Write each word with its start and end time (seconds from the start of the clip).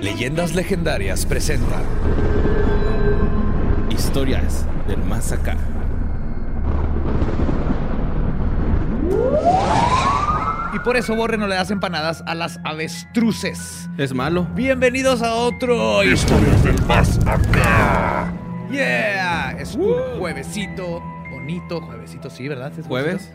Leyendas 0.00 0.54
legendarias 0.54 1.26
presenta 1.26 1.82
Historias 3.90 4.64
del 4.88 5.02
más 5.04 5.30
acá. 5.30 5.58
Y 10.72 10.78
por 10.78 10.96
eso 10.96 11.14
Borre 11.14 11.36
no 11.36 11.46
le 11.46 11.54
das 11.54 11.70
empanadas 11.70 12.24
a 12.26 12.34
las 12.34 12.60
avestruces. 12.64 13.90
Es 13.98 14.14
malo. 14.14 14.48
Bienvenidos 14.54 15.20
a 15.20 15.34
otro 15.34 16.02
Historias 16.02 16.64
del 16.64 16.80
más 16.86 17.18
acá. 17.26 18.32
Yeah, 18.70 19.52
es 19.58 19.74
un 19.74 19.92
juevesito 20.18 21.02
bonito, 21.30 21.82
juevesito, 21.82 22.30
sí, 22.30 22.48
¿verdad? 22.48 22.72
¿Es 22.78 22.86
Jueves. 22.86 23.30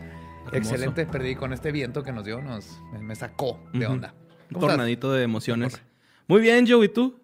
Excelente, 0.52 1.06
perdí 1.06 1.36
con 1.36 1.52
este 1.52 1.70
viento 1.70 2.02
que 2.02 2.12
nos 2.12 2.24
dio, 2.24 2.42
nos 2.42 2.80
me 3.00 3.14
sacó 3.14 3.60
de 3.72 3.86
onda. 3.86 4.14
Un 4.52 4.60
tornadito 4.60 5.12
de 5.12 5.22
emociones. 5.22 5.80
Muy 6.28 6.40
bien, 6.40 6.66
Joe, 6.68 6.84
¿y 6.84 6.88
tú? 6.88 7.18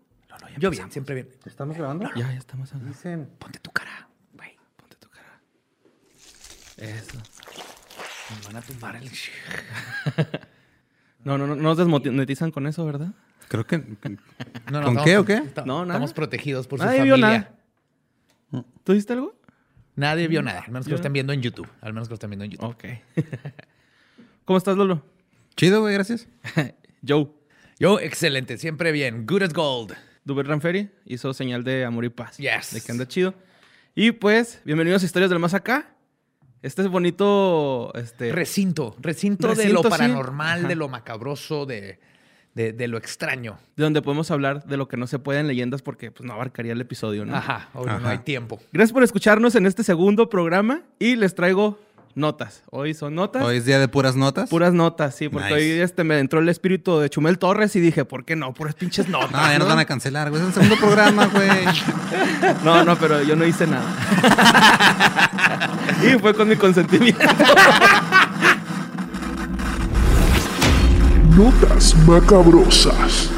Yo 0.58 0.70
bien, 0.70 0.90
siempre 0.90 1.14
bien. 1.14 1.28
¿Estamos 1.44 1.76
grabando? 1.76 2.08
Ya, 2.14 2.30
ya 2.30 2.38
estamos 2.38 2.70
hablando. 2.72 2.92
Dicen. 2.94 3.28
Ponte 3.38 3.58
tu 3.58 3.70
cara, 3.70 4.08
güey. 4.34 4.56
Ponte 4.76 4.96
tu 4.96 5.08
cara. 5.08 5.40
Eso. 6.76 7.18
Nos 8.30 8.46
van 8.46 8.56
a 8.56 8.62
tumbar 8.62 8.96
el... 8.96 9.10
No, 11.24 11.38
no, 11.38 11.46
no, 11.46 11.54
no 11.54 11.62
nos 11.62 11.78
desmonetizan 11.78 12.50
con 12.50 12.66
eso, 12.66 12.84
¿verdad? 12.84 13.12
Creo 13.48 13.64
que. 13.64 13.78
No, 14.72 14.80
no, 14.80 14.86
¿Con 14.86 15.04
qué 15.04 15.18
o 15.18 15.24
qué? 15.24 15.42
No, 15.66 15.84
nada. 15.84 15.94
Estamos 15.94 16.12
protegidos 16.14 16.66
por 16.66 16.78
su 16.78 16.84
Nadie 16.84 16.98
familia. 17.00 17.16
vio 17.16 17.26
nada. 17.26 18.64
¿Tú 18.84 18.92
viste 18.94 19.12
algo? 19.12 19.36
Nadie 19.94 20.26
vio 20.28 20.42
nada, 20.42 20.60
al 20.60 20.72
menos 20.72 20.86
que 20.86 20.90
lo 20.90 20.96
estén 20.96 21.12
viendo 21.12 21.32
en 21.32 21.42
YouTube. 21.42 21.68
Al 21.80 21.92
menos 21.92 22.08
que 22.08 22.12
lo 22.12 22.14
estén 22.14 22.30
viendo 22.30 22.44
en 22.44 22.52
YouTube. 22.52 22.70
Ok. 22.70 22.84
¿Cómo 24.46 24.56
estás, 24.56 24.76
Lolo? 24.76 25.04
Chido, 25.56 25.80
güey, 25.82 25.92
gracias. 25.94 26.26
Joe. 27.06 27.28
Yo, 27.78 27.98
excelente, 28.00 28.58
siempre 28.58 28.92
bien. 28.92 29.26
Good 29.26 29.42
as 29.42 29.52
gold. 29.52 29.92
Dubert 30.24 30.48
Ranferi 30.48 30.90
hizo 31.04 31.34
señal 31.34 31.64
de 31.64 31.84
amor 31.84 32.04
y 32.04 32.10
paz. 32.10 32.36
Yes. 32.38 32.72
De 32.72 32.80
que 32.80 32.92
anda 32.92 33.08
chido. 33.08 33.34
Y 33.94 34.12
pues, 34.12 34.60
bienvenidos 34.64 35.02
a 35.02 35.06
Historias 35.06 35.30
del 35.30 35.38
Más 35.40 35.54
Acá. 35.54 35.88
Este 36.62 36.82
es 36.82 36.88
bonito. 36.88 37.92
Este, 37.94 38.30
Recinto, 38.32 38.94
recinto, 39.00 39.48
de 39.48 39.54
Recinto, 39.56 39.74
lo 39.74 39.82
sí. 39.82 39.88
paranormal, 39.90 40.58
Ajá. 40.60 40.68
de 40.68 40.76
lo 40.76 40.88
macabroso, 40.88 41.66
de, 41.66 41.98
de, 42.54 42.72
de 42.72 42.86
lo 42.88 42.98
extraño. 42.98 43.58
de 43.76 43.82
donde 43.82 44.00
podemos 44.00 44.30
hablar 44.30 44.64
de 44.64 44.76
lo 44.76 44.86
que 44.86 44.96
no 44.96 45.08
se 45.08 45.18
puede 45.18 45.40
en 45.40 45.48
leyendas 45.48 45.82
porque 45.82 46.12
pues, 46.12 46.24
no 46.24 46.34
abarcaría 46.34 46.72
el 46.72 46.80
episodio, 46.80 47.24
¿no? 47.24 47.34
Ajá, 47.34 47.68
hoy 47.74 47.86
no 47.86 47.92
Ajá. 47.94 48.10
hay 48.10 48.18
tiempo. 48.18 48.60
Gracias 48.72 48.92
por 48.92 49.02
escucharnos 49.02 49.56
en 49.56 49.66
este 49.66 49.82
segundo 49.82 50.28
programa 50.28 50.82
y 51.00 51.16
les 51.16 51.34
traigo 51.34 51.80
notas. 52.14 52.62
Hoy 52.70 52.94
son 52.94 53.14
notas. 53.14 53.42
Hoy 53.44 53.56
es 53.58 53.64
día 53.64 53.78
de 53.78 53.88
puras 53.88 54.16
notas. 54.16 54.48
Puras 54.50 54.72
notas, 54.72 55.14
sí, 55.14 55.28
porque 55.28 55.48
Nice. 55.48 55.56
hoy 55.56 55.80
este, 55.80 56.04
me 56.04 56.18
entró 56.18 56.40
el 56.40 56.48
espíritu 56.48 56.98
de 56.98 57.08
Chumel 57.10 57.38
Torres 57.38 57.74
y 57.76 57.80
dije, 57.80 58.04
¿por 58.04 58.24
qué 58.24 58.36
no? 58.36 58.52
Puras 58.54 58.74
pinches 58.74 59.08
notas. 59.08 59.32
No, 59.32 59.38
ya 59.50 59.58
nos 59.58 59.68
van 59.68 59.78
a 59.78 59.84
cancelar, 59.84 60.30
güey. 60.30 60.42
Es 60.42 60.48
el 60.48 60.54
segundo 60.54 60.76
programa, 60.76 61.26
güey. 61.26 61.48
No, 62.64 62.84
no, 62.84 62.96
pero 62.96 63.22
yo 63.22 63.36
no 63.36 63.44
hice 63.46 63.66
nada. 63.66 63.84
y 66.02 66.18
fue 66.18 66.34
con 66.34 66.48
mi 66.48 66.56
consentimiento. 66.56 67.20
Notas 71.36 71.96
macabrosas. 72.06 73.30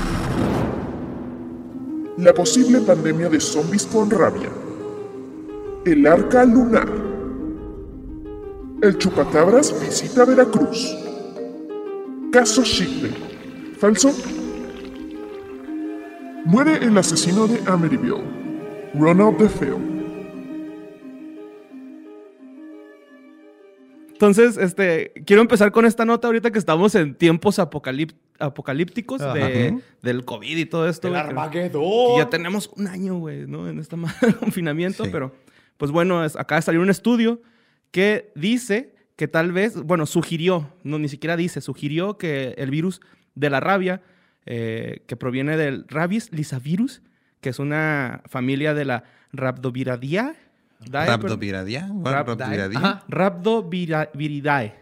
La 2.18 2.32
posible 2.32 2.80
pandemia 2.80 3.28
de 3.28 3.41
zombies 3.41 3.86
con 3.86 4.10
rabia. 4.10 4.48
El 5.84 6.06
arca 6.06 6.44
lunar. 6.44 6.88
El 8.82 8.98
chupacabras 8.98 9.78
visita 9.80 10.24
Veracruz. 10.24 10.94
Caso 12.32 12.62
Shipley. 12.62 13.12
¿Falso? 13.78 14.10
Muere 16.44 16.76
el 16.84 16.96
asesino 16.98 17.46
de 17.46 17.60
Amityville. 17.70 18.22
Ronald 18.94 19.38
DeFeo. 19.38 19.78
Entonces, 24.12 24.56
este, 24.56 25.12
quiero 25.26 25.42
empezar 25.42 25.72
con 25.72 25.84
esta 25.86 26.04
nota 26.04 26.28
ahorita 26.28 26.50
que 26.50 26.58
estamos 26.58 26.94
en 26.94 27.14
tiempos 27.14 27.58
apocalip- 27.58 28.14
apocalípticos 28.38 29.20
de- 29.20 29.78
del 30.02 30.24
COVID 30.24 30.56
y 30.56 30.66
todo 30.66 30.88
esto. 30.88 31.08
El 31.08 31.16
Armagedón. 31.16 32.18
ya 32.18 32.28
tenemos 32.30 32.70
un 32.76 32.86
año, 32.86 33.16
güey, 33.18 33.46
¿no? 33.46 33.68
En 33.68 33.78
este 33.80 33.96
madre 33.96 34.34
confinamiento, 34.41 35.04
Sí. 35.04 35.10
pero 35.12 35.34
pues 35.78 35.91
bueno, 35.91 36.24
es- 36.24 36.36
acaba 36.36 36.58
de 36.60 36.62
salir 36.62 36.80
un 36.80 36.91
estudio 36.91 37.41
que 37.94 38.32
dice 38.34 38.93
que 39.15 39.28
tal 39.28 39.53
vez, 39.53 39.81
bueno, 39.81 40.05
sugirió, 40.06 40.75
no 40.82 40.99
ni 40.99 41.09
siquiera 41.09 41.37
dice, 41.37 41.60
sugirió 41.60 42.19
que 42.19 42.56
el 42.59 42.69
virus 42.72 43.00
de 43.37 43.50
la 43.50 43.60
rabia, 43.60 44.03
eh, 44.47 45.05
que 45.06 45.15
proviene 45.15 45.56
del 45.56 45.87
rabies 45.87 46.33
lisavirus, 46.33 47.03
que 47.41 47.50
es 47.50 47.60
una 47.60 48.22
familia 48.27 48.75
de 48.75 48.84
la 48.84 49.04
Rhabdoviridae. 49.33 50.34
Dae, 50.91 51.06
perdón. 51.06 51.21
Rabdoviridae. 51.22 51.83
Rab- 51.83 52.27
Rabdoviridae. 52.27 52.77
Ajá. 52.77 53.04
Rhabdoviridae. 53.09 54.75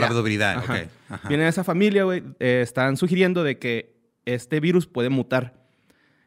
Rabdoviridae. 0.00 0.56
Ajá. 0.56 0.74
Ok. 0.74 0.88
Ajá. 1.10 1.28
Viene 1.28 1.42
de 1.44 1.50
esa 1.50 1.64
familia, 1.64 2.04
güey. 2.04 2.22
eh, 2.40 2.60
están 2.62 2.96
sugiriendo 2.96 3.44
de 3.44 3.58
que 3.58 3.94
este 4.24 4.60
virus 4.60 4.86
puede 4.86 5.10
mutar. 5.10 5.54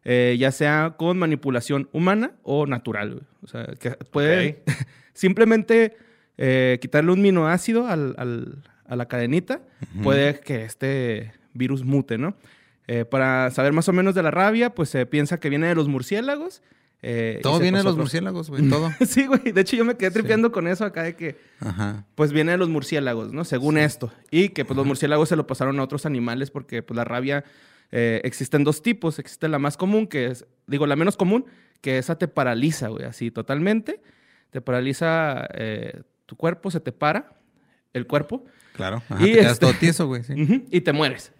eh, 0.04 0.36
ya 0.40 0.52
sea 0.52 0.96
con 0.98 1.18
manipulación 1.20 1.90
humana 1.94 2.34
o 2.44 2.66
natural, 2.68 3.10
güey. 3.14 3.24
O 3.44 3.48
sea, 3.48 3.66
que 3.80 3.92
puede 4.12 4.64
simplemente 5.14 5.96
eh, 6.38 6.78
quitarle 6.82 7.12
un 7.12 7.20
aminoácido 7.20 7.88
al, 7.88 8.16
al- 8.18 8.64
a 8.86 8.96
la 8.96 9.08
cadenita, 9.08 9.62
puede 10.04 10.40
que 10.42 10.64
este 10.66 11.32
virus 11.54 11.84
mute, 11.86 12.18
¿no? 12.18 12.36
Eh, 12.88 13.06
para 13.06 13.50
saber 13.52 13.72
más 13.74 13.88
o 13.88 13.94
menos 13.94 14.16
de 14.16 14.24
la 14.24 14.32
rabia, 14.32 14.74
pues 14.76 14.90
se 14.90 15.06
piensa 15.06 15.40
que 15.40 15.50
viene 15.50 15.68
de 15.68 15.76
los 15.76 15.88
murciélagos. 15.88 16.62
eh, 17.02 17.40
Todo 17.42 17.60
viene 17.60 17.78
de 17.78 17.84
los 17.86 17.96
murciélagos, 17.96 18.50
güey. 18.50 18.68
Todo. 18.70 18.90
sí, 19.08 19.28
güey. 19.28 19.54
De 19.54 19.62
hecho, 19.62 19.78
yo 19.78 19.86
me 19.86 19.96
quedé 19.96 20.12
tripeando 20.12 20.52
con 20.52 20.68
eso 20.68 20.84
acá 20.84 21.04
de 21.04 21.16
que 21.16 21.38
Ajá. 21.62 22.06
pues 22.16 22.34
viene 22.34 22.52
de 22.52 22.58
los 22.58 22.68
murciélagos, 22.68 23.32
¿no? 23.32 23.46
Según 23.46 23.78
esto. 23.78 24.12
Y 24.30 24.50
que 24.50 24.66
pues 24.66 24.76
los 24.76 24.86
murciélagos 24.86 25.30
se 25.30 25.38
lo 25.38 25.48
pasaron 25.48 25.80
a 25.80 25.84
otros 25.84 26.06
animales 26.06 26.52
porque 26.52 26.84
pues 26.84 26.98
la 26.98 27.06
rabia 27.06 27.46
eh, 27.94 28.20
existen 28.26 28.66
dos 28.66 28.82
tipos. 28.82 29.20
Existe 29.20 29.48
la 29.48 29.58
más 29.60 29.78
común, 29.78 30.06
que 30.06 30.26
es, 30.28 30.46
digo, 30.68 30.86
la 30.86 30.98
menos 30.98 31.16
común, 31.16 31.46
que 31.80 31.98
esa 31.98 32.18
te 32.18 32.28
paraliza, 32.28 32.90
güey, 32.90 33.06
así 33.06 33.32
totalmente. 33.32 34.02
Te 34.50 34.60
paraliza 34.60 35.48
eh, 35.54 36.02
tu 36.32 36.38
cuerpo, 36.38 36.72
se 36.72 36.80
te 36.80 36.94
para 36.94 37.34
el 37.92 38.08
cuerpo 38.08 38.46
Claro. 38.74 39.04
Ajá, 39.10 39.22
Y 39.22 39.34
te 39.34 39.40
quedas 39.40 39.52
este- 39.52 39.66
todo 39.66 39.76
tieso, 39.78 40.08
güey. 40.08 40.24
sí. 40.24 40.66
y 40.72 40.80
te 40.80 40.94
mueres. 40.94 41.34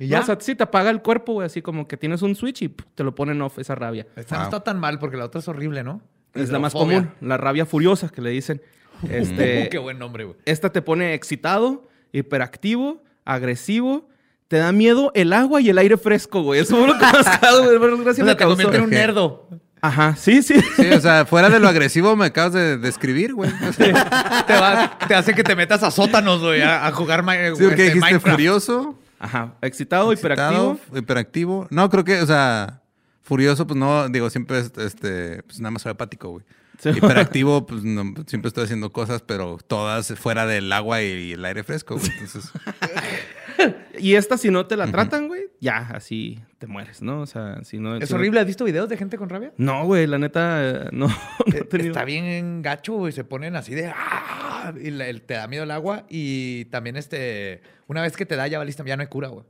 ¿Y 0.00 0.06
¿Y 0.06 0.08
ya? 0.08 0.18
O 0.20 0.24
sea, 0.24 0.36
sí 0.40 0.56
te 0.56 0.64
apaga 0.64 0.90
el 0.90 1.02
cuerpo, 1.02 1.34
güey, 1.34 1.46
así 1.46 1.62
como 1.62 1.86
que 1.86 1.96
tienes 1.96 2.20
un 2.22 2.34
switch 2.34 2.62
y 2.62 2.68
te 2.68 3.04
lo 3.04 3.14
ponen 3.14 3.40
off 3.42 3.60
esa 3.60 3.76
rabia. 3.76 4.08
Esta 4.16 4.38
no 4.38 4.42
está 4.44 4.64
tan 4.64 4.80
mal 4.80 4.98
porque 4.98 5.16
la 5.16 5.26
otra 5.26 5.38
es 5.38 5.46
horrible, 5.46 5.84
¿no? 5.84 6.02
Es 6.34 6.50
la 6.50 6.58
más 6.58 6.72
común, 6.72 7.12
la 7.20 7.36
rabia 7.36 7.64
furiosa 7.64 8.08
que 8.08 8.20
le 8.20 8.30
dicen. 8.30 8.60
Este, 9.08 9.68
Qué 9.70 9.78
buen 9.78 9.98
nombre, 10.00 10.24
güey. 10.24 10.36
esta 10.46 10.70
te 10.72 10.82
pone 10.82 11.14
excitado, 11.14 11.86
hiperactivo, 12.12 13.02
agresivo. 13.24 14.08
Te 14.48 14.56
da 14.58 14.72
miedo 14.72 15.10
el 15.14 15.32
agua 15.32 15.60
y 15.60 15.68
el 15.70 15.78
aire 15.78 15.96
fresco, 15.96 16.42
güey. 16.42 16.60
Eso 16.60 16.76
fue 16.76 16.86
lo 16.86 16.94
que 16.98 17.04
más 17.04 17.40
güey. 17.64 17.78
Gracias 18.02 18.18
O 18.20 18.24
me 18.24 18.30
sea, 18.30 18.36
te 18.36 18.36
causó. 18.36 18.48
convierte 18.56 18.76
en 18.78 18.82
un 18.84 18.90
nerdo. 18.90 19.48
Ajá, 19.86 20.16
sí, 20.16 20.42
sí. 20.42 20.54
Sí, 20.76 20.86
o 20.92 21.00
sea, 21.00 21.26
fuera 21.26 21.50
de 21.50 21.60
lo 21.60 21.68
agresivo 21.68 22.16
me 22.16 22.24
acabas 22.26 22.54
de 22.54 22.78
describir, 22.78 23.34
güey. 23.34 23.50
O 23.68 23.72
sea, 23.72 24.44
te, 24.46 24.52
va- 24.54 24.98
te 25.06 25.14
hace 25.14 25.34
que 25.34 25.42
te 25.44 25.54
metas 25.54 25.82
a 25.82 25.90
sótanos, 25.90 26.40
güey, 26.40 26.62
a, 26.62 26.86
a 26.86 26.92
jugar 26.92 27.22
Sí, 27.24 27.64
este, 27.64 27.66
dijiste 27.66 27.94
Minecraft. 28.00 28.28
furioso, 28.30 28.98
Ajá, 29.18 29.54
excitado, 29.60 30.10
hiperactivo. 30.12 30.72
excitado, 30.72 30.98
hiperactivo. 30.98 31.66
No, 31.70 31.90
creo 31.90 32.02
que, 32.04 32.20
o 32.22 32.26
sea, 32.26 32.80
furioso, 33.22 33.66
pues 33.66 33.78
no, 33.78 34.08
digo, 34.08 34.30
siempre, 34.30 34.58
es, 34.60 34.72
este, 34.78 35.42
pues 35.42 35.60
nada 35.60 35.70
más 35.72 35.82
soy 35.82 35.92
apático, 35.92 36.30
güey. 36.30 36.44
Sí. 36.78 36.88
Hiperactivo, 36.88 37.66
pues 37.66 37.84
no, 37.84 38.02
siempre 38.26 38.48
estoy 38.48 38.64
haciendo 38.64 38.90
cosas, 38.90 39.22
pero 39.22 39.58
todas 39.66 40.12
fuera 40.18 40.44
del 40.46 40.72
agua 40.72 41.02
y 41.02 41.32
el 41.32 41.44
aire 41.44 41.62
fresco, 41.62 41.96
güey. 41.96 42.10
Entonces, 42.10 42.50
Y 43.98 44.14
esta, 44.16 44.36
si 44.36 44.50
no 44.50 44.66
te 44.66 44.76
la 44.76 44.86
tratan, 44.88 45.28
güey, 45.28 45.33
ya, 45.64 45.78
así 45.94 46.38
te 46.58 46.66
mueres, 46.66 47.02
¿no? 47.02 47.20
O 47.22 47.26
sea, 47.26 47.64
si 47.64 47.78
no... 47.78 47.96
Es 47.96 48.08
si 48.08 48.14
no- 48.14 48.18
horrible. 48.20 48.40
¿Has 48.40 48.46
visto 48.46 48.64
videos 48.64 48.88
de 48.88 48.96
gente 48.96 49.16
con 49.18 49.28
rabia? 49.28 49.52
No, 49.56 49.84
güey, 49.86 50.06
la 50.06 50.18
neta, 50.18 50.58
eh, 50.62 50.88
no, 50.92 51.08
no 51.46 51.54
he 51.54 51.58
Eh, 51.58 51.64
tenido- 51.64 51.90
Está 51.90 52.04
bien 52.04 52.62
gacho, 52.62 52.94
güey. 52.94 53.12
Se 53.12 53.24
ponen 53.24 53.56
así 53.56 53.74
de... 53.74 53.92
¡ah! 53.94 54.72
Y 54.80 54.90
te 55.20 55.34
da 55.34 55.46
miedo 55.48 55.64
el 55.64 55.70
agua. 55.70 56.04
Y 56.08 56.66
también, 56.66 56.96
este... 56.96 57.60
Una 57.86 58.00
vez 58.02 58.16
que 58.16 58.24
te 58.26 58.36
da, 58.36 58.46
ya 58.46 58.58
valiste, 58.58 58.82
ya 58.86 58.96
no 58.96 59.02
hay 59.02 59.08
cura, 59.08 59.28
güey. 59.28 59.44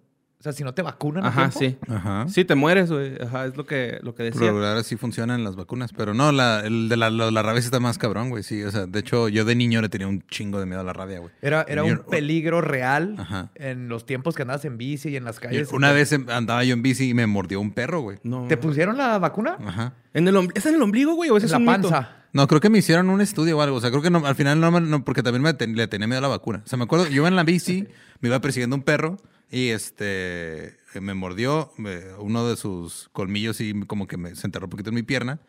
O 0.45 0.47
sea, 0.47 0.53
si 0.53 0.63
no 0.63 0.75
te 0.75 0.83
vacunan 0.83 1.25
Ajá, 1.25 1.51
sí. 1.51 1.79
ajá. 1.89 2.27
Sí, 2.29 2.45
te 2.45 2.55
mueres, 2.55 2.93
güey. 2.93 3.15
Ajá, 3.19 3.47
es 3.47 3.57
lo 3.57 3.65
que, 3.65 3.99
lo 4.03 4.15
que 4.15 4.25
decía. 4.25 4.41
lo 4.43 4.47
regular 4.49 4.85
sí 4.85 4.95
funcionan 4.99 5.43
las 5.43 5.57
vacunas, 5.57 5.95
pero 5.97 6.13
no, 6.13 6.33
la, 6.33 6.61
el 6.61 6.91
de 6.91 6.99
la, 6.99 7.09
la, 7.09 7.31
la 7.31 7.43
rabia 7.43 7.63
sí 7.63 7.69
está 7.69 7.81
más 7.81 7.97
cabrón, 7.97 8.29
güey. 8.29 8.43
Sí, 8.43 8.63
o 8.63 8.71
sea, 8.71 8.85
de 8.85 8.99
hecho, 8.99 9.31
yo 9.31 9.47
de 9.47 9.55
niño 9.55 9.81
le 9.81 9.89
tenía 9.89 10.07
un 10.07 10.21
chingo 10.27 10.61
de 10.61 10.67
miedo 10.67 10.83
a 10.83 10.85
la 10.85 10.93
rabia, 10.93 11.21
güey. 11.21 11.33
Era, 11.41 11.65
era 11.67 11.83
un 11.83 11.97
peligro 12.11 12.61
real 12.61 13.15
Ajá. 13.19 13.53
en 13.55 13.89
los 13.89 14.05
tiempos 14.05 14.35
que 14.35 14.43
andabas 14.43 14.67
en 14.67 14.77
bici 14.77 15.09
y 15.09 15.17
en 15.17 15.25
las 15.25 15.41
calles. 15.41 15.73
Una 15.73 15.93
vez 15.93 16.13
em- 16.13 16.27
andaba 16.29 16.63
yo 16.63 16.75
en 16.75 16.83
bici 16.83 17.09
y 17.09 17.15
me 17.15 17.27
mordió 17.27 17.59
un 17.59 17.73
perro, 17.73 18.03
güey. 18.03 18.19
No. 18.23 18.47
¿Te 18.47 18.59
pusieron 18.59 18.99
la 18.99 19.19
vacuna? 19.19 19.57
Ajá. 19.65 19.95
¿En 20.13 20.29
el 20.29 20.51
¿Es 20.55 20.67
en 20.67 20.75
el 20.75 20.83
ombligo, 20.83 21.15
güey? 21.15 21.31
¿O 21.31 21.39
ese 21.39 21.45
En 21.45 21.47
es 21.47 21.53
la 21.53 21.57
un 21.57 21.65
mito? 21.65 21.89
panza. 21.89 22.11
No, 22.35 22.47
creo 22.49 22.61
que 22.61 22.69
me 22.69 22.77
hicieron 22.77 23.09
un 23.09 23.23
estudio 23.23 23.57
o 23.57 23.63
algo. 23.63 23.77
O 23.77 23.81
sea, 23.81 23.89
creo 23.89 24.03
que 24.03 24.11
no, 24.11 24.27
al 24.27 24.35
final 24.35 24.61
no, 24.61 24.71
me- 24.71 24.83
no, 24.83 25.05
porque 25.07 25.23
también 25.23 25.41
me 25.41 25.55
ten- 25.55 25.75
le 25.75 25.89
tenía 25.89 26.07
miedo 26.07 26.19
a 26.19 26.23
la 26.23 26.29
vacuna. 26.29 26.61
O 26.67 26.69
sea, 26.69 26.77
me 26.77 26.85
acuerdo, 26.85 27.07
yo 27.07 27.15
iba 27.23 27.29
en 27.29 27.37
la 27.37 27.45
bici, 27.45 27.89
me 28.21 28.29
iba 28.29 28.39
persiguiendo 28.41 28.77
un 28.77 28.83
perro 28.83 29.17
y 29.51 29.69
este 29.69 30.79
me 31.01 31.15
mordió 31.15 31.73
uno 32.19 32.49
de 32.49 32.57
sus 32.57 33.09
colmillos 33.13 33.61
y 33.61 33.79
como 33.83 34.07
que 34.07 34.17
me, 34.17 34.35
se 34.35 34.47
enterró 34.47 34.67
un 34.67 34.71
poquito 34.71 34.91
en 34.91 34.95
mi 34.97 35.03
pierna 35.03 35.41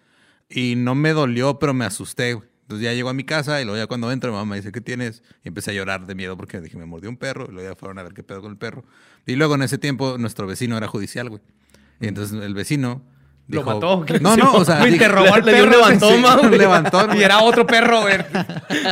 y 0.49 0.75
no 0.75 0.95
me 0.95 1.13
dolió, 1.13 1.59
pero 1.59 1.73
me 1.73 1.85
asusté. 1.85 2.31
Entonces 2.31 2.83
ya 2.83 2.93
llego 2.93 3.09
a 3.09 3.13
mi 3.13 3.23
casa 3.23 3.61
y 3.61 3.63
luego 3.63 3.77
ya 3.77 3.85
cuando 3.87 4.11
entro 4.11 4.31
mi 4.31 4.37
mamá 4.37 4.51
me 4.51 4.55
dice, 4.57 4.71
¿qué 4.71 4.81
tienes? 4.81 5.21
Y 5.43 5.49
empecé 5.49 5.71
a 5.71 5.73
llorar 5.75 6.07
de 6.07 6.15
miedo 6.15 6.35
porque 6.35 6.59
dije, 6.61 6.77
me 6.77 6.85
mordió 6.85 7.09
un 7.09 7.17
perro. 7.17 7.45
Y 7.47 7.53
luego 7.53 7.69
ya 7.69 7.75
fueron 7.75 7.99
a 7.99 8.03
ver 8.03 8.13
qué 8.13 8.23
pedo 8.23 8.41
con 8.41 8.51
el 8.51 8.57
perro. 8.57 8.85
Y 9.27 9.35
luego 9.35 9.55
en 9.55 9.61
ese 9.61 9.77
tiempo 9.77 10.17
nuestro 10.17 10.47
vecino 10.47 10.75
era 10.75 10.87
judicial, 10.87 11.29
güey. 11.29 11.41
Y 11.99 12.07
entonces 12.07 12.41
el 12.41 12.53
vecino... 12.53 13.03
Lo 13.47 13.63
mató. 13.63 14.05
No, 14.21 14.35
no, 14.37 14.53
o 14.53 14.65
sea... 14.65 14.79
Dije- 14.79 14.93
interrogó 14.93 15.33
al 15.33 15.45
le 15.45 15.51
perro. 15.51 15.69
levantón, 15.71 16.15
sí. 16.15 16.19
ma, 16.21 16.35
un 16.39 16.57
levantón, 16.57 17.15
Y 17.17 17.21
era 17.23 17.39
otro 17.41 17.65
perro, 17.67 18.01
güey. 18.01 18.17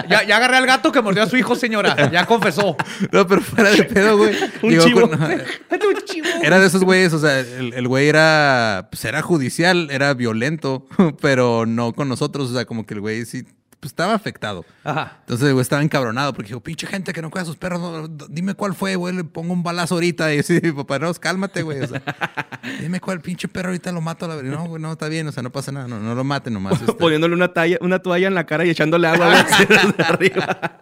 Ya, 0.09 0.23
ya 0.23 0.37
agarré 0.37 0.57
al 0.57 0.65
gato 0.67 0.91
que 0.91 1.01
mordió 1.01 1.23
a 1.23 1.27
su 1.27 1.37
hijo, 1.37 1.55
señora. 1.55 2.11
Ya 2.11 2.25
confesó. 2.25 2.75
No, 3.11 3.25
pero 3.27 3.41
fuera 3.41 3.71
de 3.71 3.83
pedo, 3.83 4.17
güey. 4.17 4.35
Un 4.61 4.69
Llegó 4.69 4.83
chivo. 4.85 5.09
con- 5.09 5.21
Un 5.23 6.05
chivo. 6.05 6.27
Era 6.43 6.59
de 6.59 6.67
esos 6.67 6.83
güeyes, 6.83 7.13
o 7.13 7.19
sea, 7.19 7.39
el, 7.39 7.73
el 7.73 7.87
güey 7.87 8.07
era, 8.07 8.87
pues 8.91 9.03
era 9.05 9.21
judicial, 9.21 9.89
era 9.91 10.13
violento, 10.13 10.85
pero 11.19 11.65
no 11.65 11.93
con 11.93 12.07
nosotros, 12.07 12.51
o 12.51 12.53
sea, 12.53 12.65
como 12.65 12.85
que 12.85 12.93
el 12.93 13.01
güey 13.01 13.25
sí, 13.25 13.43
pues 13.83 13.91
estaba 13.91 14.13
afectado. 14.13 14.63
Ajá. 14.85 15.17
Entonces 15.19 15.51
güey 15.51 15.61
estaba 15.61 15.81
encabronado 15.81 16.31
porque 16.31 16.47
dijo, 16.47 16.61
pinche 16.61 16.87
gente 16.87 17.11
que 17.11 17.21
no 17.21 17.29
cuida 17.29 17.41
a 17.41 17.45
sus 17.45 17.57
perros, 17.57 17.81
no, 17.81 18.07
dime 18.29 18.53
cuál 18.53 18.73
fue, 18.73 18.95
güey, 18.95 19.13
le 19.13 19.25
pongo 19.25 19.51
un 19.51 19.61
balazo 19.61 19.95
ahorita. 19.95 20.33
Y 20.33 20.39
así, 20.39 20.61
papá, 20.71 20.99
no, 20.99 21.13
cálmate, 21.15 21.63
güey, 21.63 21.81
o 21.81 21.87
sea, 21.87 22.01
dime 22.79 23.01
cuál 23.01 23.19
pinche 23.19 23.49
perro 23.49 23.69
ahorita 23.69 23.91
lo 23.91 23.99
mato. 23.99 24.23
a 24.23 24.29
La... 24.29 24.35
verdad. 24.37 24.51
No, 24.51 24.65
güey, 24.67 24.81
no, 24.81 24.93
está 24.93 25.09
bien, 25.09 25.27
o 25.27 25.33
sea, 25.33 25.43
no 25.43 25.51
pasa 25.51 25.73
nada, 25.73 25.89
no, 25.89 25.99
no 25.99 26.15
lo 26.15 26.23
maten 26.23 26.53
nomás. 26.53 26.79
este. 26.79 26.93
Poniéndole 26.97 27.35
una, 27.35 27.51
talla, 27.51 27.77
una 27.81 27.99
toalla 27.99 28.27
en 28.29 28.35
la 28.35 28.45
cara 28.45 28.63
y 28.63 28.69
echándole 28.69 29.05
agua 29.09 29.43
desde 29.43 30.03
arriba. 30.03 30.79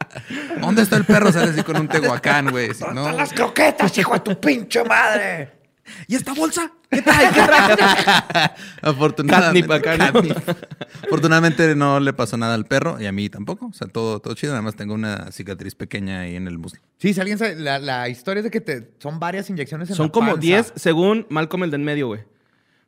¿Dónde 0.59 0.83
está 0.83 0.97
el 0.97 1.05
perro? 1.05 1.31
Sale 1.31 1.49
así 1.49 1.63
con 1.63 1.77
un 1.77 1.87
tehuacán, 1.87 2.51
güey. 2.51 2.67
no, 2.67 3.01
¡Están 3.01 3.17
las 3.17 3.33
croquetas, 3.33 3.97
hijo 3.97 4.13
de 4.13 4.19
tu 4.19 4.39
pinche 4.39 4.83
madre! 4.83 5.60
¿Y 6.07 6.15
esta 6.15 6.33
bolsa? 6.33 6.71
¿Qué 6.89 7.01
trae? 7.01 7.27
¿Qué 7.33 7.41
trae? 7.41 8.51
Afortunadamente. 8.81 9.67
Catnip 9.67 9.99
¿no? 10.25 10.35
catnip. 10.35 10.57
Afortunadamente 11.03 11.75
no 11.75 11.99
le 11.99 12.13
pasó 12.13 12.37
nada 12.37 12.53
al 12.53 12.65
perro 12.65 12.99
y 13.01 13.05
a 13.05 13.11
mí 13.11 13.29
tampoco. 13.29 13.67
O 13.67 13.73
sea, 13.73 13.87
todo, 13.87 14.19
todo 14.19 14.33
chido. 14.35 14.51
Nada 14.53 14.61
más 14.61 14.75
tengo 14.75 14.93
una 14.93 15.31
cicatriz 15.31 15.75
pequeña 15.75 16.21
ahí 16.21 16.35
en 16.35 16.47
el 16.47 16.57
muslo. 16.57 16.79
Sí, 16.97 17.13
si 17.13 17.19
alguien 17.19 17.37
sabe, 17.37 17.55
la, 17.55 17.79
la 17.79 18.09
historia 18.09 18.39
es 18.39 18.43
de 18.45 18.51
que 18.51 18.61
te, 18.61 18.91
son 18.99 19.19
varias 19.19 19.49
inyecciones 19.49 19.89
en 19.89 19.95
Son 19.95 20.07
la 20.07 20.11
como 20.11 20.27
panza. 20.31 20.41
10 20.41 20.73
según 20.75 21.25
Malcolm 21.29 21.63
el 21.63 21.71
de 21.71 21.75
en 21.75 21.83
medio, 21.83 22.07
güey. 22.07 22.21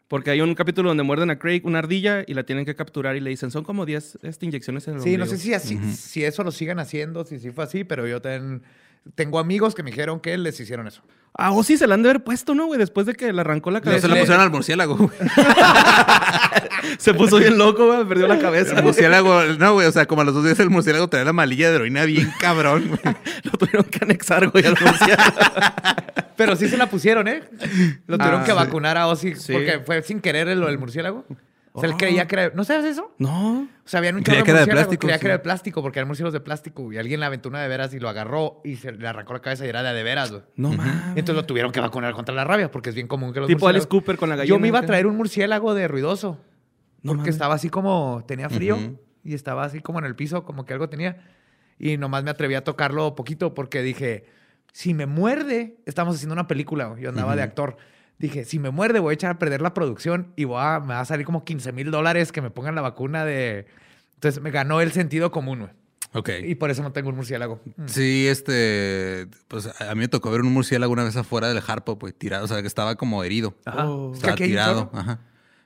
Porque 0.07 0.29
hay 0.29 0.41
un 0.41 0.53
capítulo 0.53 0.89
donde 0.89 1.01
muerden 1.03 1.31
a 1.31 1.39
Craig, 1.39 1.61
una 1.63 1.79
ardilla, 1.79 2.23
y 2.27 2.35
la 2.35 2.43
tienen 2.43 2.65
que 2.65 2.75
capturar 2.75 3.15
y 3.15 3.19
le 3.19 3.31
dicen, 3.31 3.49
son 3.49 3.63
como 3.63 3.85
10 3.85 4.19
este, 4.21 4.45
inyecciones 4.45 4.87
en 4.87 4.95
el 4.95 5.01
Sí, 5.01 5.17
no 5.17 5.23
ombligo". 5.23 5.35
sé 5.37 5.41
si, 5.43 5.53
así, 5.55 5.79
si 5.95 6.23
eso 6.23 6.43
lo 6.43 6.51
sigan 6.51 6.77
haciendo, 6.79 7.25
si 7.25 7.39
sí 7.39 7.49
fue 7.49 7.63
así, 7.63 7.83
pero 7.83 8.05
yo 8.07 8.21
ten- 8.21 8.61
tengo 9.15 9.39
amigos 9.39 9.75
que 9.75 9.83
me 9.83 9.91
dijeron 9.91 10.19
que 10.19 10.37
les 10.37 10.59
hicieron 10.59 10.87
eso. 10.87 11.01
Ah, 11.35 11.51
o 11.51 11.63
sí, 11.63 11.77
se 11.77 11.87
la 11.87 11.95
han 11.95 12.03
de 12.03 12.09
haber 12.11 12.23
puesto, 12.23 12.53
¿no, 12.53 12.67
güey? 12.67 12.77
Después 12.79 13.07
de 13.07 13.15
que 13.15 13.33
le 13.33 13.41
arrancó 13.41 13.71
la 13.71 13.79
No 13.79 13.85
cabeza. 13.85 14.01
se 14.03 14.07
la 14.13 14.19
pusieron 14.19 14.41
al 14.43 14.51
murciélago, 14.51 14.95
güey. 14.97 15.09
Se 16.97 17.13
puso 17.13 17.37
bien 17.37 17.57
loco, 17.57 17.87
güey. 17.87 18.05
Perdió 18.05 18.27
la 18.27 18.37
cabeza. 18.39 18.75
El 18.77 18.83
murciélago, 18.83 19.43
no, 19.57 19.73
güey. 19.73 19.87
O 19.87 19.91
sea, 19.91 20.05
como 20.05 20.21
a 20.21 20.25
los 20.25 20.33
dos 20.33 20.43
días 20.43 20.59
el 20.59 20.69
murciélago 20.69 21.07
traía 21.07 21.25
la 21.25 21.33
malilla 21.33 21.69
de 21.69 21.75
heroína 21.77 22.03
bien 22.05 22.31
cabrón, 22.39 22.87
güey. 22.87 23.15
Lo 23.43 23.51
tuvieron 23.51 23.85
que 23.85 23.99
anexar, 24.03 24.49
güey, 24.49 24.65
al 24.65 24.77
murciélago. 24.79 25.33
Pero 26.35 26.55
sí 26.55 26.67
se 26.67 26.77
la 26.77 26.87
pusieron, 26.89 27.27
¿eh? 27.27 27.43
Lo 28.07 28.17
tuvieron 28.17 28.41
Ah, 28.41 28.43
que 28.45 28.51
sí. 28.51 28.57
vacunar 28.57 28.97
a 28.97 29.07
Ozzy 29.07 29.35
Sí. 29.35 29.53
porque 29.53 29.79
fue 29.85 30.01
sin 30.03 30.19
querer 30.19 30.47
lo 30.57 30.67
del 30.67 30.77
murciélago. 30.77 31.25
O 31.75 31.79
sea, 31.79 31.89
él 31.89 31.97
creía 31.97 32.27
que 32.27 32.35
era... 32.35 32.51
¿No 32.53 32.63
sabes 32.63 32.85
eso? 32.85 33.11
No. 33.17 33.61
O 33.61 33.67
sea, 33.83 33.97
habían 33.97 34.15
un 34.15 34.21
Creía 34.21 34.41
chorro 34.41 34.45
que 34.45 34.51
era 34.51 34.59
de 34.59 34.65
murciélagos, 34.65 34.85
plástico, 34.85 35.01
Creía 35.01 35.15
sí. 35.15 35.21
que 35.21 35.25
era 35.25 35.37
de 35.37 35.43
plástico 35.43 35.81
porque 35.81 35.99
eran 35.99 36.07
murciélagos 36.07 36.33
de 36.33 36.39
plástico. 36.39 36.93
Y 36.93 36.97
alguien 36.99 37.19
le 37.19 37.25
aventó 37.25 37.49
una 37.49 37.61
de 37.63 37.67
veras 37.67 37.93
y 37.95 37.99
lo 37.99 38.09
agarró 38.09 38.61
y 38.63 38.75
se 38.75 38.91
le 38.91 39.07
arrancó 39.07 39.33
la 39.33 39.41
cabeza 39.41 39.65
y 39.65 39.69
era 39.69 39.81
de 39.81 39.91
de 39.91 40.03
veras, 40.03 40.31
güey. 40.31 40.43
No, 40.55 40.71
mames. 40.71 40.93
Entonces 41.15 41.35
lo 41.35 41.45
tuvieron 41.45 41.71
que 41.71 41.79
vacunar 41.79 42.13
contra 42.13 42.35
la 42.35 42.43
rabia 42.43 42.69
porque 42.69 42.89
es 42.89 42.95
bien 42.95 43.07
común 43.07 43.33
que 43.33 43.39
los 43.39 43.47
Tipo 43.47 43.67
Alice 43.67 43.87
Cooper 43.87 44.17
con 44.17 44.29
la 44.29 44.35
gallina. 44.35 44.55
Yo 44.55 44.59
me 44.59 44.67
iba 44.67 44.79
a 44.79 44.85
traer 44.85 45.07
un 45.07 45.17
murciélago 45.17 45.73
de 45.73 45.87
ruidoso. 45.87 46.39
No 47.01 47.13
porque 47.13 47.21
mames. 47.21 47.35
estaba 47.35 47.55
así 47.55 47.69
como... 47.69 48.23
Tenía 48.27 48.49
frío 48.49 48.77
y 49.23 49.33
estaba 49.33 49.63
así 49.63 49.81
como 49.81 49.97
en 49.97 50.05
el 50.05 50.15
piso, 50.15 50.45
como 50.45 50.65
que 50.65 50.73
algo 50.73 50.89
tenía. 50.89 51.25
Y 51.79 51.97
nomás 51.97 52.23
me 52.23 52.29
atreví 52.29 52.53
a 52.53 52.63
tocarlo 52.63 53.15
poquito 53.15 53.55
porque 53.55 53.81
dije, 53.81 54.27
si 54.71 54.93
me 54.93 55.07
muerde... 55.07 55.77
Estamos 55.87 56.15
haciendo 56.15 56.33
una 56.33 56.47
película, 56.47 56.95
yo 56.99 57.09
andaba 57.09 57.35
de 57.35 57.41
actor. 57.41 57.77
Dije, 58.23 58.45
si 58.45 58.57
me 58.57 58.69
muerde 58.69 58.99
voy 58.99 59.11
a 59.11 59.15
echar 59.15 59.31
a 59.31 59.37
perder 59.37 59.61
la 59.61 59.73
producción 59.73 60.31
y 60.37 60.45
voy 60.45 60.61
a, 60.61 60.79
me 60.79 60.93
va 60.93 61.01
a 61.01 61.05
salir 61.05 61.25
como 61.25 61.43
15 61.43 61.73
mil 61.73 61.91
dólares 61.91 62.31
que 62.31 62.41
me 62.41 62.51
pongan 62.51 62.73
la 62.73 62.79
vacuna 62.81 63.25
de... 63.25 63.67
Entonces 64.13 64.41
me 64.41 64.49
ganó 64.49 64.79
el 64.79 64.93
sentido 64.93 65.29
común, 65.29 65.59
güey. 65.59 65.71
Ok. 66.13 66.29
Y 66.45 66.55
por 66.55 66.71
eso 66.71 66.81
no 66.83 66.93
tengo 66.93 67.09
un 67.09 67.17
murciélago. 67.17 67.59
Mm. 67.75 67.87
Sí, 67.87 68.25
este, 68.29 69.27
pues 69.49 69.69
a 69.77 69.93
mí 69.93 69.99
me 69.99 70.07
tocó 70.07 70.31
ver 70.31 70.39
un 70.39 70.53
murciélago 70.53 70.93
una 70.93 71.03
vez 71.03 71.17
afuera 71.17 71.49
del 71.49 71.61
Harpo, 71.67 71.99
pues 71.99 72.17
tirado, 72.17 72.45
o 72.45 72.47
sea, 72.47 72.61
que 72.61 72.67
estaba 72.67 72.95
como 72.95 73.25
herido. 73.25 73.55
Ajá. 73.65 73.89
Oh. 73.89 74.13
Estaba 74.13 74.37
tirado, 74.37 74.89
ajá. 74.93 75.19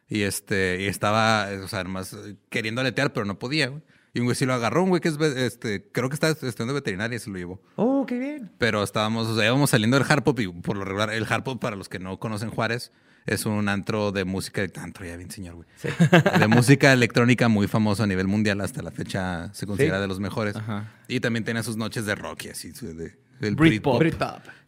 Y 0.10 0.24
este, 0.24 0.82
y 0.82 0.88
estaba, 0.88 1.50
o 1.64 1.68
sea, 1.68 1.82
además 1.82 2.14
eh, 2.14 2.38
queriendo 2.50 2.82
aletear, 2.82 3.14
pero 3.14 3.28
no 3.28 3.38
podía, 3.38 3.68
güey. 3.68 3.84
Y 4.14 4.20
un 4.20 4.26
güey 4.26 4.36
sí 4.36 4.46
lo 4.46 4.54
agarró, 4.54 4.84
un 4.84 4.90
güey 4.90 5.02
que 5.02 5.10
es, 5.10 5.20
este, 5.20 5.84
creo 5.92 6.10
que 6.10 6.16
está 6.16 6.30
estudiando 6.30 6.74
veterinaria 6.74 7.16
y 7.16 7.20
se 7.20 7.30
lo 7.30 7.38
llevó. 7.38 7.62
Oh, 7.76 8.06
qué 8.08 8.18
bien. 8.18 8.52
Pero 8.58 8.82
estábamos, 8.84 9.28
o 9.28 9.36
sea, 9.36 9.46
íbamos 9.46 9.70
saliendo 9.70 9.98
del 10.00 10.10
Harpop 10.10 10.40
y 10.40 10.48
por 10.48 10.76
lo 10.78 10.86
regular, 10.86 11.12
el 11.14 11.26
Harpop, 11.30 11.62
para 11.62 11.76
los 11.76 11.88
que 11.90 12.00
no 12.00 12.18
conocen 12.20 12.50
Juárez, 12.50 12.92
es 13.28 13.46
un 13.46 13.68
antro 13.68 14.12
de 14.14 14.24
música, 14.24 14.66
antro 14.82 15.06
ya 15.06 15.18
bien 15.18 15.30
señor, 15.30 15.56
güey. 15.56 15.68
De 16.40 16.48
música 16.48 16.94
electrónica 16.94 17.48
muy 17.50 17.68
famoso 17.68 18.04
a 18.04 18.08
nivel 18.08 18.26
mundial, 18.28 18.62
hasta 18.62 18.82
la 18.82 18.90
fecha 18.92 19.54
se 19.54 19.68
considera 19.68 19.98
Sí. 19.98 20.02
de 20.02 20.08
los 20.08 20.20
mejores. 20.20 20.56
Ajá. 20.56 20.94
Y 21.10 21.20
también 21.20 21.44
tenía 21.44 21.62
sus 21.62 21.76
noches 21.78 22.06
de 22.06 22.16
rock 22.16 22.46
y 22.46 22.50
así, 22.50 22.72
de, 22.72 23.18
del 23.40 23.56
Britpop. 23.56 24.02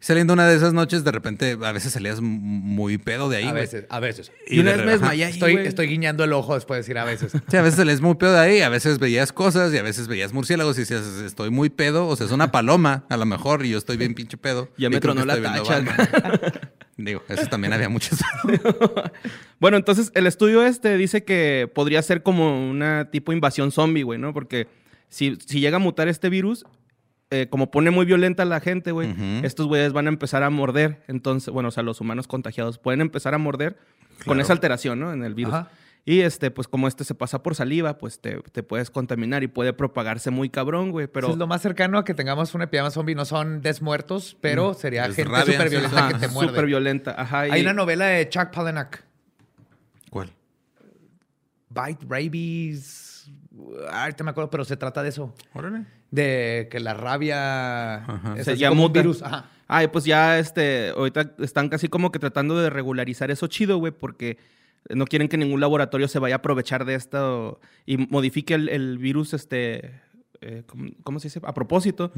Saliendo 0.02 0.32
una 0.32 0.46
de 0.48 0.56
esas 0.56 0.72
noches, 0.72 1.04
de 1.04 1.12
repente, 1.12 1.58
a 1.62 1.72
veces 1.72 1.92
salías 1.92 2.22
muy 2.22 2.96
pedo 2.96 3.28
de 3.28 3.36
ahí, 3.36 3.44
A 3.44 3.50
güey. 3.50 3.62
veces, 3.64 3.84
a 3.90 4.00
veces. 4.00 4.32
Y 4.46 4.60
una 4.60 4.72
vez 4.72 4.84
me 4.86 4.92
desmayé 4.92 5.24
ahí, 5.26 5.32
Estoy, 5.32 5.52
güey. 5.52 5.66
estoy 5.66 5.88
guiñando 5.88 6.24
el 6.24 6.32
ojo 6.32 6.54
después 6.54 6.76
de 6.76 6.80
decir 6.80 6.96
a 6.96 7.04
veces. 7.04 7.32
Sí, 7.48 7.56
a 7.56 7.60
veces 7.60 7.76
salías 7.76 8.00
muy 8.00 8.14
pedo 8.14 8.32
de 8.32 8.38
ahí, 8.40 8.60
a 8.62 8.70
veces 8.70 8.98
veías 8.98 9.30
cosas 9.32 9.74
y 9.74 9.76
a 9.76 9.82
veces 9.82 10.08
veías 10.08 10.32
murciélagos 10.32 10.78
y 10.78 10.80
decías, 10.82 11.04
estoy 11.26 11.50
muy 11.50 11.68
pedo, 11.68 12.06
o 12.06 12.16
sea, 12.16 12.24
es 12.24 12.32
una 12.32 12.50
paloma 12.50 13.04
a 13.10 13.18
lo 13.18 13.26
mejor 13.26 13.66
y 13.66 13.70
yo 13.70 13.78
estoy 13.78 13.98
bien 13.98 14.14
pinche 14.14 14.38
pedo. 14.38 14.70
Ya 14.78 14.86
y 14.86 14.90
me 14.90 15.00
creo 15.00 15.12
tronó 15.14 15.20
que 15.20 15.26
la 15.26 15.34
estoy 15.34 15.82
viendo 15.82 15.94
tacha. 15.94 16.20
Batman. 16.22 16.52
Digo, 16.96 17.22
eso 17.28 17.46
también 17.46 17.72
había 17.74 17.88
muchos. 17.90 18.18
Bueno, 19.58 19.76
entonces 19.76 20.10
el 20.14 20.26
estudio 20.26 20.64
este 20.64 20.96
dice 20.96 21.22
que 21.24 21.70
podría 21.74 22.00
ser 22.00 22.22
como 22.22 22.70
una 22.70 23.10
tipo 23.10 23.32
invasión 23.32 23.70
zombie, 23.72 24.02
güey, 24.04 24.18
¿no? 24.18 24.32
Porque 24.32 24.68
si, 25.08 25.36
si 25.46 25.60
llega 25.60 25.76
a 25.76 25.80
mutar 25.80 26.08
este 26.08 26.30
virus, 26.30 26.64
eh, 27.30 27.46
como 27.48 27.70
pone 27.70 27.90
muy 27.90 28.04
violenta 28.06 28.42
a 28.42 28.46
la 28.46 28.60
gente, 28.60 28.92
güey, 28.92 29.14
estos 29.44 29.66
güeyes 29.66 29.92
van 29.92 30.06
a 30.06 30.10
empezar 30.10 30.42
a 30.42 30.50
morder. 30.50 31.02
Entonces, 31.08 31.52
bueno, 31.52 31.68
o 31.68 31.72
sea, 31.72 31.82
los 31.82 32.00
humanos 32.00 32.26
contagiados 32.26 32.78
pueden 32.78 33.00
empezar 33.00 33.34
a 33.34 33.38
morder 33.38 33.78
con 34.26 34.40
esa 34.40 34.52
alteración, 34.52 34.98
¿no? 35.00 35.12
En 35.12 35.22
el 35.24 35.34
virus. 35.34 35.54
Ajá. 35.54 35.70
Y 36.06 36.20
este, 36.22 36.50
pues 36.50 36.66
como 36.66 36.88
este 36.88 37.04
se 37.04 37.14
pasa 37.14 37.42
por 37.42 37.54
saliva, 37.54 37.98
pues 37.98 38.20
te, 38.20 38.40
te 38.52 38.62
puedes 38.62 38.90
contaminar 38.90 39.42
y 39.42 39.48
puede 39.48 39.74
propagarse 39.74 40.30
muy 40.30 40.48
cabrón, 40.48 40.90
güey. 40.92 41.06
Pero 41.08 41.26
Eso 41.26 41.34
es 41.34 41.38
lo 41.38 41.46
más 41.46 41.60
cercano 41.60 41.98
a 41.98 42.04
que 42.06 42.14
tengamos 42.14 42.54
una 42.54 42.64
epidemia 42.64 42.90
zombie. 42.90 43.14
No 43.14 43.26
son 43.26 43.60
desmuertos, 43.60 44.34
pero 44.40 44.72
sería 44.72 45.04
Es 45.04 45.14
gente 45.14 45.30
súper 45.42 45.68
violenta 45.68 46.08
que 46.08 46.18
te 46.18 46.28
muerde. 46.28 46.48
súper 46.50 46.66
violenta. 46.66 47.14
Ajá. 47.20 47.48
y- 47.48 47.50
Hay 47.50 47.60
una 47.60 47.74
novela 47.74 48.06
de 48.06 48.26
Chuck 48.30 48.50
Palahniuk. 48.50 48.98
¿Cuál? 50.08 50.32
Bite 51.68 52.04
Rabies. 52.08 53.30
Ahorita 53.92 54.24
me 54.24 54.30
acuerdo, 54.30 54.50
pero 54.50 54.64
se 54.64 54.76
trata 54.78 55.02
de 55.02 55.10
eso. 55.10 55.34
Órale. 55.52 55.84
De 56.10 56.68
que 56.70 56.80
la 56.80 56.94
rabia 56.94 57.96
Ajá. 58.04 58.34
es 58.36 58.58
ya 58.58 58.68
como 58.68 58.86
un 58.86 58.92
virus. 58.92 59.22
Ajá. 59.22 59.50
Ay, 59.68 59.86
pues 59.86 60.04
ya 60.04 60.40
este, 60.40 60.90
ahorita 60.90 61.34
están 61.38 61.68
casi 61.68 61.86
como 61.88 62.10
que 62.10 62.18
tratando 62.18 62.60
de 62.60 62.70
regularizar 62.70 63.30
eso 63.30 63.46
chido, 63.46 63.78
güey, 63.78 63.92
porque 63.92 64.36
no 64.88 65.04
quieren 65.04 65.28
que 65.28 65.36
ningún 65.36 65.60
laboratorio 65.60 66.08
se 66.08 66.18
vaya 66.18 66.34
a 66.34 66.38
aprovechar 66.38 66.84
de 66.84 66.96
esto 66.96 67.60
y 67.86 67.96
modifique 67.96 68.54
el, 68.54 68.68
el 68.68 68.98
virus, 68.98 69.32
este, 69.32 69.92
eh, 70.42 70.62
¿cómo, 70.66 70.90
cómo 71.02 71.20
se 71.20 71.28
dice? 71.28 71.40
A 71.44 71.52
propósito. 71.54 72.12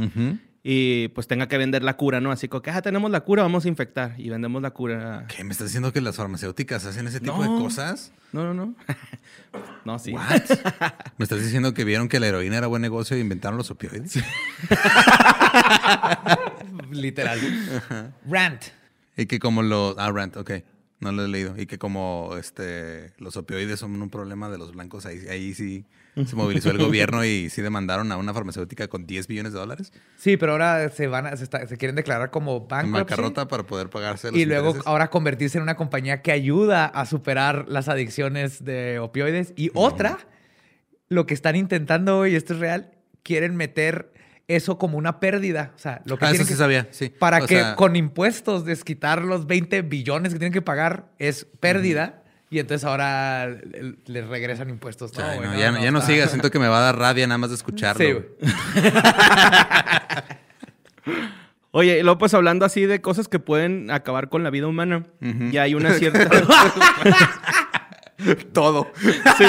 Y 0.64 1.08
pues 1.08 1.26
tenga 1.26 1.48
que 1.48 1.58
vender 1.58 1.82
la 1.82 1.96
cura, 1.96 2.20
¿no? 2.20 2.30
Así 2.30 2.46
como 2.46 2.62
que, 2.62 2.70
ah, 2.70 2.80
tenemos 2.82 3.10
la 3.10 3.22
cura, 3.22 3.42
vamos 3.42 3.64
a 3.64 3.68
infectar 3.68 4.14
y 4.18 4.30
vendemos 4.30 4.62
la 4.62 4.70
cura. 4.70 5.26
¿Qué? 5.34 5.42
¿Me 5.42 5.50
estás 5.50 5.66
diciendo 5.68 5.92
que 5.92 6.00
las 6.00 6.14
farmacéuticas 6.16 6.84
hacen 6.84 7.08
ese 7.08 7.18
tipo 7.18 7.36
No. 7.36 7.42
de 7.42 7.62
cosas? 7.62 8.12
No, 8.32 8.44
no, 8.44 8.54
no. 8.54 8.74
no, 9.84 9.98
sí. 9.98 10.12
What? 10.12 10.42
¿Me 11.18 11.24
estás 11.24 11.42
diciendo 11.42 11.74
que 11.74 11.82
vieron 11.84 12.08
que 12.08 12.20
la 12.20 12.28
heroína 12.28 12.58
era 12.58 12.68
buen 12.68 12.80
negocio 12.80 13.16
e 13.16 13.20
inventaron 13.20 13.58
los 13.58 13.72
opioides? 13.72 14.14
Literal. 16.90 17.40
Rant. 18.28 18.62
Y 19.16 19.26
que 19.26 19.38
como 19.38 19.62
los... 19.62 19.96
Ah, 19.98 20.10
Rant, 20.12 20.36
ok. 20.36 20.50
No 21.00 21.10
lo 21.12 21.24
he 21.24 21.28
leído. 21.28 21.58
Y 21.60 21.66
que 21.66 21.78
como 21.78 22.36
este 22.38 23.12
los 23.18 23.36
opioides 23.36 23.80
son 23.80 24.00
un 24.00 24.10
problema 24.10 24.48
de 24.48 24.58
los 24.58 24.72
blancos, 24.72 25.06
ahí, 25.06 25.18
ahí 25.28 25.54
sí 25.54 25.84
se 26.14 26.36
movilizó 26.36 26.70
el 26.70 26.78
gobierno 26.78 27.24
y 27.24 27.48
sí 27.50 27.62
demandaron 27.62 28.12
a 28.12 28.16
una 28.16 28.34
farmacéutica 28.34 28.88
con 28.88 29.06
10 29.06 29.26
billones 29.28 29.52
de 29.52 29.58
dólares 29.58 29.92
Sí, 30.16 30.36
pero 30.36 30.52
ahora 30.52 30.90
se 30.90 31.06
van 31.06 31.26
a- 31.26 31.36
se, 31.36 31.44
está- 31.44 31.66
se 31.66 31.76
quieren 31.78 31.96
declarar 31.96 32.30
como 32.30 32.56
en 32.58 32.68
bankruptcy. 32.68 32.92
bancarrota 33.00 33.48
para 33.48 33.62
poder 33.64 33.88
pagarse 33.90 34.30
los 34.30 34.38
Y 34.38 34.44
luego 34.44 34.68
intereses. 34.68 34.86
ahora 34.86 35.08
convertirse 35.10 35.58
en 35.58 35.62
una 35.62 35.76
compañía 35.76 36.22
que 36.22 36.32
ayuda 36.32 36.84
a 36.86 37.06
superar 37.06 37.64
las 37.68 37.88
adicciones 37.88 38.64
de 38.64 38.98
opioides. 38.98 39.52
Y 39.56 39.70
otra, 39.74 40.18
lo 41.08 41.26
que 41.26 41.34
están 41.34 41.56
intentando, 41.56 42.26
y 42.26 42.34
esto 42.34 42.54
es 42.54 42.60
real, 42.60 42.92
quieren 43.22 43.56
meter 43.56 44.12
eso 44.48 44.76
como 44.78 44.98
una 44.98 45.20
pérdida. 45.20 45.72
O 45.74 45.78
sea, 45.78 46.02
lo 46.04 46.18
que 46.18 46.24
Ah, 46.26 46.30
eso 46.32 46.42
sí 46.42 46.50
que- 46.50 46.56
sabía, 46.56 46.88
sí. 46.90 47.08
Para 47.08 47.38
O 47.44 47.46
que 47.46 47.56
sea- 47.56 47.76
con 47.76 47.96
impuestos 47.96 48.64
desquitar 48.64 49.22
los 49.22 49.46
20 49.46 49.82
billones 49.82 50.32
que 50.32 50.38
tienen 50.38 50.52
que 50.52 50.62
pagar 50.62 51.06
es 51.18 51.46
pérdida. 51.60 52.21
Y 52.52 52.58
entonces 52.58 52.84
ahora 52.84 53.48
les 54.04 54.26
regresan 54.28 54.68
impuestos. 54.68 55.16
No, 55.16 55.24
Ay, 55.24 55.38
güey, 55.38 55.48
no, 55.48 55.54
no, 55.54 55.58
ya, 55.58 55.70
no, 55.72 55.82
ya 55.82 55.90
no 55.90 56.00
está- 56.00 56.12
sigas, 56.12 56.28
siento 56.30 56.50
que 56.50 56.58
me 56.58 56.68
va 56.68 56.78
a 56.78 56.82
dar 56.82 56.98
rabia 56.98 57.26
nada 57.26 57.38
más 57.38 57.48
de 57.48 57.56
escucharlo. 57.56 58.04
Sí, 58.04 58.12
güey. 58.12 58.26
Oye, 61.70 61.98
y 61.98 62.02
luego 62.02 62.18
pues 62.18 62.34
hablando 62.34 62.66
así 62.66 62.84
de 62.84 63.00
cosas 63.00 63.28
que 63.28 63.38
pueden 63.38 63.90
acabar 63.90 64.28
con 64.28 64.44
la 64.44 64.50
vida 64.50 64.66
humana, 64.66 65.06
ya 65.50 65.62
hay 65.62 65.74
una 65.74 65.94
cierta... 65.94 66.28
Todo. 68.52 68.92
Sí, 69.38 69.44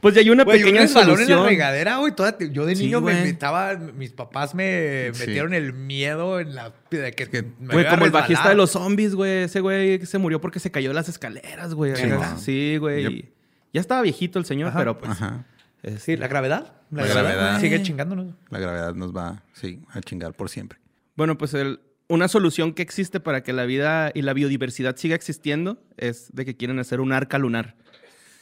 pues 0.00 0.14
ya 0.14 0.20
hay 0.20 0.30
una 0.30 0.44
Güey, 0.44 0.58
un 0.58 0.64
pequeña 0.64 0.82
resbalón 0.82 1.20
en 1.20 1.30
la 1.30 1.44
regadera, 1.44 1.96
güey. 1.98 2.14
toda- 2.14 2.36
Yo 2.38 2.66
de 2.66 2.76
Sí, 2.76 2.84
niño 2.84 3.00
me 3.00 3.12
güey. 3.14 3.28
estaba... 3.30 3.74
Mis 3.76 4.10
papás 4.12 4.54
me 4.54 5.10
Sí. 5.12 5.20
metieron 5.26 5.54
el 5.54 5.72
miedo 5.72 6.40
en 6.40 6.54
la... 6.54 6.72
De 6.90 7.12
que, 7.12 7.28
que- 7.28 7.42
me 7.60 7.74
Güey, 7.74 7.88
como 7.88 8.04
el 8.04 8.10
bajista 8.10 8.48
de 8.48 8.54
los 8.54 8.70
zombies, 8.72 9.14
güey. 9.14 9.44
Ese 9.44 9.60
güey 9.60 10.04
se 10.06 10.18
murió 10.18 10.40
porque 10.40 10.58
se 10.60 10.70
cayó 10.70 10.90
de 10.90 10.94
las 10.94 11.08
escaleras, 11.08 11.74
güey. 11.74 11.92
Sí, 12.38 12.76
güey. 12.78 13.32
Ya 13.72 13.80
estaba 13.80 14.02
viejito 14.02 14.38
el 14.38 14.44
señor, 14.44 14.68
Ajá. 14.70 14.78
pero 14.78 14.98
pues... 14.98 15.10
Ajá. 15.12 15.44
es- 15.82 16.02
Sí, 16.02 16.16
la 16.16 16.26
gravedad. 16.28 16.72
La 16.90 17.06
gravedad. 17.06 17.60
Sigue 17.60 17.82
chingándonos. 17.82 18.34
La 18.50 18.58
gravedad 18.58 18.94
nos 18.94 19.14
va, 19.16 19.44
sí, 19.52 19.80
a 19.90 20.00
chingar 20.00 20.34
por 20.34 20.50
siempre. 20.50 20.78
Bueno, 21.16 21.38
pues 21.38 21.54
el- 21.54 21.80
una 22.08 22.26
solución 22.26 22.74
que 22.74 22.82
existe 22.82 23.20
para 23.20 23.44
que 23.44 23.52
la 23.52 23.64
vida 23.66 24.10
y 24.12 24.22
la 24.22 24.32
biodiversidad 24.32 24.96
siga 24.96 25.14
existiendo 25.14 25.80
es 25.96 26.28
de 26.34 26.44
que 26.44 26.56
quieren 26.56 26.80
hacer 26.80 27.00
un 27.00 27.12
arca 27.12 27.38
lunar. 27.38 27.76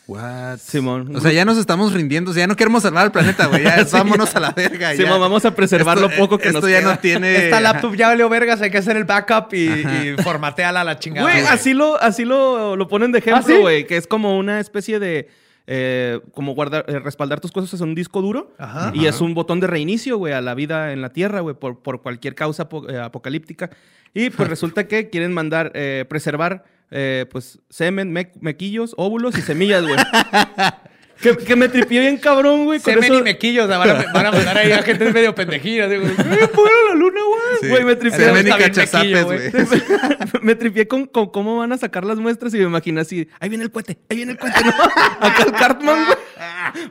What? 0.08 0.58
Simón. 0.58 1.14
O 1.14 1.20
sea, 1.20 1.30
ya 1.32 1.44
nos 1.44 1.58
estamos 1.58 1.92
rindiendo. 1.92 2.30
O 2.30 2.34
sea, 2.34 2.44
ya 2.44 2.46
no 2.46 2.56
queremos 2.56 2.82
salvar 2.82 3.04
el 3.04 3.12
planeta, 3.12 3.46
güey. 3.46 3.62
Ya 3.62 3.76
Sí, 3.84 3.90
vámonos 3.92 4.32
ya. 4.32 4.38
a 4.38 4.40
la 4.40 4.50
verga. 4.52 4.92
Simón, 4.92 5.12
ya. 5.12 5.18
vamos 5.18 5.44
a 5.44 5.54
preservar 5.54 5.98
Esto- 5.98 6.08
lo 6.08 6.16
poco 6.16 6.38
que 6.38 6.48
esto 6.48 6.60
nos 6.62 6.70
ya 6.70 6.80
queda. 6.80 6.92
no 6.94 6.98
tiene... 6.98 7.44
Esta 7.44 7.60
laptop 7.60 7.94
ya 7.94 8.08
valió 8.08 8.28
vergas, 8.30 8.60
hay 8.62 8.70
que 8.70 8.78
hacer 8.78 8.96
el 8.96 9.04
backup 9.04 9.52
y, 9.52 10.16
formateala 10.22 10.80
a 10.80 10.84
la 10.84 10.98
chingada. 10.98 11.30
Güey, 11.30 11.44
así 11.44 11.74
lo, 11.74 12.00
así 12.00 12.24
lo, 12.24 12.74
lo 12.74 12.88
ponen 12.88 13.12
de 13.12 13.18
¿Ah, 13.18 13.20
ejemplo, 13.20 13.54
sí? 13.54 13.60
güey. 13.60 13.86
Que 13.86 13.98
es 13.98 14.06
como 14.06 14.38
una 14.38 14.60
especie 14.60 14.98
de... 14.98 15.28
eh, 15.66 16.20
como 16.32 16.54
guardar, 16.54 16.86
eh, 16.88 16.98
respaldar 17.00 17.40
tus 17.40 17.52
cosas 17.52 17.78
en 17.82 17.88
un 17.90 17.94
disco 17.94 18.22
duro. 18.22 18.54
Ajá. 18.58 18.90
Y 18.94 19.04
es 19.06 19.20
un 19.20 19.34
botón 19.34 19.60
de 19.60 19.66
reinicio, 19.66 20.16
güey, 20.16 20.32
a 20.32 20.40
la 20.40 20.54
vida 20.54 20.94
en 20.94 21.02
la 21.02 21.10
Tierra, 21.10 21.40
güey, 21.40 21.54
por, 21.54 21.82
por 21.82 22.00
cualquier 22.00 22.34
causa 22.34 22.62
apo- 22.70 22.88
eh, 22.88 22.98
apocalíptica. 22.98 23.68
Y 24.14 24.30
pues 24.30 24.48
resulta 24.48 24.88
que 24.88 25.10
quieren 25.10 25.34
mandar, 25.34 25.70
eh, 25.74 26.06
preservar, 26.08 26.64
eh, 26.90 27.26
pues, 27.30 27.58
semen, 27.70 28.12
me- 28.12 28.32
mequillos, 28.40 28.94
óvulos 28.96 29.36
y 29.38 29.42
semillas, 29.42 29.82
güey. 29.82 29.96
que, 31.20 31.36
que 31.36 31.56
me 31.56 31.68
tripié 31.68 32.00
bien 32.00 32.16
cabrón, 32.18 32.64
güey. 32.64 32.80
con 32.80 32.92
Semen 32.94 33.12
eso- 33.12 33.20
y 33.20 33.22
mequillos, 33.22 33.64
o 33.64 33.68
sea, 33.68 33.78
van, 33.78 33.90
a, 33.90 34.12
van 34.12 34.26
a 34.26 34.32
mandar 34.32 34.58
ahí 34.58 34.72
a 34.72 34.82
gente 34.82 35.12
medio 35.12 35.34
pendejilla. 35.34 35.88
Digo, 35.88 36.04
"Eh, 36.06 36.48
fuera 36.52 36.74
la 36.90 36.94
luna, 36.94 37.20
güey. 37.26 37.38
Sí. 37.60 37.68
Güey, 37.68 37.84
me 37.84 37.96
tripié. 37.96 38.18
Semen 38.20 38.46
y 38.46 38.50
cachazapes, 38.50 39.24
güey. 39.24 39.40
me 40.42 40.54
tripié 40.54 40.86
con, 40.86 41.06
con 41.06 41.28
cómo 41.30 41.56
van 41.58 41.72
a 41.72 41.78
sacar 41.78 42.04
las 42.04 42.18
muestras 42.18 42.54
y 42.54 42.58
me 42.58 42.64
imaginé 42.64 43.00
así, 43.00 43.28
ahí 43.40 43.48
viene 43.48 43.64
el 43.64 43.70
cohete, 43.70 43.98
ahí 44.08 44.16
viene 44.16 44.32
el 44.32 44.38
cohete, 44.38 44.60
¿no? 44.64 44.70
Acá 45.26 45.42
el 45.46 45.52
Cartman, 45.52 46.04
güey, 46.06 46.18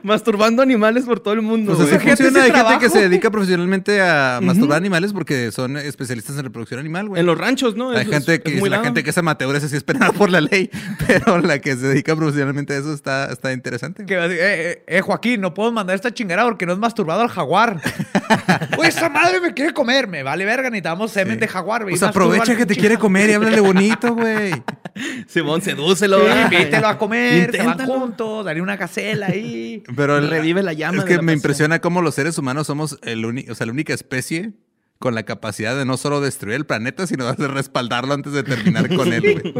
masturbando 0.02 0.62
animales 0.62 1.04
por 1.04 1.20
todo 1.20 1.34
el 1.34 1.42
mundo, 1.42 1.74
Pues 1.74 1.88
así 1.88 1.96
güey. 1.96 2.06
Funciona. 2.08 2.28
Hay 2.40 2.50
gente 2.50 2.52
que 2.52 2.62
trabajo. 2.62 2.88
se 2.90 3.00
dedica 3.08 3.30
profesionalmente 3.30 4.00
a 4.02 4.40
masturbar 4.42 4.76
animales 4.78 5.12
porque 5.12 5.50
son 5.52 5.76
especialistas 5.76 6.36
en 6.38 6.44
reproducción 6.44 6.80
animal, 6.80 7.08
güey. 7.08 7.20
En 7.20 7.26
los 7.26 7.38
ranchos, 7.38 7.76
¿no? 7.76 7.90
Hay 7.90 8.02
Es- 8.02 8.08
gente 8.10 8.40
que 8.42 8.56
es 8.56 8.62
la 8.62 8.68
dado. 8.70 8.84
gente 8.84 9.02
que 9.04 9.10
es 9.10 9.18
amateur, 9.18 9.54
esa 9.56 9.68
sí 9.68 9.76
es 9.76 9.84
penada 9.84 10.12
por 10.12 10.30
la 10.30 10.40
ley, 10.40 10.70
pero 11.06 11.38
la 11.38 11.60
que 11.60 11.76
se 11.76 11.86
dedica 11.88 12.14
profesionalmente 12.16 12.74
a 12.74 12.78
eso 12.78 12.92
está, 12.92 13.32
está 13.32 13.52
interesante. 13.52 14.04
Eh, 14.26 14.36
eh, 14.40 14.84
eh, 14.86 15.00
Joaquín, 15.00 15.40
no 15.40 15.54
puedo 15.54 15.70
mandar 15.72 15.94
esta 15.96 16.12
chingada 16.12 16.44
porque 16.44 16.66
no 16.66 16.72
es 16.72 16.78
masturbado 16.78 17.22
al 17.22 17.28
jaguar. 17.28 17.80
Güey, 18.76 18.88
esa 18.88 19.08
madre 19.08 19.40
me 19.40 19.54
quiere 19.54 19.72
comer. 19.72 20.06
Me 20.08 20.22
vale 20.22 20.44
verga, 20.44 20.70
necesitamos 20.70 21.10
semen 21.12 21.34
Sí. 21.34 21.40
de 21.40 21.48
jaguar. 21.48 21.82
güey. 21.82 21.92
Pues 21.92 22.02
aprovecha 22.02 22.56
que 22.56 22.66
te 22.66 22.76
quiere 22.76 22.96
comer 22.98 23.30
y 23.30 23.32
háblale 23.34 23.60
bonito, 23.60 24.14
güey. 24.14 24.52
Simón, 25.26 25.60
sedúcelo. 25.62 26.18
Sí, 26.20 26.32
invítelo 26.44 26.88
a 26.88 26.98
comer, 26.98 27.50
se 27.52 27.58
van 27.58 27.66
Inténtalo. 27.72 28.00
juntos, 28.00 28.44
daré 28.44 28.60
una 28.62 28.76
gacela 28.76 29.26
ahí. 29.26 29.82
Pero 29.96 30.18
el- 30.18 30.28
Revive 30.30 30.62
la 30.62 30.72
llama 30.72 30.98
Es 30.98 31.04
que 31.04 31.12
me 31.14 31.18
pasión. 31.18 31.34
impresiona 31.34 31.78
cómo 31.80 32.02
los 32.02 32.14
seres 32.14 32.36
humanos 32.38 32.66
somos 32.66 32.98
el 33.02 33.24
uni- 33.24 33.48
o 33.50 33.54
sea, 33.54 33.66
la 33.66 33.72
única 33.72 33.92
especie 33.94 34.52
con 34.98 35.14
la 35.14 35.22
capacidad 35.24 35.76
de 35.76 35.84
no 35.84 35.96
solo 35.96 36.20
destruir 36.20 36.56
el 36.56 36.66
planeta, 36.66 37.06
sino 37.06 37.32
de 37.32 37.48
respaldarlo 37.48 38.14
antes 38.14 38.32
de 38.32 38.42
terminar 38.42 38.88
con 38.94 39.12
él, 39.12 39.40
güey. 39.40 39.54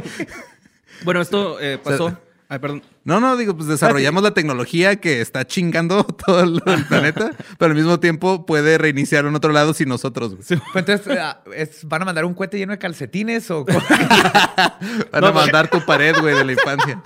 Bueno, 1.04 1.20
esto 1.20 1.60
eh, 1.60 1.78
pasó. 1.82 2.06
O 2.06 2.08
sea, 2.10 2.18
Ay, 2.50 2.58
perdón. 2.60 2.82
No, 3.04 3.20
no, 3.20 3.36
digo, 3.36 3.54
pues 3.54 3.68
desarrollamos 3.68 4.22
la 4.22 4.32
tecnología 4.32 4.96
que 4.96 5.20
está 5.20 5.46
chingando 5.46 6.04
todo 6.26 6.40
el, 6.40 6.62
el 6.64 6.84
planeta, 6.86 7.32
pero 7.58 7.70
al 7.72 7.76
mismo 7.76 8.00
tiempo 8.00 8.46
puede 8.46 8.78
reiniciar 8.78 9.26
en 9.26 9.34
otro 9.34 9.52
lado 9.52 9.74
sin 9.74 9.88
nosotros. 9.90 10.30
güey. 10.34 10.42
Pues 10.72 10.88
entonces, 10.88 11.18
ah, 11.20 11.42
es- 11.54 11.84
¿van 11.86 12.00
a 12.02 12.04
mandar 12.06 12.24
un 12.24 12.32
cohete 12.32 12.56
lleno 12.56 12.72
de 12.72 12.78
calcetines 12.78 13.50
o 13.50 13.64
Van 15.12 15.24
a 15.24 15.30
mandar 15.32 15.68
tu 15.68 15.84
pared, 15.84 16.16
güey, 16.20 16.34
de 16.34 16.44
la 16.46 16.52
infancia. 16.52 17.02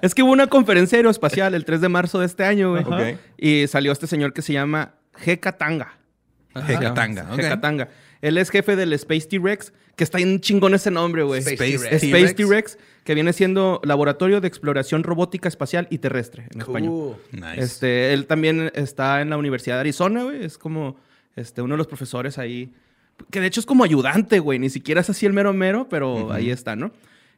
Es 0.00 0.14
que 0.14 0.22
hubo 0.22 0.32
una 0.32 0.46
conferencia 0.46 0.96
aeroespacial 0.96 1.54
el 1.54 1.64
3 1.64 1.80
de 1.82 1.88
marzo 1.88 2.18
de 2.20 2.26
este 2.26 2.44
año, 2.44 2.70
güey. 2.70 2.84
Ok. 2.84 3.18
Y 3.36 3.66
salió 3.66 3.92
este 3.92 4.06
señor 4.06 4.32
que 4.32 4.42
se 4.42 4.52
llama 4.52 4.94
Heka 5.24 5.52
Tanga. 5.58 5.98
Heka 6.54 6.94
Tanga, 6.94 7.28
ok. 7.32 7.38
Heka 7.38 7.60
Tanga. 7.60 7.88
Él 8.20 8.38
es 8.38 8.50
jefe 8.50 8.76
del 8.76 8.92
Space 8.92 9.26
T-Rex, 9.26 9.72
que 9.96 10.04
está 10.04 10.20
en 10.20 10.40
chingón 10.40 10.74
ese 10.74 10.90
nombre, 10.90 11.22
güey. 11.24 11.40
Space 11.40 11.56
T-Rex. 11.56 12.02
Space 12.02 12.34
T-Rex, 12.34 12.78
que 13.04 13.14
viene 13.14 13.32
siendo 13.32 13.80
Laboratorio 13.84 14.40
de 14.40 14.48
Exploración 14.48 15.02
Robótica 15.02 15.48
Espacial 15.48 15.88
y 15.90 15.98
Terrestre, 15.98 16.46
en 16.52 16.60
español. 16.60 16.92
Uh, 16.92 17.16
Nice. 17.32 17.60
Este, 17.60 18.12
él 18.12 18.26
también 18.26 18.70
está 18.74 19.20
en 19.20 19.30
la 19.30 19.36
Universidad 19.36 19.76
de 19.76 19.80
Arizona, 19.80 20.24
güey. 20.24 20.44
Es 20.44 20.56
como 20.56 20.96
este, 21.34 21.62
uno 21.62 21.74
de 21.74 21.78
los 21.78 21.88
profesores 21.88 22.38
ahí. 22.38 22.72
Que 23.30 23.40
de 23.40 23.46
hecho 23.46 23.60
es 23.60 23.66
como 23.66 23.84
ayudante, 23.84 24.38
güey. 24.38 24.58
Ni 24.58 24.70
siquiera 24.70 25.00
es 25.00 25.10
así 25.10 25.26
el 25.26 25.32
mero 25.32 25.52
mero, 25.52 25.88
pero 25.88 26.32
ahí 26.32 26.50
está, 26.50 26.76
¿no? 26.76 26.92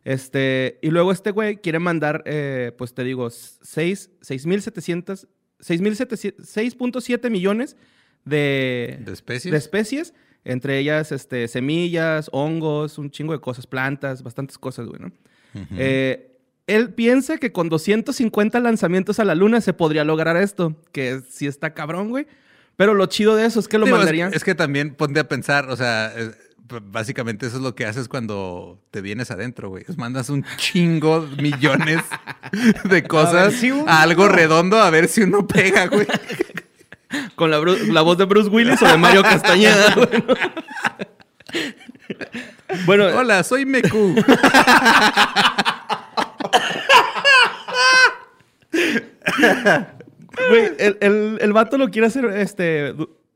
Este, 0.04 0.78
y 0.82 0.90
luego 0.90 1.12
este 1.12 1.30
güey 1.30 1.56
quiere 1.56 1.78
mandar, 1.78 2.22
eh, 2.26 2.72
pues 2.76 2.94
te 2.94 3.04
digo, 3.04 3.30
6, 3.30 4.10
6.700, 4.20 5.26
6.700 5.60 6.36
6.7 6.36 7.30
millones 7.30 7.76
de, 8.24 8.98
¿De 9.00 9.12
especies? 9.12 9.52
de 9.52 9.58
especies. 9.58 10.14
Entre 10.44 10.78
ellas, 10.78 11.10
este, 11.10 11.48
semillas, 11.48 12.28
hongos, 12.32 12.98
un 12.98 13.10
chingo 13.10 13.32
de 13.32 13.40
cosas, 13.40 13.66
plantas, 13.66 14.22
bastantes 14.22 14.58
cosas, 14.58 14.86
güey, 14.86 15.00
¿no? 15.00 15.10
Eh, 15.78 16.38
él 16.66 16.92
piensa 16.92 17.38
que 17.38 17.52
con 17.52 17.68
250 17.68 18.60
lanzamientos 18.60 19.18
a 19.20 19.24
la 19.24 19.34
luna 19.34 19.60
se 19.60 19.72
podría 19.72 20.04
lograr 20.04 20.36
esto, 20.36 20.76
que 20.92 21.20
sí 21.30 21.46
está 21.46 21.72
cabrón, 21.72 22.10
güey. 22.10 22.26
Pero 22.76 22.94
lo 22.94 23.06
chido 23.06 23.36
de 23.36 23.46
eso 23.46 23.60
es 23.60 23.68
que 23.68 23.78
lo 23.78 23.86
Digo, 23.86 23.96
mandarían. 23.96 24.34
Es, 24.34 24.44
que 24.44 24.54
también 24.54 24.94
ponte 24.94 25.20
a 25.20 25.28
pensar, 25.28 25.70
o 25.70 25.76
sea, 25.76 26.12
eh, 26.16 26.32
básicamente 26.82 27.46
eso 27.46 27.56
es 27.56 27.62
lo 27.62 27.74
que 27.74 27.86
haces 27.86 28.08
cuando 28.08 28.82
te 28.90 29.00
vienes 29.00 29.30
adentro, 29.30 29.68
güey. 29.68 29.84
Es 29.86 29.96
Mandas 29.98 30.28
un 30.30 30.44
chingo, 30.56 31.28
millones 31.40 32.02
de 32.84 33.02
cosas 33.04 33.54
a 33.86 34.02
algo 34.02 34.28
redondo 34.28 34.78
a 34.78 34.90
ver 34.90 35.08
si 35.08 35.22
uno 35.22 35.46
pega, 35.46 35.86
güey. 35.86 36.06
Con 37.34 37.50
la, 37.50 37.58
voz 38.02 38.18
de 38.18 38.24
Bruce 38.24 38.48
Willis 38.48 38.80
o 38.82 38.86
de 38.86 38.96
Mario 38.96 39.22
Castañeda. 39.22 39.94
Bueno, 42.86 43.06
Hola, 43.06 43.44
soy 43.44 43.64
Meku. 43.64 44.16
Güey, 50.48 50.72
el, 50.78 50.98
el, 51.00 51.38
el 51.40 51.52
vato 51.52 51.78
lo 51.78 51.88
quiere 51.90 52.08
hacer, 52.08 52.24
este, 52.26 52.94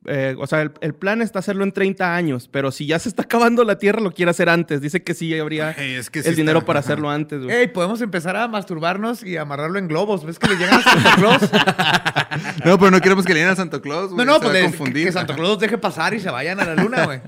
eh, 0.09 0.35
o 0.39 0.47
sea, 0.47 0.63
el, 0.63 0.73
el 0.81 0.95
plan 0.95 1.23
está 1.23 1.39
hacerlo 1.39 1.65
en 1.65 1.73
30 1.73 2.15
años, 2.17 2.49
pero 2.51 2.71
si 2.73 2.87
ya 2.87 2.99
se 2.99 3.09
está 3.09 3.23
acabando 3.23 3.63
la 3.65 3.79
Tierra, 3.79 4.01
lo 4.01 4.13
quiere 4.13 4.31
hacer 4.31 4.49
antes. 4.49 4.81
Dice 4.81 5.03
que 5.03 5.15
sí 5.15 5.39
habría 5.39 5.73
Güey, 5.77 5.95
es 5.95 6.11
que 6.11 6.23
sí 6.23 6.29
el 6.29 6.37
dinero 6.37 6.65
para 6.65 6.81
hacerlo 6.81 7.11
antes, 7.11 7.43
güey. 7.43 7.55
Ey, 7.55 7.69
podemos 7.69 8.01
empezar 8.01 8.37
a 8.37 8.49
masturbarnos 8.49 9.23
y 9.23 9.37
amarrarlo 9.37 9.79
en 9.79 9.89
globos. 9.89 10.25
¿Ves 10.25 10.39
que 10.39 10.49
le 10.49 10.57
llegan 10.57 10.81
a 10.81 10.83
Santa 10.83 11.15
Claus? 11.17 11.43
No, 12.65 12.79
pero 12.79 12.91
no 12.91 13.01
queremos 13.01 13.25
que 13.25 13.35
le 13.35 13.41
den 13.41 13.49
a 13.49 13.57
Santo 13.57 13.81
Claus, 13.81 14.11
No, 14.11 14.17
güey. 14.17 14.27
no, 14.27 14.35
se 14.35 14.41
pues 14.41 14.55
va 14.55 14.59
a 14.59 14.63
confundir. 14.63 15.07
que 15.07 15.13
Santa 15.13 15.35
Claus 15.35 15.49
los 15.51 15.59
deje 15.59 15.79
pasar 15.79 16.15
y 16.15 16.21
se 16.21 16.31
vayan 16.31 16.61
a 16.61 16.65
la 16.65 16.75
luna, 16.75 17.05
güey. 17.05 17.21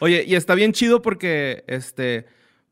Oye, 0.00 0.24
y 0.26 0.34
está 0.34 0.54
bien 0.54 0.72
chido 0.72 1.02
porque, 1.02 1.62
este, 1.66 2.26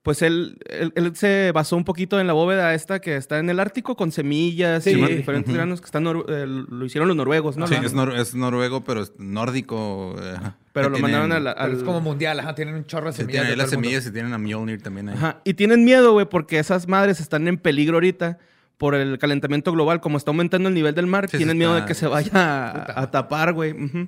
pues 0.05 0.21
él, 0.21 0.59
él, 0.69 0.93
él 0.97 1.17
se 1.17 1.51
basó 1.53 1.77
un 1.77 1.85
poquito 1.85 2.21
en 2.21 2.27
la 2.27 2.35
bóveda 2.35 2.75
esta 2.75 3.01
que 3.01 3.17
está 3.17 3.39
en 3.39 3.49
el 3.49 3.59
Ártico 3.59 3.97
con 3.97 4.13
semillas 4.13 4.85
Sí. 4.85 4.91
y 4.91 5.03
diferentes 5.17 5.53
granos 5.55 5.81
que 5.81 5.87
están, 5.87 6.07
eh, 6.07 6.45
lo 6.47 6.85
hicieron 6.85 7.09
los 7.09 7.17
noruegos, 7.17 7.57
¿no? 7.57 7.67
Sí, 7.67 7.75
es, 7.83 7.95
nor- 7.95 8.15
es 8.15 8.35
noruego, 8.35 8.85
pero 8.85 9.01
es 9.03 9.13
nórdico. 9.19 10.15
eh, 10.23 10.35
ajá. 10.37 10.57
Pero 10.75 10.91
lo 10.91 10.97
tienen- 10.97 11.13
mandaron 11.13 11.33
a 11.33 11.41
la- 11.41 11.55
Pero 11.55 11.67
al... 11.67 11.73
es 11.79 11.83
como 11.85 12.01
mundial, 12.03 12.39
ajá. 12.39 12.55
Tienen 12.55 12.75
un 12.75 12.85
chorro 12.85 13.07
de 13.07 13.13
semillas. 13.15 13.31
tienen 13.33 13.47
ahí 13.47 13.51
de 13.53 13.57
las 13.57 13.71
semillas 13.71 14.07
y 14.07 14.11
tienen 14.13 14.35
a 14.35 14.39
Mjolnir 14.39 14.83
también 14.83 15.09
ahí. 15.09 15.17
Ajá. 15.17 15.41
Y 15.43 15.55
tienen 15.55 15.85
miedo, 15.85 16.13
güey, 16.13 16.27
porque 16.27 16.59
esas 16.59 16.87
madres 16.87 17.19
están 17.21 17.49
en 17.49 17.57
peligro 17.57 17.97
ahorita 17.97 18.39
por 18.77 18.95
el 18.95 19.19
calentamiento 19.19 19.73
global. 19.73 20.01
Como 20.03 20.19
está 20.19 20.33
aumentando 20.33 20.69
el 20.69 20.75
nivel 20.75 20.95
del 20.95 21.07
mar, 21.07 21.31
Sí, 21.31 21.39
tienen 21.39 21.55
se 21.55 21.59
miedo 21.59 21.73
está- 21.77 21.85
de 21.87 21.89
que 21.89 21.95
se 21.95 22.07
vaya 22.09 22.31
a, 22.35 23.01
a 23.03 23.11
tapar, 23.11 23.55
güey. 23.55 23.73
Ujú. 23.73 24.07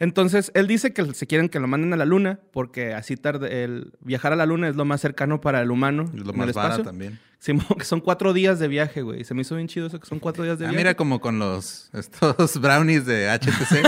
Entonces, 0.00 0.52
él 0.54 0.66
dice 0.68 0.92
que 0.92 1.12
se 1.14 1.26
quieren 1.26 1.48
que 1.48 1.58
lo 1.58 1.66
manden 1.66 1.92
a 1.92 1.96
la 1.96 2.04
luna 2.04 2.38
porque 2.52 2.94
así 2.94 3.16
tarde, 3.16 3.64
el 3.64 3.92
viajar 4.00 4.32
a 4.32 4.36
la 4.36 4.46
luna 4.46 4.68
es 4.68 4.76
lo 4.76 4.84
más 4.84 5.00
cercano 5.00 5.40
para 5.40 5.60
el 5.60 5.70
humano. 5.72 6.04
Es 6.14 6.20
lo 6.24 6.30
en 6.32 6.36
más 6.38 6.44
el 6.44 6.50
espacio. 6.50 6.84
también. 6.84 7.18
Que 7.78 7.84
son 7.84 8.00
cuatro 8.00 8.32
días 8.32 8.58
de 8.58 8.66
viaje, 8.66 9.00
güey. 9.02 9.22
Se 9.24 9.32
me 9.32 9.42
hizo 9.42 9.54
bien 9.54 9.68
chido 9.68 9.86
eso, 9.86 10.00
que 10.00 10.06
son 10.08 10.18
cuatro 10.18 10.42
días 10.42 10.58
de 10.58 10.66
Ah, 10.66 10.70
viaje. 10.70 10.82
mira 10.84 10.94
como 10.96 11.20
con 11.20 11.38
los 11.38 11.88
estos 11.94 12.60
brownies 12.60 13.06
de 13.06 13.28
HTC. 13.30 13.82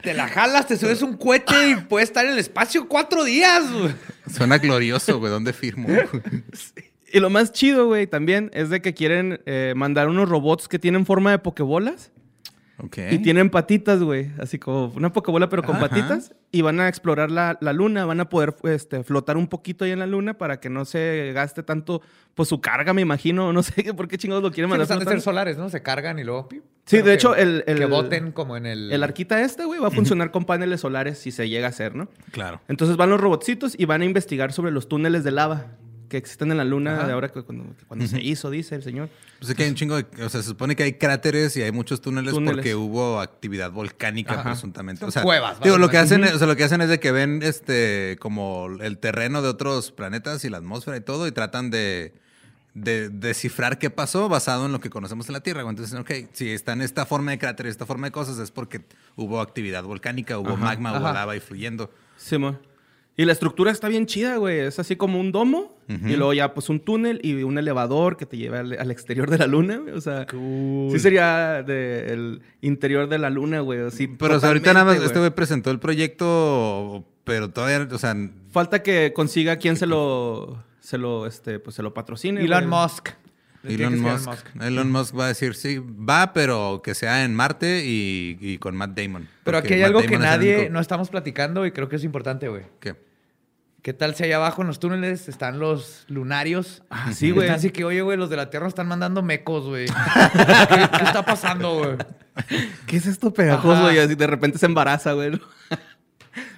Te 0.02 0.14
la 0.14 0.28
jalas, 0.28 0.66
te 0.66 0.76
subes 0.78 1.02
un 1.02 1.16
cohete 1.16 1.70
y 1.70 1.74
puedes 1.76 2.08
estar 2.08 2.24
en 2.24 2.32
el 2.32 2.38
espacio 2.38 2.88
cuatro 2.88 3.22
días, 3.24 3.70
güey. 3.70 3.92
Suena 4.32 4.56
glorioso, 4.58 5.18
güey. 5.18 5.30
¿Dónde 5.30 5.52
firmo? 5.52 5.88
Y 7.12 7.20
lo 7.20 7.28
más 7.28 7.52
chido, 7.52 7.86
güey, 7.86 8.06
también 8.06 8.50
es 8.54 8.70
de 8.70 8.80
que 8.80 8.94
quieren 8.94 9.40
eh, 9.44 9.74
mandar 9.76 10.08
unos 10.08 10.28
robots 10.28 10.68
que 10.68 10.78
tienen 10.78 11.04
forma 11.04 11.30
de 11.32 11.38
pokebolas. 11.38 12.12
Ok. 12.82 12.98
Y 13.10 13.18
tienen 13.18 13.50
patitas, 13.50 14.02
güey. 14.02 14.30
Así 14.38 14.58
como 14.58 14.86
una 14.96 15.12
pokebola, 15.12 15.48
pero 15.48 15.62
con 15.62 15.76
Ajá. 15.76 15.88
patitas. 15.88 16.34
Y 16.52 16.62
van 16.62 16.80
a 16.80 16.88
explorar 16.88 17.30
la, 17.30 17.58
la 17.60 17.72
luna. 17.72 18.04
Van 18.06 18.20
a 18.20 18.28
poder 18.28 18.54
este, 18.64 19.04
flotar 19.04 19.36
un 19.36 19.46
poquito 19.48 19.84
ahí 19.84 19.90
en 19.90 19.98
la 19.98 20.06
luna 20.06 20.34
para 20.38 20.60
que 20.60 20.70
no 20.70 20.84
se 20.84 21.32
gaste 21.34 21.62
tanto, 21.62 22.02
pues 22.34 22.48
su 22.48 22.60
carga, 22.60 22.92
me 22.94 23.02
imagino. 23.02 23.52
No 23.60 23.62
sé 23.62 23.92
por 23.94 24.08
qué 24.08 24.16
chingados 24.18 24.42
lo 24.42 24.50
quieren 24.50 24.68
Sí, 24.68 24.70
mandar. 24.70 24.86
pues 24.86 24.98
han 24.98 25.04
de 25.04 25.10
ser 25.10 25.20
solares, 25.20 25.58
¿no? 25.58 25.68
Se 25.68 25.82
cargan 25.82 26.18
y 26.18 26.24
luego... 26.24 26.48
Sí, 26.86 26.96
pero 26.96 27.04
de 27.04 27.10
que- 27.10 27.14
hecho, 27.14 27.36
el- 27.36 27.62
el- 27.66 27.78
Que 27.78 27.84
boten 27.86 28.32
como 28.32 28.56
en 28.56 28.66
el... 28.66 28.90
El 28.90 29.02
arquita 29.04 29.40
este, 29.42 29.64
güey, 29.64 29.78
va 29.78 29.88
a 29.88 29.90
funcionar 29.92 30.30
con 30.32 30.44
paneles 30.44 30.80
solares 30.80 31.18
si 31.18 31.30
se 31.30 31.48
llega 31.48 31.66
a 31.66 31.70
hacer, 31.70 31.94
¿no? 31.94 32.08
Claro. 32.32 32.60
Entonces 32.68 32.96
van 32.96 33.10
los 33.10 33.20
robotcitos 33.20 33.74
y 33.78 33.84
van 33.84 34.00
a 34.02 34.04
investigar 34.06 34.52
sobre 34.52 34.72
los 34.72 34.88
túneles 34.88 35.22
de 35.22 35.30
lava 35.30 35.66
que 36.10 36.18
existen 36.18 36.50
en 36.50 36.58
la 36.58 36.64
luna 36.64 36.96
Ajá. 36.98 37.06
de 37.06 37.12
ahora 37.14 37.28
que 37.30 37.40
cuando, 37.42 37.64
que 37.76 37.84
cuando 37.86 38.06
se 38.06 38.20
hizo, 38.20 38.50
dice 38.50 38.74
el 38.74 38.82
señor. 38.82 39.08
Pues 39.38 39.48
es 39.50 39.56
que 39.56 39.62
hay 39.62 39.70
un 39.70 39.76
chingo 39.76 39.96
de... 39.96 40.02
O 40.24 40.28
sea, 40.28 40.42
se 40.42 40.48
supone 40.48 40.76
que 40.76 40.82
hay 40.82 40.94
cráteres 40.94 41.56
y 41.56 41.62
hay 41.62 41.72
muchos 41.72 42.00
túneles, 42.02 42.34
Túneles. 42.34 42.56
porque 42.56 42.74
hubo 42.74 43.20
actividad 43.20 43.70
volcánica 43.70 44.34
Ajá. 44.34 44.42
presuntamente. 44.50 45.04
O 45.04 45.10
sea, 45.10 45.22
cuevas, 45.22 45.58
Digo, 45.60 45.78
lo 45.78 45.88
que 45.88 45.96
hacen, 45.96 46.22
o 46.24 46.36
sea, 46.38 46.46
lo 46.46 46.56
que 46.56 46.64
hacen 46.64 46.80
es 46.82 46.88
de 46.90 47.00
que 47.00 47.12
ven 47.12 47.42
este 47.42 48.18
como 48.20 48.66
el 48.82 48.98
terreno 48.98 49.40
de 49.40 49.48
otros 49.48 49.92
planetas 49.92 50.44
y 50.44 50.50
la 50.50 50.58
atmósfera 50.58 50.96
y 50.96 51.00
todo 51.00 51.26
y 51.28 51.32
tratan 51.32 51.70
de, 51.70 52.12
de 52.74 53.08
descifrar 53.08 53.78
qué 53.78 53.88
pasó 53.88 54.28
basado 54.28 54.66
en 54.66 54.72
lo 54.72 54.80
que 54.80 54.90
conocemos 54.90 55.28
en 55.28 55.34
la 55.34 55.40
Tierra. 55.40 55.62
Entonces, 55.62 55.98
ok, 55.98 56.10
si 56.32 56.50
está 56.50 56.72
en 56.72 56.82
esta 56.82 57.06
forma 57.06 57.30
de 57.30 57.38
cráteres, 57.38 57.70
esta 57.70 57.86
forma 57.86 58.08
de 58.08 58.10
cosas, 58.10 58.38
es 58.38 58.50
porque 58.50 58.82
hubo 59.16 59.40
actividad 59.40 59.84
volcánica, 59.84 60.38
hubo 60.38 60.50
Ajá. 60.54 60.56
magma, 60.64 60.90
hubo 60.98 61.06
Ajá. 61.06 61.14
lava 61.14 61.36
y 61.36 61.40
fluyendo. 61.40 61.90
Sí. 62.16 62.36
Y 63.20 63.24
la 63.26 63.32
estructura 63.32 63.70
está 63.70 63.88
bien 63.88 64.06
chida, 64.06 64.36
güey. 64.36 64.60
Es 64.60 64.78
así 64.78 64.96
como 64.96 65.20
un 65.20 65.30
domo 65.32 65.76
y 65.88 66.14
luego 66.16 66.32
ya 66.32 66.54
pues 66.54 66.68
un 66.68 66.80
túnel 66.80 67.20
y 67.22 67.42
un 67.42 67.58
elevador 67.58 68.16
que 68.16 68.24
te 68.24 68.36
lleva 68.36 68.60
al, 68.60 68.78
al 68.78 68.90
exterior 68.90 69.28
de 69.28 69.36
la 69.38 69.46
luna, 69.46 69.76
güey. 69.78 69.92
O 69.92 70.00
sea, 70.00 70.24
sí 70.30 70.98
sería 71.00 71.62
de- 71.62 72.12
el 72.12 72.42
interior 72.62 73.08
de 73.08 73.18
la 73.18 73.28
luna, 73.28 73.60
güey. 73.60 73.80
Así, 73.80 74.06
Pero 74.06 74.36
o 74.36 74.40
sea, 74.40 74.48
ahorita 74.50 74.72
nada 74.72 74.86
más 74.86 75.02
este 75.02 75.18
güey. 75.18 75.30
presentó 75.30 75.70
el 75.70 75.78
proyecto, 75.80 77.04
pero 77.24 77.50
todavía, 77.50 77.86
o 77.92 77.98
sea, 77.98 78.16
Falta 78.52 78.82
que 78.82 79.12
consiga 79.12 79.56
quien 79.56 79.76
se 79.76 79.86
lo, 79.86 80.62
se 80.80 80.96
lo, 80.98 81.26
este, 81.26 81.58
pues 81.58 81.76
se 81.76 81.82
lo 81.82 81.92
patrocine. 81.94 82.40
Elon 82.42 82.68
güey. 82.68 82.82
Musk. 82.82 83.08
Elon 83.64 84.00
Musk. 84.00 84.30
Elon 84.62 84.90
Musk 84.90 85.18
va 85.18 85.24
a 85.26 85.28
decir, 85.28 85.54
sí, 85.54 85.78
va, 85.78 86.32
pero 86.32 86.80
que 86.82 86.94
sea 86.94 87.24
en 87.24 87.34
Marte 87.34 87.84
y, 87.84 88.38
y 88.40 88.56
con 88.58 88.74
Matt 88.76 88.98
Damon. 88.98 89.28
Pero 89.44 89.58
aquí 89.58 89.74
hay 89.74 89.80
Matt 89.80 89.86
algo 89.88 90.00
que 90.00 90.06
Damon 90.16 90.22
nadie 90.22 90.70
no 90.70 90.80
estamos 90.80 91.10
platicando 91.10 91.66
y 91.66 91.72
creo 91.72 91.88
que 91.88 91.96
es 91.96 92.04
importante, 92.04 92.48
güey. 92.48 92.62
¿Qué? 92.80 92.94
¿Qué 93.82 93.94
tal 93.94 94.14
si 94.14 94.24
allá 94.24 94.36
abajo 94.36 94.60
en 94.60 94.68
los 94.68 94.78
túneles 94.78 95.28
están 95.28 95.58
los 95.58 96.04
lunarios? 96.08 96.82
Ah, 96.90 97.12
sí, 97.12 97.30
güey. 97.30 97.48
Así 97.48 97.70
que, 97.70 97.84
oye, 97.84 98.02
güey, 98.02 98.18
los 98.18 98.28
de 98.28 98.36
la 98.36 98.50
Tierra 98.50 98.68
están 98.68 98.88
mandando 98.88 99.22
mecos, 99.22 99.64
güey. 99.64 99.86
¿Qué, 100.68 100.98
qué 100.98 101.04
está 101.04 101.24
pasando, 101.24 101.78
güey? 101.78 101.96
¿Qué 102.86 102.96
es 102.96 103.06
esto 103.06 103.32
pegajoso? 103.32 103.86
Ajá. 103.86 103.94
Y 103.94 103.98
así 103.98 104.14
de 104.14 104.26
repente 104.26 104.58
se 104.58 104.66
embaraza, 104.66 105.12
güey. 105.12 105.40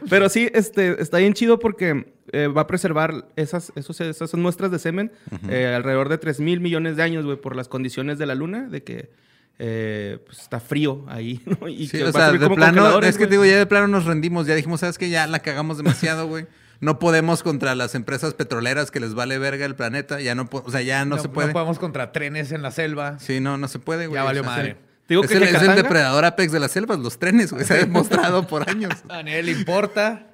Pero 0.09 0.29
sí, 0.29 0.51
este, 0.53 1.01
está 1.01 1.19
bien 1.19 1.33
chido 1.33 1.59
porque 1.59 2.13
eh, 2.33 2.49
va 2.49 2.63
a 2.63 2.67
preservar 2.67 3.29
esas, 3.37 3.73
esos, 3.77 4.01
esas 4.01 4.35
muestras 4.35 4.71
de 4.71 4.79
semen 4.79 5.13
eh, 5.49 5.73
alrededor 5.75 6.09
de 6.09 6.19
3 6.19 6.41
mil 6.41 6.61
millones 6.61 6.97
de 6.97 7.03
años, 7.03 7.25
güey, 7.25 7.41
por 7.41 7.57
las 7.57 7.69
condiciones 7.69 8.19
de 8.19 8.27
la 8.27 8.35
luna, 8.35 8.69
de 8.69 8.83
que 8.83 9.11
eh, 9.59 10.19
pues, 10.27 10.41
está 10.41 10.61
frío 10.61 11.05
ahí, 11.09 11.41
¿no? 11.61 11.69
Y 11.69 11.87
Sí, 11.87 11.99
que 11.99 12.05
o 12.05 12.13
sea, 12.13 12.33
de 12.33 12.39
como 12.41 12.57
plano, 12.57 12.99
es 13.01 13.17
que 13.17 13.27
te 13.27 13.33
digo, 13.33 13.45
ya 13.45 13.59
de 13.59 13.67
plano 13.67 13.89
nos 13.89 14.05
rendimos. 14.05 14.47
Ya 14.47 14.55
dijimos, 14.55 14.81
¿sabes 14.81 14.99
qué? 14.99 15.09
Ya 15.09 15.27
la 15.27 15.39
cagamos 15.39 15.79
demasiado, 15.79 16.27
güey. 16.27 16.47
No 16.83 16.99
podemos 16.99 17.43
contra 17.45 17.75
las 17.77 17.95
empresas 17.95 18.35
petroleras 18.35 18.91
que 18.91 18.99
les 19.01 19.15
vale 19.15 19.39
verga 19.39 19.65
el 19.65 19.77
planeta. 19.77 20.21
Ya 20.21 20.35
no, 20.35 20.49
o 20.51 20.71
sea, 20.71 20.83
ya 20.83 21.05
no, 21.05 21.17
se 21.17 21.29
puede. 21.29 21.47
No 21.47 21.53
podemos 21.55 21.79
contra 21.79 22.11
trenes 22.11 22.51
en 22.53 22.61
la 22.61 22.73
selva. 22.73 23.19
Sí, 23.21 23.39
no, 23.39 23.57
no 23.57 23.69
se 23.69 23.79
puede, 23.79 24.09
güey. 24.09 24.19
Ya 24.21 24.25
valió 24.25 24.43
O 24.43 24.45
sea, 24.45 24.53
madre. 24.53 24.75
Te 25.07 25.15
digo 25.15 25.23
es, 25.23 25.31
que 25.31 25.37
el, 25.37 25.45
es 25.45 25.51
el 25.55 25.61
Jecatanga- 25.61 25.75
depredador 25.77 26.25
apex 26.25 26.51
de 26.53 26.59
las 26.61 26.73
selvas, 26.73 26.99
los 26.99 27.19
trenes, 27.21 27.53
güey. 27.53 27.65
Se 27.65 27.75
ha 27.75 27.77
demostrado 27.79 28.47
por 28.49 28.69
años. 28.69 28.93
A 29.09 29.23
nadie 29.23 29.43
le 29.45 29.53
importa. 29.53 30.27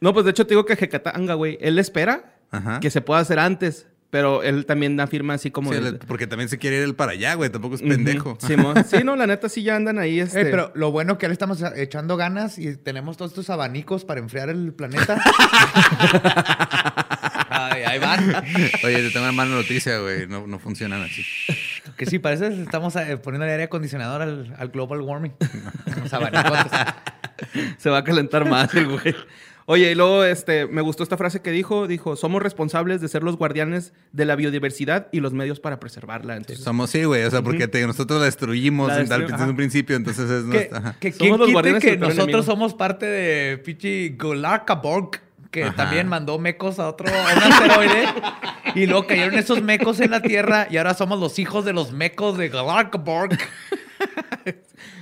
No, 0.00 0.12
pues 0.14 0.24
de 0.24 0.30
hecho 0.30 0.46
te 0.46 0.50
digo 0.50 0.64
que 0.64 0.76
Jecatanga, 0.76 1.34
güey, 1.34 1.58
él 1.60 1.78
espera 1.80 2.36
Ajá. 2.52 2.78
que 2.78 2.90
se 2.90 3.00
pueda 3.00 3.20
hacer 3.20 3.40
antes, 3.40 3.88
pero 4.14 4.44
él 4.44 4.64
también 4.64 5.00
afirma 5.00 5.34
así 5.34 5.50
como... 5.50 5.72
Sí, 5.72 5.78
el- 5.78 5.98
porque 5.98 6.28
también 6.28 6.48
se 6.48 6.56
quiere 6.56 6.76
ir 6.76 6.82
él 6.84 6.94
para 6.94 7.10
allá, 7.10 7.34
güey. 7.34 7.50
Tampoco 7.50 7.74
es 7.74 7.82
pendejo. 7.82 8.38
Sí, 8.46 8.56
mo- 8.56 8.72
sí, 8.88 8.98
no, 9.02 9.16
la 9.16 9.26
neta 9.26 9.48
sí 9.48 9.64
ya 9.64 9.74
andan 9.74 9.98
ahí, 9.98 10.20
este... 10.20 10.42
Eh, 10.42 10.46
pero 10.52 10.70
lo 10.76 10.92
bueno 10.92 11.18
que 11.18 11.26
le 11.26 11.32
estamos 11.32 11.60
echando 11.74 12.16
ganas 12.16 12.56
y 12.60 12.76
tenemos 12.76 13.16
todos 13.16 13.32
estos 13.32 13.50
abanicos 13.50 14.04
para 14.04 14.20
enfriar 14.20 14.50
el 14.50 14.72
planeta. 14.72 15.20
Ay, 17.50 17.82
ahí 17.82 17.98
van. 17.98 18.36
Oye, 18.84 19.02
te 19.02 19.10
tengo 19.10 19.24
una 19.24 19.32
mala 19.32 19.50
noticia, 19.56 19.98
güey. 19.98 20.28
No, 20.28 20.46
no 20.46 20.60
funcionan 20.60 21.02
así. 21.02 21.24
Que 21.96 22.06
sí, 22.06 22.20
parece 22.20 22.50
que 22.50 22.62
estamos 22.62 22.94
eh, 22.94 23.16
poniendo 23.16 23.46
el 23.46 23.50
aire 23.50 23.64
acondicionador 23.64 24.22
al, 24.22 24.54
al 24.56 24.68
global 24.68 25.00
warming. 25.00 25.32
Los 26.02 26.12
abanicos. 26.12 26.52
Se 27.78 27.90
va 27.90 27.98
a 27.98 28.04
calentar 28.04 28.48
más 28.48 28.72
el 28.76 28.86
güey. 28.86 29.14
Oye, 29.66 29.92
y 29.92 29.94
luego 29.94 30.24
este, 30.24 30.66
me 30.66 30.82
gustó 30.82 31.02
esta 31.02 31.16
frase 31.16 31.40
que 31.40 31.50
dijo. 31.50 31.86
Dijo, 31.86 32.16
somos 32.16 32.42
responsables 32.42 33.00
de 33.00 33.08
ser 33.08 33.22
los 33.22 33.36
guardianes 33.38 33.94
de 34.12 34.26
la 34.26 34.36
biodiversidad 34.36 35.08
y 35.10 35.20
los 35.20 35.32
medios 35.32 35.58
para 35.58 35.80
preservarla. 35.80 36.36
Entonces, 36.36 36.62
Somos 36.62 36.90
sí, 36.90 37.04
güey. 37.04 37.24
O 37.24 37.30
sea, 37.30 37.40
porque 37.40 37.66
te- 37.66 37.86
nosotros 37.86 38.18
la 38.20 38.26
destruimos 38.26 38.88
La 38.88 39.00
en 39.00 39.08
tal- 39.08 39.20
destruimos, 39.20 39.40
desde 39.40 39.50
un 39.50 39.56
principio. 39.56 39.96
Entonces 39.96 40.28
es 40.30 40.42
Que, 40.44 40.48
nuestra- 40.48 40.96
que 41.00 41.12
Somos 41.12 41.18
quién 41.28 41.38
los 41.38 41.52
guardianes 41.52 41.82
que 41.82 41.96
nosotros 41.96 42.24
enemigo. 42.28 42.42
somos 42.42 42.74
parte 42.74 43.06
de 43.06 43.56
pichi 43.58 44.10
Golarkaborg, 44.18 45.20
que 45.50 45.64
Ajá. 45.64 45.76
también 45.76 46.08
mandó 46.08 46.38
mecos 46.38 46.78
a 46.78 46.88
otro 46.88 47.06
a 47.08 47.12
un 47.36 47.52
asteroide. 47.52 48.04
y 48.74 48.86
luego 48.86 49.06
cayeron 49.06 49.38
esos 49.38 49.62
mecos 49.62 49.98
en 50.00 50.10
la 50.10 50.20
Tierra 50.20 50.66
y 50.70 50.76
ahora 50.76 50.92
somos 50.92 51.18
los 51.20 51.38
hijos 51.38 51.64
de 51.64 51.72
los 51.72 51.92
mecos 51.92 52.36
de 52.36 52.50
Golarkaborg. 52.50 53.38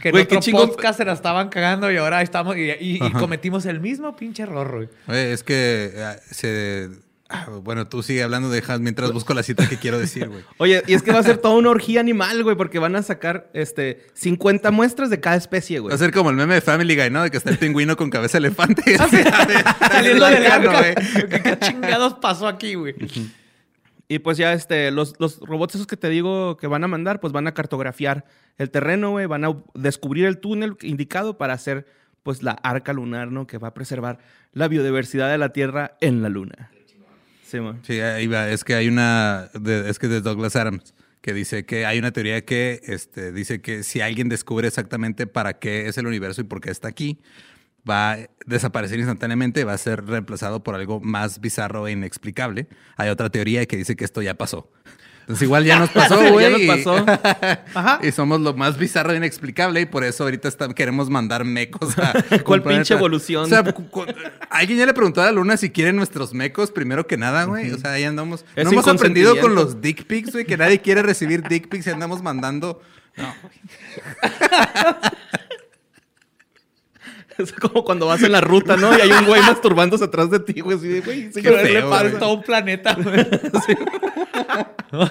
Que 0.00 0.08
en 0.10 0.16
otro 0.16 0.40
podcast 0.68 0.98
se 0.98 1.04
la 1.04 1.12
estaban 1.12 1.48
cagando 1.48 1.90
y 1.92 1.96
ahora 1.96 2.22
estamos 2.22 2.56
y, 2.56 2.70
y- 2.70 2.98
y 3.04 3.10
cometimos 3.12 3.66
el 3.66 3.80
mismo 3.80 4.14
pinche 4.16 4.42
error, 4.44 4.70
güey. 4.74 4.88
Oye, 5.08 5.32
es 5.32 5.42
que 5.42 5.90
eh, 5.94 6.16
se 6.30 6.88
Ah, 7.34 7.46
bueno, 7.62 7.86
tú 7.88 8.02
sigue 8.02 8.22
hablando 8.22 8.50
de 8.50 8.62
Hans 8.68 8.80
mientras 8.82 9.10
busco 9.10 9.32
la 9.32 9.42
cita 9.42 9.66
que 9.66 9.78
quiero 9.78 9.98
decir, 9.98 10.28
güey. 10.28 10.44
Oye, 10.58 10.82
y 10.86 10.92
es 10.92 11.02
que 11.02 11.12
va 11.12 11.20
a 11.20 11.22
ser 11.22 11.38
toda 11.38 11.54
una 11.54 11.70
orgía 11.70 11.98
animal, 12.00 12.42
güey, 12.42 12.56
porque 12.56 12.78
van 12.78 12.94
a 12.94 13.02
sacar 13.02 13.48
este 13.54 14.04
50 14.12 14.70
muestras 14.70 15.08
de 15.08 15.18
cada 15.18 15.36
especie, 15.36 15.78
güey. 15.78 15.88
Va 15.92 15.94
a 15.94 15.98
ser 15.98 16.12
como 16.12 16.28
el 16.28 16.36
meme 16.36 16.52
de 16.56 16.60
Family 16.60 16.94
Guy, 16.94 17.08
¿no? 17.08 17.22
De 17.22 17.30
que 17.30 17.38
está 17.38 17.48
el 17.48 17.56
pingüino 17.56 17.96
con 17.96 18.10
cabeza 18.10 18.38
de 18.38 18.48
elefante. 18.48 18.98
Saliendo 18.98 20.26
del 20.26 20.44
Saliendo, 20.44 20.70
arca. 20.70 20.78
güey. 20.78 20.94
¿Qué, 21.30 21.40
qué 21.42 21.58
chingados 21.58 22.14
pasó 22.20 22.46
aquí, 22.46 22.74
güey? 22.74 22.94
Y 24.12 24.18
pues 24.18 24.36
ya 24.36 24.52
este, 24.52 24.90
los, 24.90 25.14
los 25.18 25.40
robots 25.40 25.76
esos 25.76 25.86
que 25.86 25.96
te 25.96 26.10
digo 26.10 26.58
que 26.58 26.66
van 26.66 26.84
a 26.84 26.86
mandar, 26.86 27.18
pues 27.18 27.32
van 27.32 27.46
a 27.46 27.54
cartografiar 27.54 28.26
el 28.58 28.70
terreno, 28.70 29.14
van 29.14 29.44
a 29.46 29.56
descubrir 29.72 30.26
el 30.26 30.36
túnel 30.36 30.76
indicado 30.82 31.38
para 31.38 31.54
hacer 31.54 31.86
pues 32.22 32.42
la 32.42 32.50
arca 32.50 32.92
lunar, 32.92 33.32
¿no? 33.32 33.46
Que 33.46 33.56
va 33.56 33.68
a 33.68 33.74
preservar 33.74 34.18
la 34.52 34.68
biodiversidad 34.68 35.30
de 35.30 35.38
la 35.38 35.54
Tierra 35.54 35.96
en 36.02 36.20
la 36.20 36.28
Luna. 36.28 36.70
Sí, 37.42 37.58
man. 37.58 37.80
Es 37.86 38.64
que 38.64 38.74
hay 38.74 38.86
una. 38.86 39.48
es 39.54 39.98
que 39.98 40.08
de 40.08 40.20
Douglas 40.20 40.56
Adams. 40.56 40.92
Que 41.22 41.32
dice 41.32 41.64
que 41.64 41.86
hay 41.86 41.98
una 41.98 42.10
teoría 42.10 42.44
que 42.44 42.82
este, 42.82 43.32
dice 43.32 43.62
que 43.62 43.82
si 43.82 44.02
alguien 44.02 44.28
descubre 44.28 44.68
exactamente 44.68 45.26
para 45.26 45.58
qué 45.58 45.86
es 45.86 45.96
el 45.96 46.06
universo 46.06 46.42
y 46.42 46.44
por 46.44 46.60
qué 46.60 46.70
está 46.70 46.88
aquí, 46.88 47.18
va 47.88 48.12
a 48.12 48.18
desaparecer 48.46 48.98
instantáneamente, 48.98 49.64
va 49.64 49.72
a 49.72 49.78
ser 49.78 50.04
reemplazado 50.04 50.62
por 50.62 50.74
algo 50.74 51.00
más 51.00 51.40
bizarro 51.40 51.86
e 51.88 51.92
inexplicable. 51.92 52.68
Hay 52.96 53.08
otra 53.08 53.30
teoría 53.30 53.64
que 53.66 53.76
dice 53.76 53.96
que 53.96 54.04
esto 54.04 54.22
ya 54.22 54.34
pasó. 54.34 54.70
Entonces 55.20 55.42
igual 55.44 55.64
ya 55.64 55.78
nos 55.78 55.90
pasó, 55.94 56.20
Ya 56.20 56.30
güey. 56.30 56.50
nos 56.50 56.60
y- 56.60 56.66
pasó. 56.66 57.06
Ajá. 57.74 58.00
Y 58.02 58.10
somos 58.10 58.40
lo 58.40 58.54
más 58.54 58.76
bizarro 58.76 59.12
e 59.12 59.16
inexplicable 59.16 59.80
y 59.80 59.86
por 59.86 60.02
eso 60.02 60.24
ahorita 60.24 60.48
está- 60.48 60.68
queremos 60.74 61.10
mandar 61.10 61.44
mecos 61.44 61.96
a... 61.98 62.12
¿Cuál 62.44 62.62
pinche 62.64 62.94
evolución? 62.94 63.44
O 63.44 63.46
sea, 63.46 63.62
alguien 64.50 64.78
ya 64.80 64.86
le 64.86 64.94
preguntó 64.94 65.22
a 65.22 65.26
la 65.26 65.32
luna 65.32 65.56
si 65.56 65.70
quieren 65.70 65.94
nuestros 65.94 66.34
mecos 66.34 66.72
primero 66.72 67.06
que 67.06 67.16
nada, 67.16 67.44
güey. 67.44 67.70
O 67.70 67.78
sea, 67.78 67.92
ahí 67.92 68.02
andamos. 68.04 68.44
Es 68.56 68.64
no 68.64 68.72
hemos 68.72 68.88
aprendido 68.88 69.38
con 69.40 69.54
los 69.54 69.80
dick 69.80 70.06
pics, 70.06 70.32
güey, 70.32 70.44
que 70.44 70.56
nadie 70.56 70.80
quiere 70.80 71.02
recibir 71.02 71.46
dick 71.48 71.68
pics 71.68 71.86
y 71.86 71.90
andamos 71.90 72.20
mandando... 72.22 72.82
No, 73.16 73.34
Es 77.46 77.52
como 77.52 77.84
cuando 77.84 78.06
vas 78.06 78.22
en 78.22 78.32
la 78.32 78.40
ruta, 78.40 78.76
¿no? 78.76 78.96
Y 78.96 79.00
hay 79.00 79.10
un 79.12 79.26
güey 79.26 79.40
masturbándose 79.42 80.04
atrás 80.04 80.30
de 80.30 80.40
ti, 80.40 80.60
güey. 80.60 80.76
Así 80.78 80.88
de, 80.88 81.00
güey, 81.00 81.32
señor, 81.32 81.62
¿qué 81.62 81.72
le. 81.72 82.10
Todo 82.18 82.34
un 82.34 82.42
planeta, 82.42 82.94
güey. 82.94 83.26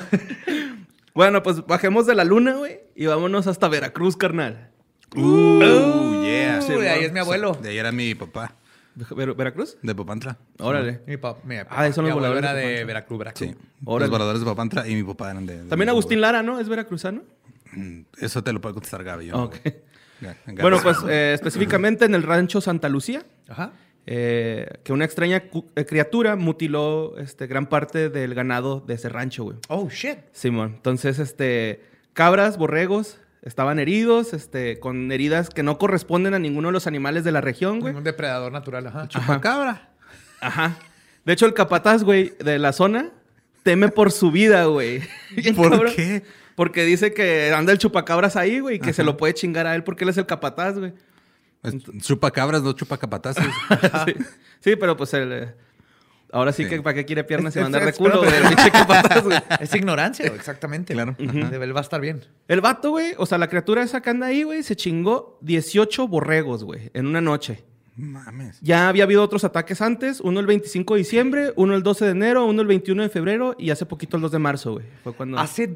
Bueno, 1.14 1.44
pues 1.44 1.66
bajemos 1.68 2.06
de 2.08 2.16
la 2.16 2.24
luna, 2.24 2.54
güey, 2.56 2.80
y 2.96 3.06
vámonos 3.06 3.46
hasta 3.48 3.68
Veracruz, 3.68 4.16
carnal. 4.16 4.70
Uh, 5.16 6.22
yeah. 6.24 6.62
Uy, 6.70 6.86
ahí 6.88 7.04
es 7.04 7.12
mi 7.12 7.20
abuelo. 7.20 7.58
De 7.62 7.70
ahí 7.70 7.78
era 7.78 7.92
mi 7.92 8.16
papá, 8.16 8.56
¿Ver- 8.96 9.34
¿Veracruz? 9.34 9.78
de 9.82 9.94
Popantla. 9.94 10.38
Órale. 10.60 11.02
Mi 11.06 11.18
papá, 11.18 11.42
mi 11.44 11.56
Ah, 11.70 11.92
son 11.92 12.06
los 12.06 12.14
voladores 12.14 12.42
era 12.44 12.54
de 12.54 12.62
de 12.62 12.66
Papantla. 12.68 12.86
Veracruz, 12.88 13.20
Veracruz. 13.20 13.50
Sí. 13.50 13.56
Órale. 13.84 14.06
Los 14.08 14.12
voladores 14.12 14.40
de 14.40 14.46
Popantla 14.46 14.88
y 14.88 14.96
mi 14.96 15.04
papá 15.04 15.32
eran 15.32 15.46
de... 15.46 15.64
de- 15.64 15.70
También 15.70 15.88
de- 15.88 15.92
Agustín 15.92 16.22
Lara, 16.22 16.44
¿no? 16.44 16.60
¿Es 16.62 16.70
veracruzano? 16.70 17.24
Mm, 17.74 18.02
Eso 18.20 18.42
te 18.42 18.54
lo 18.54 18.62
puede 18.62 18.74
contestar 18.76 19.04
Gaby. 19.04 19.26
yo 19.28 19.34
no, 19.36 19.50
Bueno, 20.60 20.80
pues 20.82 20.98
eh, 21.10 21.34
específicamente 21.34 22.06
en 22.06 22.16
el 22.16 22.24
rancho 22.24 22.62
Santa 22.62 22.90
Lucía, 22.90 23.24
Ajá. 23.48 23.72
eh, 24.06 24.68
que 24.84 24.94
una 24.94 25.06
extraña 25.06 25.44
eh, 25.76 25.86
criatura 25.86 26.36
mutiló 26.36 27.18
este, 27.18 27.48
gran 27.48 27.68
parte 27.68 28.10
del 28.10 28.34
ganado 28.34 28.82
de 28.82 28.94
ese 28.96 29.10
rancho, 29.10 29.44
güey. 29.44 29.58
Oh, 29.68 29.90
shit. 29.90 30.18
Simón. 30.32 30.74
Entonces, 30.76 31.20
este, 31.20 31.84
cabras, 32.14 32.58
borregos, 32.58 33.20
estaban 33.42 33.80
heridos, 33.80 34.34
este, 34.34 34.80
con 34.80 35.12
heridas 35.12 35.50
que 35.50 35.64
no 35.64 35.78
corresponden 35.78 36.34
a 36.34 36.40
ninguno 36.40 36.68
de 36.70 36.74
los 36.74 36.88
animales 36.88 37.24
de 37.24 37.32
la 37.32 37.42
región, 37.42 37.80
güey. 37.80 37.96
Un 37.96 38.04
depredador 38.04 38.52
natural, 38.52 38.88
ajá. 38.88 39.08
Chupacabra. 39.08 39.90
Ajá. 40.40 40.78
De 41.26 41.34
hecho, 41.34 41.46
el 41.46 41.54
capataz, 41.54 42.04
güey, 42.04 42.34
de 42.40 42.58
la 42.60 42.74
zona, 42.74 43.10
teme 43.64 43.90
por 43.90 44.12
su 44.12 44.32
vida, 44.32 44.66
güey. 44.66 45.02
¿Por 45.56 45.72
cabrón. 45.72 45.94
qué? 45.96 46.24
Porque 46.62 46.86
dice 46.86 47.12
que 47.12 47.52
anda 47.54 47.72
el 47.72 47.80
chupacabras 47.80 48.36
ahí, 48.36 48.60
güey, 48.60 48.76
y 48.76 48.80
que 48.80 48.94
se 48.94 49.04
lo 49.04 49.18
puede 49.18 49.34
chingar 49.34 49.66
a 49.66 49.74
él 49.74 49.84
porque 49.84 50.04
él 50.04 50.12
es 50.12 50.18
el 50.18 50.28
capataz, 50.28 50.78
güey. 50.78 50.94
Es 51.64 51.74
Chupacabras, 52.04 52.62
no 52.62 52.74
chupacapataces. 52.74 53.44
sí. 54.06 54.14
Sí, 54.60 54.76
pero 54.76 54.96
pues 54.96 55.12
el... 55.16 55.32
eh, 55.32 55.56
Ahora 56.32 56.52
sí, 56.54 56.66
Sí. 56.66 56.70
que 56.70 56.82
para 56.84 56.94
qué 56.94 57.04
quiere 57.04 57.24
piernas 57.24 57.56
y 57.56 57.60
mandar 57.62 57.84
de 57.84 57.94
culo, 57.94 58.20
güey. 58.20 58.32
Es 59.60 59.74
ignorancia, 59.74 60.28
exactamente. 60.28 60.94
Claro. 60.94 61.16
De- 61.18 61.56
Él 61.64 61.76
va 61.76 61.80
a 61.80 61.82
estar 61.82 62.00
bien. 62.00 62.22
El 62.48 62.62
vato, 62.62 62.92
güey, 62.92 63.16
o 63.18 63.26
sea, 63.26 63.40
la 63.40 63.48
criatura 63.50 63.82
esa 63.82 64.02
que 64.04 64.12
anda 64.12 64.28
ahí, 64.28 64.44
güey, 64.44 64.62
se 64.62 64.76
chingó 64.76 65.40
18 65.42 66.08
borregos, 66.08 66.64
güey, 66.64 66.92
en 66.94 67.08
una 67.08 67.22
noche. 67.22 67.64
Mames. 67.98 68.60
Ya 68.62 68.88
había 68.88 69.04
habido 69.06 69.24
otros 69.24 69.44
ataques 69.46 69.82
antes, 69.82 70.22
uno 70.22 70.40
el 70.40 70.46
25 70.46 70.94
de 70.94 70.98
diciembre, 71.00 71.54
uno 71.56 71.74
el 71.76 71.82
12 71.82 72.06
de 72.06 72.12
enero, 72.12 72.46
uno 72.46 72.62
el 72.62 72.68
21 72.68 73.02
de 73.02 73.10
febrero 73.10 73.56
y 73.58 73.72
hace 73.72 73.88
poquito 73.88 74.16
el 74.18 74.22
2 74.22 74.32
de 74.32 74.40
marzo, 74.40 74.74
güey. 74.74 74.86
Fue 75.04 75.14
cuando... 75.14 75.40
Hace 75.40 75.76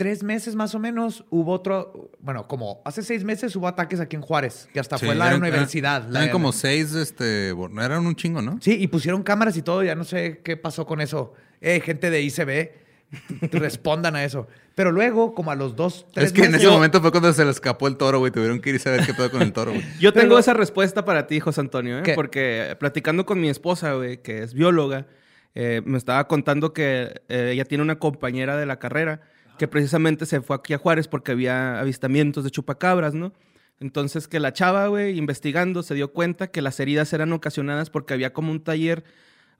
tres 0.00 0.22
meses 0.22 0.54
más 0.54 0.74
o 0.74 0.78
menos 0.78 1.26
hubo 1.28 1.52
otro, 1.52 2.10
bueno, 2.20 2.48
como 2.48 2.80
hace 2.86 3.02
seis 3.02 3.22
meses 3.22 3.54
hubo 3.54 3.68
ataques 3.68 4.00
aquí 4.00 4.16
en 4.16 4.22
Juárez, 4.22 4.66
que 4.72 4.80
hasta 4.80 4.96
Sí, 4.96 5.04
fue 5.04 5.14
la 5.14 5.26
eran- 5.26 5.40
universidad. 5.42 5.98
Eran, 5.98 6.12
la- 6.14 6.18
eran 6.20 6.32
como 6.32 6.52
seis, 6.52 6.94
este, 6.94 7.52
bo- 7.52 7.68
eran 7.78 8.06
un 8.06 8.14
chingo, 8.16 8.40
¿no? 8.40 8.56
Sí, 8.62 8.78
y 8.80 8.86
pusieron 8.86 9.22
cámaras 9.22 9.58
y 9.58 9.62
todo, 9.62 9.82
ya 9.82 9.94
no 9.94 10.04
sé 10.04 10.40
qué 10.42 10.56
pasó 10.56 10.86
con 10.86 11.02
eso. 11.02 11.34
Eh, 11.60 11.80
gente 11.84 12.08
de 12.08 12.22
ICB, 12.22 12.72
respondan 13.52 14.16
a 14.16 14.24
eso. 14.24 14.46
Pero 14.74 14.90
luego, 14.90 15.34
como 15.34 15.50
a 15.50 15.54
los 15.54 15.76
dos, 15.76 16.06
tres 16.14 16.28
Es 16.28 16.32
que 16.32 16.44
en 16.44 16.54
ese 16.54 16.68
momento 16.68 17.02
fue 17.02 17.10
cuando 17.10 17.30
se 17.34 17.44
le 17.44 17.50
escapó 17.50 17.86
el 17.86 17.96
toro, 17.98 18.20
güey. 18.20 18.32
Tuvieron 18.32 18.60
que 18.60 18.70
ir 18.70 18.76
a 18.76 18.78
saber 18.78 19.04
qué 19.04 19.12
pedo 19.12 19.30
con 19.30 19.42
el 19.42 19.52
toro, 19.52 19.72
güey. 19.72 19.82
Yo 20.00 20.14
Pero- 20.14 20.22
tengo 20.28 20.38
esa 20.38 20.54
respuesta 20.54 21.04
para 21.04 21.26
ti, 21.26 21.40
José 21.40 21.60
Antonio, 21.60 21.98
¿eh? 21.98 22.02
¿Qué? 22.04 22.14
porque 22.14 22.74
platicando 22.80 23.26
con 23.26 23.38
mi 23.38 23.50
esposa, 23.50 23.92
güey, 23.94 24.22
que 24.22 24.42
es 24.42 24.54
bióloga, 24.54 25.06
eh, 25.54 25.82
me 25.84 25.98
estaba 25.98 26.26
contando 26.28 26.72
que 26.72 27.20
eh, 27.28 27.50
ella 27.52 27.64
tiene 27.64 27.82
una 27.82 27.98
compañera 27.98 28.56
de 28.56 28.64
la 28.66 28.78
carrera 28.78 29.20
que 29.60 29.68
precisamente 29.68 30.24
se 30.24 30.40
fue 30.40 30.56
aquí 30.56 30.72
a 30.72 30.78
Juárez 30.78 31.06
porque 31.06 31.32
había 31.32 31.78
avistamientos 31.80 32.44
de 32.44 32.50
chupacabras, 32.50 33.12
¿no? 33.12 33.34
Entonces 33.78 34.26
que 34.26 34.40
la 34.40 34.54
chava, 34.54 34.86
güey, 34.86 35.18
investigando, 35.18 35.82
se 35.82 35.94
dio 35.94 36.14
cuenta 36.14 36.46
que 36.46 36.62
las 36.62 36.80
heridas 36.80 37.12
eran 37.12 37.30
ocasionadas 37.34 37.90
porque 37.90 38.14
había 38.14 38.32
como 38.32 38.52
un 38.52 38.64
taller 38.64 39.04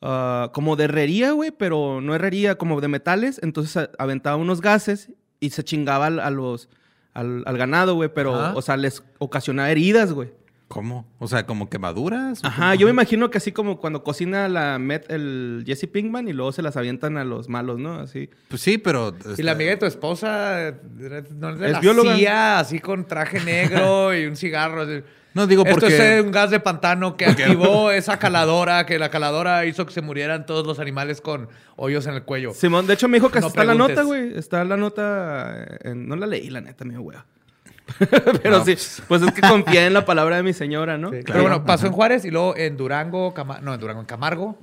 ah, 0.01 0.51
como 0.55 0.77
de 0.77 0.85
herrería, 0.85 1.33
güey, 1.33 1.51
pero 1.51 2.01
no 2.01 2.15
herrería, 2.15 2.55
como 2.57 2.81
de 2.81 2.89
metales. 2.89 3.41
Entonces 3.43 3.91
aventaba 3.99 4.37
unos 4.37 4.63
gases 4.63 5.11
y 5.39 5.51
se 5.51 5.65
chingaba 5.65 6.07
al- 6.07 6.21
a 6.21 6.31
los, 6.31 6.71
al, 7.13 7.43
al 7.45 7.59
ganado, 7.59 7.95
güey, 7.95 8.09
pero, 8.15 8.35
Ajá. 8.35 8.55
o 8.57 8.63
sea, 8.63 8.79
les 8.79 9.03
ocasionaba 9.19 9.71
heridas, 9.71 10.15
güey. 10.15 10.31
¿Cómo? 10.71 11.05
O 11.19 11.27
sea, 11.27 11.47
como 11.47 11.69
quemaduras. 11.69 12.45
¿O 12.45 12.47
Ajá, 12.47 12.77
yo 12.77 12.87
me 12.87 12.93
imagino 12.93 13.29
que 13.29 13.39
así 13.39 13.51
como 13.51 13.81
cuando 13.81 14.05
cocina 14.05 14.49
la 14.49 14.79
Met, 14.79 15.11
el 15.11 15.65
Jesse 15.67 15.89
Pinkman 15.93 16.29
y 16.29 16.33
luego 16.33 16.53
se 16.53 16.63
las 16.63 16.77
avientan 16.77 17.17
a 17.17 17.25
los 17.25 17.49
malos, 17.49 17.81
¿no? 17.81 17.95
Así. 17.99 18.31
Pues 18.47 18.63
sí, 18.63 18.79
pero. 18.79 19.13
Y 19.27 19.31
este, 19.31 19.43
la 19.43 19.51
amiga 19.53 19.73
de 19.73 19.79
tu 19.79 19.87
esposa 19.87 20.73
no 20.97 21.49
era 21.49 21.67
Es 21.67 21.73
la 21.73 21.81
bióloga. 21.81 22.15
CIA, 22.15 22.61
así 22.61 22.79
con 22.79 23.05
traje 23.05 23.41
negro 23.41 24.15
y 24.17 24.27
un 24.27 24.37
cigarro. 24.37 24.83
así. 24.83 25.03
No 25.35 25.49
digo 25.49 25.65
Esto 25.65 25.81
porque. 25.81 25.95
es 25.95 26.01
eh, 26.01 26.21
un 26.21 26.31
gas 26.31 26.53
de 26.53 26.61
pantano 26.61 27.17
que 27.17 27.27
activó 27.27 27.91
esa 27.91 28.21
caladora, 28.21 28.87
que 28.87 29.01
la 29.01 29.11
caladora 29.11 29.67
hizo 29.67 29.85
que 29.87 29.93
se 29.93 30.03
murieran 30.03 30.47
todos 30.47 30.65
los 30.69 30.79
animales 30.79 31.21
con 31.21 31.49
hoyos 31.75 32.07
en 32.07 32.15
el 32.15 32.23
cuello. 32.23 32.55
Simón, 32.55 32.87
de 32.87 32.95
hecho 32.95 33.09
me 33.09 33.17
dijo 33.17 33.29
que 33.33 33.41
No 33.41 33.49
está 33.49 33.65
la 33.65 33.75
nota, 33.75 34.03
güey. 34.05 34.39
Está 34.39 34.65
la 34.65 34.77
nota. 34.77 35.67
en- 35.83 36.07
no 36.07 36.15
la 36.15 36.27
leí, 36.29 36.49
la 36.49 36.61
neta, 36.61 36.85
medio 36.85 37.03
hueva. 37.03 37.27
Pero 38.43 38.59
No. 38.59 38.65
sí, 38.65 38.75
pues 39.09 39.23
es 39.23 39.33
que 39.33 39.41
confié 39.41 39.87
en 39.87 39.95
la 39.95 40.05
palabra 40.05 40.37
de 40.37 40.43
mi 40.43 40.53
señora, 40.53 40.97
¿no? 40.99 41.09
Sí, 41.11 41.17
Claro. 41.23 41.33
Pero 41.33 41.43
bueno, 41.43 41.65
pasó 41.65 41.83
Ajá. 41.83 41.87
en 41.89 41.93
Juárez 41.93 42.25
y 42.25 42.31
luego 42.31 42.57
en 42.57 42.77
Durango, 42.77 43.35
Cama- 43.35 43.61
no, 43.61 43.75
en 43.75 43.81
Durango, 43.81 44.01
en 44.01 44.07
Camargo. 44.07 44.59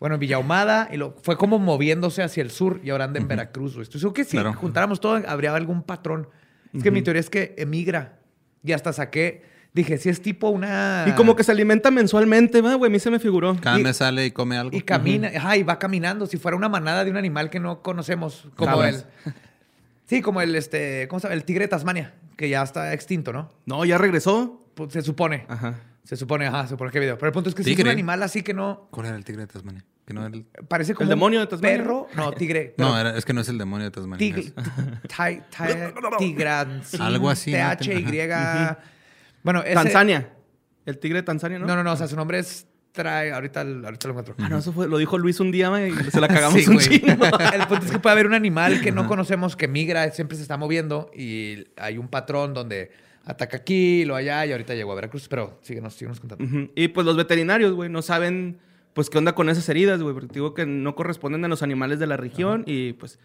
Bueno, 0.00 0.14
en 0.16 0.20
Villahumada. 0.20 0.88
Y 0.92 0.96
lo, 0.96 1.16
fue 1.22 1.36
como 1.36 1.58
moviéndose 1.58 2.22
hacia 2.22 2.42
el 2.42 2.50
sur 2.50 2.80
y 2.84 2.90
ahora 2.90 3.04
anda 3.04 3.18
en 3.18 3.28
Veracruz. 3.28 3.74
güey. 3.74 4.12
Que 4.12 4.24
si 4.24 4.32
Claro. 4.32 4.52
juntáramos 4.54 5.00
todo, 5.00 5.20
habría 5.26 5.54
algún 5.54 5.82
patrón. 5.82 6.28
Es 6.74 6.82
que 6.82 6.90
mi 6.90 7.02
teoría 7.02 7.20
es 7.20 7.30
que 7.30 7.54
emigra. 7.58 8.18
Y 8.62 8.72
hasta 8.72 8.92
saqué, 8.92 9.42
dije, 9.72 9.98
si 9.98 10.08
es 10.08 10.20
tipo 10.20 10.48
una... 10.50 11.04
Y 11.08 11.12
como 11.12 11.34
que 11.36 11.42
se 11.44 11.52
alimenta 11.52 11.90
mensualmente, 11.90 12.60
va, 12.60 12.74
güey. 12.74 12.90
A 12.90 12.92
mí 12.92 12.98
se 12.98 13.10
me 13.10 13.18
figuró. 13.18 13.56
Cada 13.60 13.78
y- 13.80 13.82
mes 13.82 13.96
sale 13.96 14.26
y 14.26 14.30
come 14.30 14.56
algo. 14.58 14.76
Y 14.76 14.82
camina, 14.82 15.30
ajá, 15.34 15.56
y 15.56 15.62
va 15.62 15.78
caminando. 15.78 16.26
Si 16.26 16.36
fuera 16.36 16.56
una 16.56 16.68
manada 16.68 17.04
de 17.04 17.10
un 17.10 17.16
animal 17.16 17.50
que 17.50 17.58
no 17.60 17.82
conocemos, 17.82 18.48
como 18.56 18.82
el... 18.84 18.94
Cabras. 19.02 19.06
Sí, 20.06 20.22
como 20.22 20.40
el, 20.40 20.54
este, 20.54 21.06
¿cómo 21.08 21.20
se 21.20 21.26
llama? 21.28 21.34
El 21.34 21.44
tigre 21.44 21.64
de 21.64 21.68
Tasmania, 21.68 22.14
que 22.38 22.48
ya 22.48 22.62
está 22.62 22.94
extinto, 22.94 23.32
¿no? 23.32 23.50
No, 23.66 23.84
ya 23.84 23.98
regresó. 23.98 24.64
Pues, 24.74 24.92
se 24.92 25.02
supone. 25.02 25.44
Ajá. 25.48 25.74
Se 26.04 26.16
supone, 26.16 26.46
ajá, 26.46 26.62
se 26.62 26.68
supone 26.70 26.90
que 26.92 27.00
video. 27.00 27.18
Pero 27.18 27.26
el 27.26 27.32
punto 27.34 27.50
es 27.50 27.54
que 27.54 27.62
si 27.64 27.70
es 27.72 27.76
Tigre. 27.76 27.90
un 27.90 27.92
animal 27.92 28.22
así 28.22 28.42
que 28.42 28.54
no... 28.54 28.86
¿Cuál 28.92 29.08
era 29.08 29.16
el 29.16 29.24
tigre 29.24 29.42
de 29.42 29.48
Tasmania? 29.48 29.84
Que 30.06 30.14
no 30.14 30.24
era 30.24 30.34
el... 30.34 30.44
Parece 30.68 30.94
como 30.94 31.10
demonio 31.10 31.40
un 31.40 31.44
de 31.46 31.50
Tasmania? 31.50 31.76
perro. 31.78 32.06
No, 32.16 32.32
tigre. 32.32 32.74
No, 32.78 32.96
era- 32.98 33.14
es 33.18 33.24
que 33.26 33.32
no 33.34 33.40
es 33.42 33.48
el 33.50 33.58
demonio 33.58 33.84
de 33.86 33.90
Tasmania. 33.90 34.26
tig- 34.26 34.38
es- 34.38 34.54
ti- 34.54 34.62
ti- 36.18 36.18
Tigrancin, 36.18 37.02
Algo 37.02 37.28
así. 37.28 37.50
T-H-Y. 37.50 38.76
Bueno, 39.42 39.62
ese... 39.62 39.74
Tanzania. 39.74 40.32
El 40.86 40.98
tigre 40.98 41.18
de 41.18 41.22
Tanzania, 41.24 41.58
¿no? 41.58 41.66
No, 41.66 41.76
no, 41.76 41.82
no. 41.84 41.92
O 41.92 41.96
sea, 41.96 42.06
su 42.08 42.16
nombre 42.16 42.38
es... 42.38 42.66
Trae... 43.02 43.32
Ahorita, 43.32 43.60
ahorita 43.60 44.08
lo 44.08 44.10
encuentro. 44.10 44.34
Ah, 44.38 44.48
no, 44.48 44.58
eso 44.58 44.72
fue, 44.72 44.88
lo 44.88 44.98
dijo 44.98 45.16
Luis 45.18 45.38
un 45.40 45.50
día, 45.52 45.68
güey, 45.68 45.90
y 45.92 46.10
se 46.10 46.20
la 46.20 46.26
cagamos 46.28 46.60
Sí, 46.60 46.68
un 46.68 46.74
güey. 46.74 46.88
chingo. 46.88 47.12
El 47.54 47.66
punto 47.68 47.86
es 47.86 47.92
que 47.92 47.98
puede 47.98 48.12
haber 48.12 48.26
un 48.26 48.34
animal 48.34 48.80
que 48.80 48.90
no 48.92 49.06
conocemos 49.06 49.54
que 49.56 49.68
migra, 49.68 50.10
siempre 50.10 50.36
se 50.36 50.42
está 50.42 50.56
moviendo 50.56 51.10
y 51.16 51.64
hay 51.76 51.96
un 51.98 52.08
patrón 52.08 52.54
donde 52.54 52.90
ataca 53.24 53.58
aquí, 53.58 54.04
lo 54.04 54.16
allá 54.16 54.44
y 54.46 54.52
ahorita 54.52 54.74
llegó 54.74 54.92
a 54.92 54.94
Veracruz. 54.96 55.28
Pero 55.28 55.58
síguenos, 55.62 55.94
síguenos 55.94 56.18
contando. 56.20 56.44
Ujú. 56.44 56.70
Y 56.74 56.88
pues 56.88 57.06
los 57.06 57.16
veterinarios, 57.16 57.72
güey, 57.74 57.88
no 57.90 58.02
saben 58.02 58.58
pues, 58.94 59.10
¿qué 59.10 59.18
onda 59.18 59.32
con 59.36 59.48
esas 59.48 59.68
heridas, 59.68 60.02
güey? 60.02 60.12
Porque 60.12 60.26
te 60.28 60.34
digo 60.34 60.54
que 60.54 60.66
no 60.66 60.96
corresponden 60.96 61.44
a 61.44 61.48
los 61.48 61.62
animales 61.62 62.00
de 62.00 62.08
la 62.08 62.16
región 62.16 62.64
y, 62.66 62.94
pues, 62.94 63.20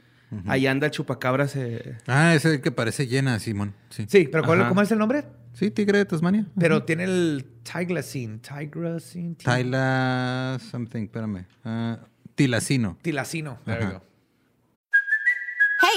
ahí 0.45 0.67
anda 0.67 0.85
el 0.85 0.91
chupacabras. 0.91 1.55
eh, 1.55 1.97
Ah, 2.05 2.35
ese 2.35 2.61
que 2.61 2.69
parece 2.69 3.07
llena, 3.07 3.39
Simón. 3.39 3.73
Sí. 3.89 4.05
Sí, 4.07 4.29
pero 4.31 4.43
¿cuál-. 4.43 4.67
¿cómo 4.67 4.83
es 4.83 4.91
el 4.91 4.99
nombre? 4.99 5.23
Sí, 5.53 5.69
tigre 5.71 5.99
de 5.99 6.05
Tasmania. 6.05 6.45
Pero 6.59 6.83
tiene 6.83 7.03
el 7.03 7.45
Tiglacine. 7.63 8.39
Tigracine. 8.39 9.35
ti- 9.35 9.45
Tyla 9.45 10.59
something, 10.71 11.03
espérame. 11.03 11.45
Ah, 11.63 11.99
tilacino. 12.35 12.97
Tilacino. 13.01 13.59
There 13.65 13.85
we 13.85 13.93
go. 13.93 14.03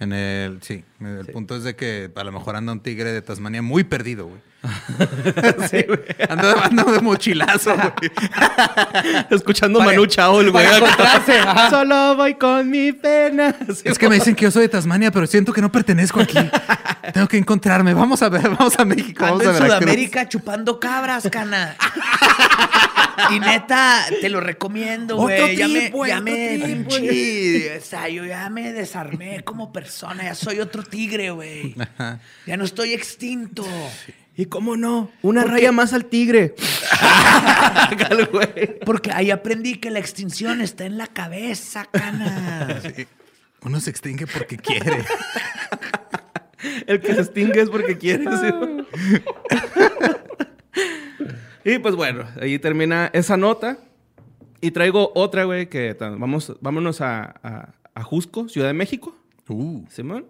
En 0.00 0.12
el, 0.12 0.62
sí, 0.62 0.84
el 1.00 1.26
punto 1.26 1.56
es 1.56 1.62
de 1.62 1.76
que 1.76 2.10
a 2.14 2.24
lo 2.24 2.32
mejor 2.32 2.56
anda 2.56 2.72
un 2.72 2.80
tigre 2.80 3.12
de 3.12 3.22
Tasmania 3.22 3.62
muy 3.62 3.84
perdido, 3.84 4.26
güey. 4.26 4.40
sí, 5.70 5.84
güey. 5.86 6.00
Anda, 6.28 6.64
anda 6.64 6.82
de 6.84 7.00
mochilazo, 7.00 7.74
güey. 7.76 8.10
Escuchando 9.30 9.80
Manu 9.80 10.06
Chao, 10.06 10.40
el 10.40 10.50
güey. 10.50 10.66
Solo 11.70 12.16
voy 12.16 12.34
con 12.34 12.68
mi 12.68 12.92
pena. 12.92 13.54
Sí, 13.68 13.82
Es 13.84 13.98
que 13.98 14.08
me 14.08 14.16
dicen 14.16 14.34
que 14.34 14.44
yo 14.44 14.50
soy 14.50 14.62
de 14.62 14.68
Tasmania, 14.70 15.12
pero 15.12 15.26
siento 15.28 15.52
que 15.52 15.60
no 15.60 15.70
pertenezco 15.70 16.20
aquí. 16.20 16.38
Tengo 17.12 17.28
que 17.28 17.38
encontrarme. 17.38 17.94
Vamos 17.94 18.20
a 18.22 18.28
ver, 18.28 18.50
vamos 18.50 18.76
a 18.78 18.84
México, 18.84 19.24
vamos 19.24 19.40
Ando 19.40 19.50
a 19.50 19.52
en 19.54 19.62
Veracruz. 19.62 19.78
Sudamérica 19.78 20.28
chupando 20.28 20.80
cabras, 20.80 21.28
cana. 21.30 21.76
y 23.30 23.40
neta, 23.40 24.04
te 24.20 24.28
lo 24.28 24.40
recomiendo, 24.40 25.16
Otro 25.16 25.26
güey. 25.26 25.56
Ya 25.56 25.68
me, 25.68 25.90
ya 25.90 26.18
otro 26.18 26.22
me, 26.22 27.76
o 27.76 27.80
sea, 27.80 28.08
yo 28.08 28.24
ya 28.24 28.48
me 28.50 28.72
desarmé 28.72 29.44
como 29.44 29.72
persona. 29.72 30.24
Ya 30.24 30.34
soy 30.34 30.60
otro 30.60 30.82
tigre, 30.88 31.30
güey. 31.30 31.74
Ya 32.46 32.56
no 32.56 32.64
estoy 32.64 32.92
extinto. 32.94 33.64
¿Y 34.36 34.46
cómo 34.46 34.76
no? 34.76 35.10
Una 35.22 35.44
raya 35.44 35.72
más 35.72 35.92
al 35.92 36.04
tigre. 36.04 36.54
Porque 38.86 39.10
ahí 39.12 39.30
aprendí 39.30 39.76
que 39.76 39.90
la 39.90 39.98
extinción 39.98 40.60
está 40.60 40.84
en 40.86 40.96
la 40.96 41.08
cabeza, 41.08 41.86
cana. 41.90 42.80
Uno 43.62 43.80
se 43.80 43.90
extingue 43.90 44.26
porque 44.26 44.56
quiere. 44.56 45.04
El 46.86 47.00
que 47.00 47.14
se 47.14 47.20
extingue 47.20 47.60
es 47.60 47.70
porque 47.70 47.98
quiere. 47.98 48.24
sí. 48.36 48.52
y 51.64 51.78
pues 51.78 51.94
bueno, 51.96 52.24
ahí 52.40 52.58
termina 52.58 53.10
esa 53.12 53.36
nota. 53.36 53.78
Y 54.60 54.72
traigo 54.72 55.12
otra, 55.14 55.44
güey, 55.44 55.68
que 55.68 55.96
vamos, 55.98 56.56
vámonos 56.60 57.00
a, 57.00 57.34
a, 57.42 57.74
a 57.94 58.02
Jusco, 58.02 58.48
Ciudad 58.48 58.68
de 58.68 58.74
México. 58.74 59.16
Uh, 59.48 59.84
Simón. 59.88 60.26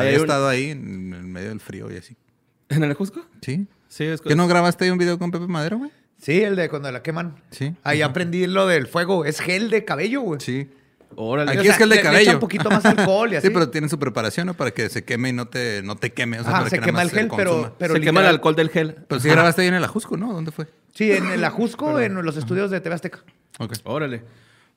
Ahí 0.00 0.06
había 0.08 0.18
un- 0.18 0.24
estado 0.24 0.48
ahí 0.48 0.70
en 0.70 1.32
medio 1.32 1.48
del 1.48 1.60
frío 1.60 1.90
y 1.92 1.96
así. 1.96 2.16
¿En 2.68 2.82
el 2.84 2.94
Jusco? 2.94 3.24
¿Sí? 3.42 3.66
Sí, 3.88 4.04
es 4.04 4.20
¿Que 4.20 4.34
no 4.36 4.46
grabaste 4.48 4.84
ahí 4.84 4.90
un 4.90 4.98
video 4.98 5.18
con 5.18 5.30
Pepe 5.30 5.46
Madero, 5.46 5.78
güey? 5.78 5.90
Sí, 6.20 6.42
el 6.42 6.56
de 6.56 6.68
cuando 6.68 6.90
la 6.90 7.02
queman. 7.02 7.36
Sí. 7.50 7.74
Ahí 7.82 8.02
aprendí 8.02 8.46
lo 8.46 8.66
del 8.66 8.86
fuego. 8.86 9.24
Es 9.24 9.40
gel 9.40 9.70
de 9.70 9.84
cabello, 9.84 10.22
güey. 10.22 10.40
Sí. 10.40 10.68
Órale. 11.14 11.50
Aquí 11.52 11.60
O 11.60 11.62
sea, 11.62 11.72
es 11.72 11.78
gel 11.78 11.88
de 11.88 11.94
le- 11.96 12.02
le 12.02 12.06
cabello. 12.06 12.22
echa 12.22 12.34
un 12.34 12.40
poquito 12.40 12.68
más 12.70 12.84
alcohol 12.84 13.32
y 13.32 13.36
así. 13.36 13.46
Sí, 13.46 13.52
pero 13.52 13.68
tiene 13.70 13.88
su 13.88 13.98
preparación, 13.98 14.46
¿no? 14.48 14.54
Para 14.54 14.70
que 14.72 14.88
se 14.88 15.04
queme 15.04 15.28
y 15.28 15.32
no 15.32 15.46
te, 15.46 15.82
no 15.82 15.96
te 15.96 16.12
queme. 16.12 16.40
O 16.40 16.42
sea, 16.42 16.50
Ajá, 16.50 16.58
para 16.60 16.70
se 16.70 16.76
que 16.76 16.80
nada 16.80 16.86
quema 16.90 17.02
el 17.02 17.10
gel, 17.10 17.28
pero, 17.36 17.76
pero 17.78 17.94
se 17.94 18.00
quema 18.00 18.20
el 18.22 18.26
alcohol 18.26 18.56
del 18.56 18.70
gel. 18.70 18.96
Pero 19.06 19.20
sí 19.20 19.28
grabaste 19.28 19.62
ahí 19.62 19.68
en 19.68 19.74
el 19.74 19.84
Ajusco, 19.84 20.16
¿no? 20.16 20.32
¿Dónde 20.32 20.50
fue? 20.50 20.66
Sí, 20.94 21.12
en 21.12 21.26
el 21.30 21.44
Ajusco, 21.44 22.00
en 22.00 22.14
los 22.24 22.36
estudios 22.36 22.70
de 22.70 22.80
TV 22.80 22.94
Azteca. 22.94 23.20
Ok. 23.58 23.74
Órale. 23.84 24.24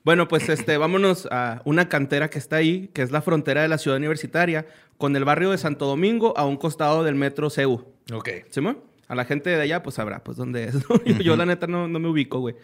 Bueno, 0.02 0.28
pues 0.28 0.48
este, 0.48 0.78
vámonos 0.78 1.28
a 1.30 1.60
una 1.64 1.88
cantera 1.88 2.30
que 2.30 2.38
está 2.38 2.56
ahí, 2.56 2.88
que 2.94 3.02
es 3.02 3.10
la 3.10 3.20
frontera 3.20 3.62
de 3.62 3.68
la 3.68 3.78
ciudad 3.78 3.98
universitaria, 3.98 4.66
con 4.96 5.14
el 5.14 5.24
barrio 5.24 5.50
de 5.50 5.58
Santo 5.58 5.86
Domingo 5.86 6.32
a 6.36 6.46
un 6.46 6.56
costado 6.56 7.04
del 7.04 7.14
metro 7.14 7.50
CEU. 7.50 7.86
Ok. 8.12 8.28
¿Simón? 8.50 8.78
A 9.08 9.14
la 9.14 9.24
gente 9.24 9.50
de 9.50 9.60
allá, 9.60 9.82
pues 9.82 9.96
sabrá, 9.96 10.22
pues 10.22 10.36
dónde 10.36 10.64
es. 10.64 10.74
¿no? 10.74 10.80
Yo, 11.04 11.16
yo, 11.18 11.36
la 11.36 11.44
neta, 11.44 11.66
no, 11.66 11.88
no 11.88 11.98
me 11.98 12.08
ubico, 12.08 12.38
güey. 12.38 12.54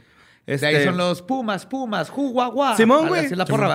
De 0.46 0.53
ahí 0.64 0.77
Este, 0.77 0.85
son 0.85 0.96
los 0.96 1.22
Pumas, 1.22 1.66
Pumas, 1.66 2.09
Juguagua. 2.09 2.77
Simón, 2.77 3.09
güey. 3.09 3.29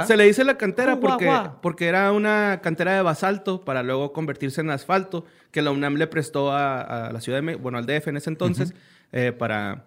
Se 0.07 0.15
le 0.15 0.23
dice 0.23 0.45
la 0.45 0.57
cantera 0.57 0.99
porque, 0.99 1.29
porque 1.61 1.87
era 1.87 2.13
una 2.13 2.61
cantera 2.63 2.95
de 2.95 3.01
basalto 3.01 3.65
para 3.65 3.83
luego 3.83 4.13
convertirse 4.13 4.61
en 4.61 4.69
asfalto 4.69 5.25
que 5.51 5.61
la 5.61 5.71
UNAM 5.71 5.95
le 5.95 6.07
prestó 6.07 6.51
a, 6.51 7.07
a 7.07 7.11
la 7.11 7.19
ciudad 7.19 7.39
de 7.39 7.41
México, 7.41 7.61
bueno, 7.61 7.77
al 7.77 7.85
DF 7.85 8.07
en 8.07 8.17
ese 8.17 8.29
entonces, 8.29 8.73
eh, 9.11 9.33
para, 9.33 9.83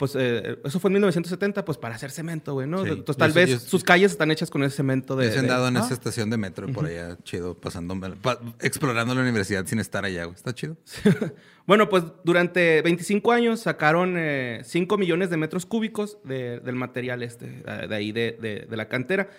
pues, 0.00 0.16
eh, 0.18 0.58
eso 0.64 0.80
fue 0.80 0.88
en 0.88 0.94
1970, 0.94 1.62
pues 1.64 1.76
para 1.78 1.94
hacer 1.94 2.10
cemento, 2.10 2.54
güey, 2.54 2.66
¿no? 2.66 2.82
Sí. 2.84 2.88
Entonces 2.90 3.16
tal 3.18 3.32
vez 3.32 3.60
sus 3.62 3.84
calles 3.84 4.10
están 4.12 4.30
hechas 4.30 4.50
con 4.50 4.64
ese 4.64 4.74
cemento 4.78 5.14
de... 5.14 5.26
Yo 5.26 5.30
he 5.30 5.34
de- 5.34 5.38
andado 5.40 5.68
en 5.68 5.74
¿no? 5.74 5.84
esa 5.84 5.92
estación 5.92 6.30
de 6.30 6.38
metro 6.38 6.66
por 6.72 6.86
allá, 6.86 7.18
chido, 7.22 7.54
pasando, 7.54 7.94
pa- 8.22 8.40
explorando 8.60 9.14
la 9.14 9.20
universidad 9.20 9.66
sin 9.66 9.78
estar 9.78 10.04
allá, 10.06 10.24
güey. 10.24 10.34
Está 10.34 10.54
chido. 10.54 10.76
Bueno, 11.66 11.88
pues 11.88 12.02
durante 12.24 12.82
25 12.82 13.30
años 13.30 13.60
sacaron 13.60 14.16
5 14.64 14.98
millones 14.98 15.30
de 15.30 15.36
metros 15.36 15.66
cúbicos 15.66 16.18
de- 16.24 16.58
del 16.58 16.74
material 16.74 17.22
este, 17.22 17.62
eh, 17.64 17.86
de 17.88 17.94
ahí, 17.94 18.10
de, 18.10 18.36
de- 18.40 18.66
de 18.68 18.76
la 18.76 18.88
cantera. 18.88 19.30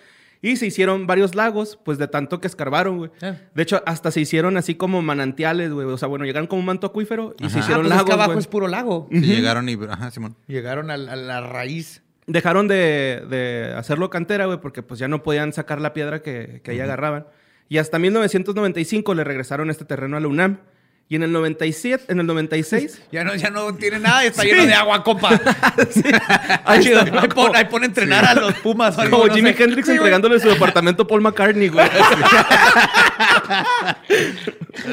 Y 0.44 0.56
se 0.58 0.66
hicieron 0.66 1.06
varios 1.06 1.36
lagos, 1.36 1.78
pues 1.86 1.98
de 2.00 2.08
tanto 2.08 2.42
que 2.42 2.48
escarbaron, 2.48 2.98
güey. 2.98 3.12
Ah. 3.22 3.36
De 3.54 3.62
hecho, 3.62 3.84
hasta 3.86 4.10
se 4.10 4.22
hicieron 4.22 4.58
así 4.58 4.74
como 4.76 5.02
manantiales, 5.04 5.72
güey. 5.72 5.86
O 5.88 5.98
sea, 5.98 6.08
bueno, 6.08 6.26
llegaron 6.26 6.48
como 6.48 6.62
un 6.62 6.66
manto 6.66 6.88
acuífero 6.88 7.36
y 7.38 7.44
se 7.44 7.46
Ajá. 7.46 7.58
Ah, 7.58 7.60
hicieron 7.62 7.84
pues 7.84 7.94
es 7.96 8.04
que 8.04 8.10
lagos, 8.10 8.14
abajo 8.14 8.32
güey. 8.32 8.40
es 8.40 8.48
puro 8.48 8.68
lago. 8.68 9.08
Sí, 9.12 9.20
llegaron 9.22 9.70
y... 9.70 9.78
Ajá, 9.88 10.10
Simón. 10.10 10.36
Llegaron 10.48 10.90
a, 10.90 10.98
la- 10.98 11.12
a 11.14 11.16
la 11.16 11.42
raíz. 11.42 12.02
Dejaron 12.26 12.68
de, 12.68 13.24
de 13.30 13.74
hacerlo 13.76 14.10
cantera, 14.10 14.46
güey, 14.46 14.60
porque 14.60 14.82
pues 14.84 15.00
ya 15.00 15.08
no 15.08 15.22
podían 15.22 15.54
sacar 15.54 15.80
la 15.82 15.94
piedra 15.94 16.22
que, 16.22 16.62
que 16.64 16.72
ahí 16.72 16.80
agarraban. 16.80 17.28
Y 17.70 17.78
hasta 17.78 18.00
1995 18.00 19.14
le 19.14 19.24
regresaron 19.24 19.70
este 19.70 19.86
terreno 19.86 20.18
a 20.18 20.20
la 20.20 20.28
UNAM. 20.28 20.60
Y 21.12 21.16
en 21.16 21.24
el 21.24 21.34
97, 21.34 22.06
en 22.08 22.22
el 22.22 22.26
96... 22.26 23.02
Ya 23.12 23.26
no, 23.26 23.36
ya 23.36 23.50
no 23.50 23.76
tiene 23.76 24.00
nada, 24.00 24.24
está 24.24 24.46
lleno 24.46 24.66
de 24.66 24.74
agua, 24.74 25.04
copa. 25.04 25.42
Ah, 25.62 25.74
Ahí 26.66 26.88
está, 26.88 27.02
Ahí, 27.22 27.28
pon- 27.28 27.54
ahí 27.54 27.66
pone 27.66 27.84
a 27.86 27.88
entrenar 27.90 28.24
a 28.24 28.34
los 28.34 28.54
Pumas. 28.60 28.96
Como 28.96 29.28
no 29.28 29.34
Jimi 29.34 29.52
sé. 29.52 29.62
Hendrix 29.62 29.90
entregándole 29.90 30.40
su 30.40 30.48
departamento 30.48 31.04
a 31.04 31.08
Paul 31.08 31.20
McCartney, 31.20 31.68
güey. 31.68 31.86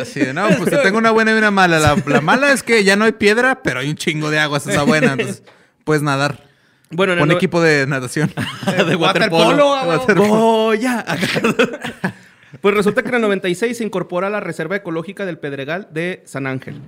Así 0.03 0.19
de, 0.19 0.35
no, 0.35 0.49
pues 0.59 0.71
te 0.71 0.79
tengo 0.79 0.99
una 0.99 1.13
buena 1.13 1.31
y 1.33 1.35
una 1.39 1.53
mala. 1.53 1.79
La, 1.79 1.97
la 2.07 2.21
mala 2.21 2.53
es 2.53 2.65
que 2.65 2.83
ya 2.83 2.97
no 2.97 3.05
hay 3.05 3.13
piedra, 3.13 3.63
pero 3.63 3.79
hay 3.79 3.89
un 3.89 3.95
chingo 3.97 4.29
de 4.31 4.41
agua. 4.41 4.59
Esa 4.59 4.73
es 4.73 4.87
buena. 4.87 5.13
Entonces, 5.13 5.45
puedes 5.85 6.03
nadar. 6.03 6.43
Bueno, 6.91 7.13
en 7.13 7.21
el 7.21 7.27
Pon 7.29 7.37
equipo 7.37 7.61
de 7.61 7.87
natación. 7.87 8.33
de 8.87 8.97
Waterpolo, 8.97 9.73
waterpolo. 9.87 10.17
güey. 10.17 10.29
Goya. 10.31 11.05
Pues 12.61 12.75
resulta 12.75 13.03
que 13.03 13.09
en 13.09 13.17
el 13.17 13.23
96 13.23 13.77
se 13.77 13.85
incorpora 13.85 14.29
a 14.29 14.31
la 14.31 14.41
Reserva 14.41 14.77
Ecológica 14.77 15.27
del 15.27 15.39
Pedregal 15.39 15.89
de 15.91 16.23
San 16.25 16.47
Ángel. 16.47 16.81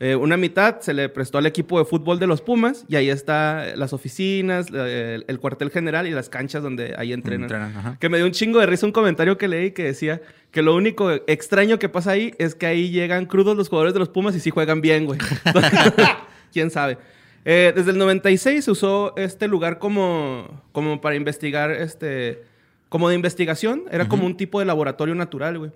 Eh, 0.00 0.14
una 0.14 0.36
mitad 0.36 0.80
se 0.80 0.94
le 0.94 1.08
prestó 1.08 1.38
al 1.38 1.46
equipo 1.46 1.80
de 1.80 1.84
fútbol 1.84 2.20
de 2.20 2.28
los 2.28 2.40
Pumas 2.40 2.84
y 2.88 2.94
ahí 2.94 3.10
está 3.10 3.74
las 3.74 3.92
oficinas, 3.92 4.68
el, 4.68 5.24
el 5.26 5.40
cuartel 5.40 5.70
general 5.70 6.06
y 6.06 6.12
las 6.12 6.28
canchas 6.28 6.62
donde 6.62 6.94
ahí 6.96 7.12
entrenan. 7.12 7.96
Que 7.98 8.08
me 8.08 8.18
dio 8.18 8.26
un 8.26 8.32
chingo 8.32 8.60
de 8.60 8.66
risa 8.66 8.86
un 8.86 8.92
comentario 8.92 9.36
que 9.36 9.48
leí 9.48 9.72
que 9.72 9.82
decía 9.82 10.22
que 10.52 10.62
lo 10.62 10.76
único 10.76 11.10
extraño 11.26 11.80
que 11.80 11.88
pasa 11.88 12.12
ahí 12.12 12.32
es 12.38 12.54
que 12.54 12.66
ahí 12.66 12.90
llegan 12.90 13.26
crudos 13.26 13.56
los 13.56 13.68
jugadores 13.68 13.92
de 13.92 13.98
los 13.98 14.08
Pumas 14.08 14.36
y 14.36 14.40
sí 14.40 14.50
juegan 14.50 14.80
bien, 14.80 15.04
güey. 15.04 15.18
¿Quién 16.52 16.70
sabe? 16.70 16.96
Eh, 17.44 17.72
desde 17.74 17.90
el 17.90 17.98
96 17.98 18.64
se 18.64 18.70
usó 18.70 19.14
este 19.16 19.48
lugar 19.48 19.78
como, 19.78 20.62
como 20.70 21.00
para 21.00 21.16
investigar, 21.16 21.72
este, 21.72 22.44
como 22.88 23.08
de 23.08 23.14
investigación. 23.14 23.84
Era 23.90 24.08
como 24.08 24.24
un 24.26 24.36
tipo 24.36 24.58
de 24.60 24.66
laboratorio 24.66 25.14
natural, 25.14 25.58
güey. 25.58 25.70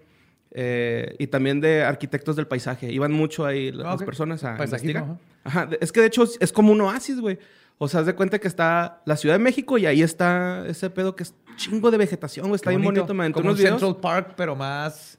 eh, 0.55 1.17
y 1.19 1.29
también 1.29 1.63
de 1.63 1.83
arquitectos 1.83 2.37
del 2.37 2.47
paisaje. 2.47 2.93
Iban 2.93 3.11
mucho 3.13 3.47
ahí 3.47 3.73
las 3.73 3.87
Ah, 3.87 3.95
ok. 3.95 4.05
personas 4.05 4.45
a 4.45 4.53
investigar. 4.53 5.17
Ajá. 5.45 5.69
Es 5.81 5.91
que 5.93 6.01
de 6.01 6.09
hecho 6.09 6.25
es- 6.39 6.53
como 6.53 6.73
un 6.73 6.81
oasis, 6.83 7.21
güey. 7.21 7.39
O 7.79 7.89
sea, 7.89 8.01
haz 8.01 8.07
de 8.07 8.15
cuenta 8.15 8.39
que 8.39 8.49
está 8.49 9.01
la 9.07 9.17
Ciudad 9.17 9.37
de 9.37 9.39
México 9.43 9.79
y 9.79 9.87
ahí 9.87 10.03
está 10.03 10.65
ese 10.69 10.91
pedo 10.91 11.17
que 11.17 11.23
es 11.23 11.35
chingo 11.57 11.91
de 11.91 11.97
vegetación, 11.97 12.49
güey. 12.49 12.57
Está 12.57 12.71
Qué 12.71 12.77
bien 12.77 12.85
bonito, 12.85 13.07
Como 13.07 13.23
unos 13.23 13.35
un 13.55 13.57
videos. 13.65 13.81
Central 13.81 13.97
Park, 14.01 14.35
pero 14.37 14.55
más 14.55 15.19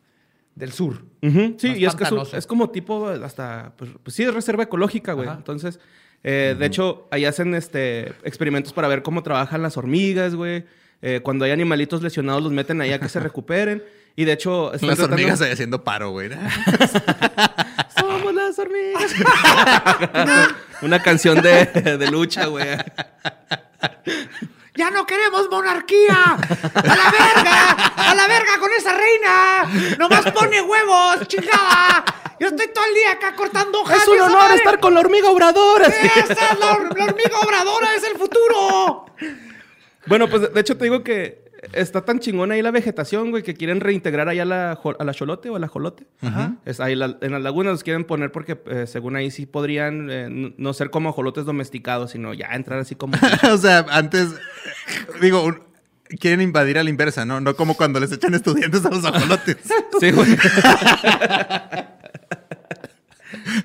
del 0.54 0.72
sur. 0.72 1.04
Sí, 1.20 1.28
Más 1.30 1.64
y 1.64 1.86
es 1.86 1.96
que 1.96 2.04
es, 2.38 2.46
como 2.46 2.70
tipo 2.70 3.08
hasta, 3.08 3.74
pues, 3.76 3.90
pues 4.04 4.16
sí, 4.16 4.22
es 4.22 4.32
reserva 4.36 4.62
ecológica, 4.64 5.14
güey. 5.14 5.28
Ajá. 5.30 5.38
Entonces, 5.40 5.80
eh, 6.24 6.56
de 6.60 6.66
hecho, 6.68 7.08
ahí 7.10 7.26
hacen 7.26 7.56
este 7.56 8.10
experimentos 8.24 8.72
para 8.72 8.88
ver 8.88 9.02
cómo 9.02 9.24
trabajan 9.24 9.64
las 9.64 9.78
hormigas, 9.78 10.36
güey. 10.36 10.64
Eh, 11.06 11.20
cuando 11.22 11.44
hay 11.46 11.52
animalitos 11.52 12.02
lesionados 12.02 12.42
los 12.42 12.52
meten 12.54 12.80
ahí 12.82 12.94
a 12.94 13.00
que 13.00 13.10
se 13.10 13.20
recuperen. 13.28 13.84
Y 14.16 14.26
de 14.26 14.32
hecho, 14.34 14.74
están 14.74 14.90
Las 14.90 14.98
tratando- 14.98 15.16
hormigas 15.16 15.42
ahí 15.42 15.52
haciendo 15.52 15.84
paro, 15.84 16.12
güey. 16.12 16.30
Somos 18.00 18.34
las 18.34 18.58
hormigas. 18.60 19.12
Una 20.82 21.02
canción 21.02 21.42
de, 21.42 21.66
de 21.66 22.12
lucha, 22.12 22.46
güey. 22.46 22.68
¡Ya 24.76 24.90
no 24.90 25.06
queremos 25.06 25.50
monarquía! 25.52 26.16
¡A 26.36 26.82
la 26.84 27.12
verga! 27.12 27.72
¡A 27.96 28.16
la 28.16 28.28
verga 28.28 28.58
con 28.60 28.72
esa 28.78 28.94
reina! 28.98 29.96
¡Nomás 30.00 30.32
pone 30.32 30.62
huevos, 30.62 31.28
chingada! 31.28 32.04
Yo 32.40 32.48
estoy 32.48 32.68
todo 32.74 32.84
el 32.86 32.94
día 32.96 33.12
acá 33.12 33.36
cortando 33.36 33.82
hojas. 33.82 34.02
Es 34.02 34.08
un 34.08 34.20
honor 34.20 34.32
madre- 34.38 34.56
estar 34.56 34.80
con 34.80 34.94
la 34.96 35.02
hormiga 35.02 35.30
obradora. 35.30 35.88
¡Esa 35.88 36.52
es 36.54 36.60
la 36.60 36.72
hormiga 36.74 37.40
obradora! 37.44 37.96
¡Es 37.96 38.04
el 38.04 38.18
futuro! 38.18 39.06
Bueno, 40.06 40.28
pues 40.30 40.54
de 40.54 40.60
hecho 40.60 40.78
te 40.78 40.86
digo 40.86 41.04
que 41.04 41.44
está 41.72 42.02
tan 42.04 42.20
chingona 42.20 42.56
ahí 42.56 42.62
la 42.62 42.72
vegetación, 42.72 43.32
güey, 43.32 43.42
que 43.42 43.54
quieren 43.54 43.80
reintegrar 43.80 44.28
allá 44.28 44.42
a 44.44 44.46
la, 44.46 44.72
a 45.00 45.04
la 45.06 45.14
cholote 45.14 45.50
o 45.50 45.56
a 45.56 45.60
la 45.60 45.68
jolote. 45.70 46.06
Es 46.66 46.80
ahí 46.82 46.94
la- 46.96 47.18
en 47.22 47.32
las 47.32 47.42
lagunas 47.42 47.72
los 47.72 47.84
quieren 47.84 48.04
poner 48.04 48.32
porque 48.34 48.60
eh, 48.66 48.86
según 48.86 49.16
ahí 49.16 49.32
sí 49.32 49.46
podrían 49.46 50.10
eh, 50.12 50.54
no 50.58 50.74
ser 50.74 50.90
como 50.90 51.10
ajolotes 51.10 51.46
domesticados, 51.46 52.12
sino 52.12 52.34
ya 52.34 52.48
entrar 52.54 52.80
así 52.80 52.96
como... 52.96 53.16
o 53.52 53.58
sea, 53.58 53.86
antes, 53.92 54.30
digo, 55.22 55.42
un- 55.44 55.62
quieren 56.20 56.42
invadir 56.42 56.78
a 56.78 56.84
la 56.84 56.90
inversa, 56.90 57.24
¿no? 57.26 57.40
No 57.40 57.56
como 57.56 57.76
cuando 57.78 58.00
les 58.02 58.12
echan 58.12 58.34
estudiantes 58.34 58.86
a 58.86 58.90
los 58.90 59.06
ajolotes. 59.06 59.58
sí, 60.02 60.12
güey. 60.12 60.28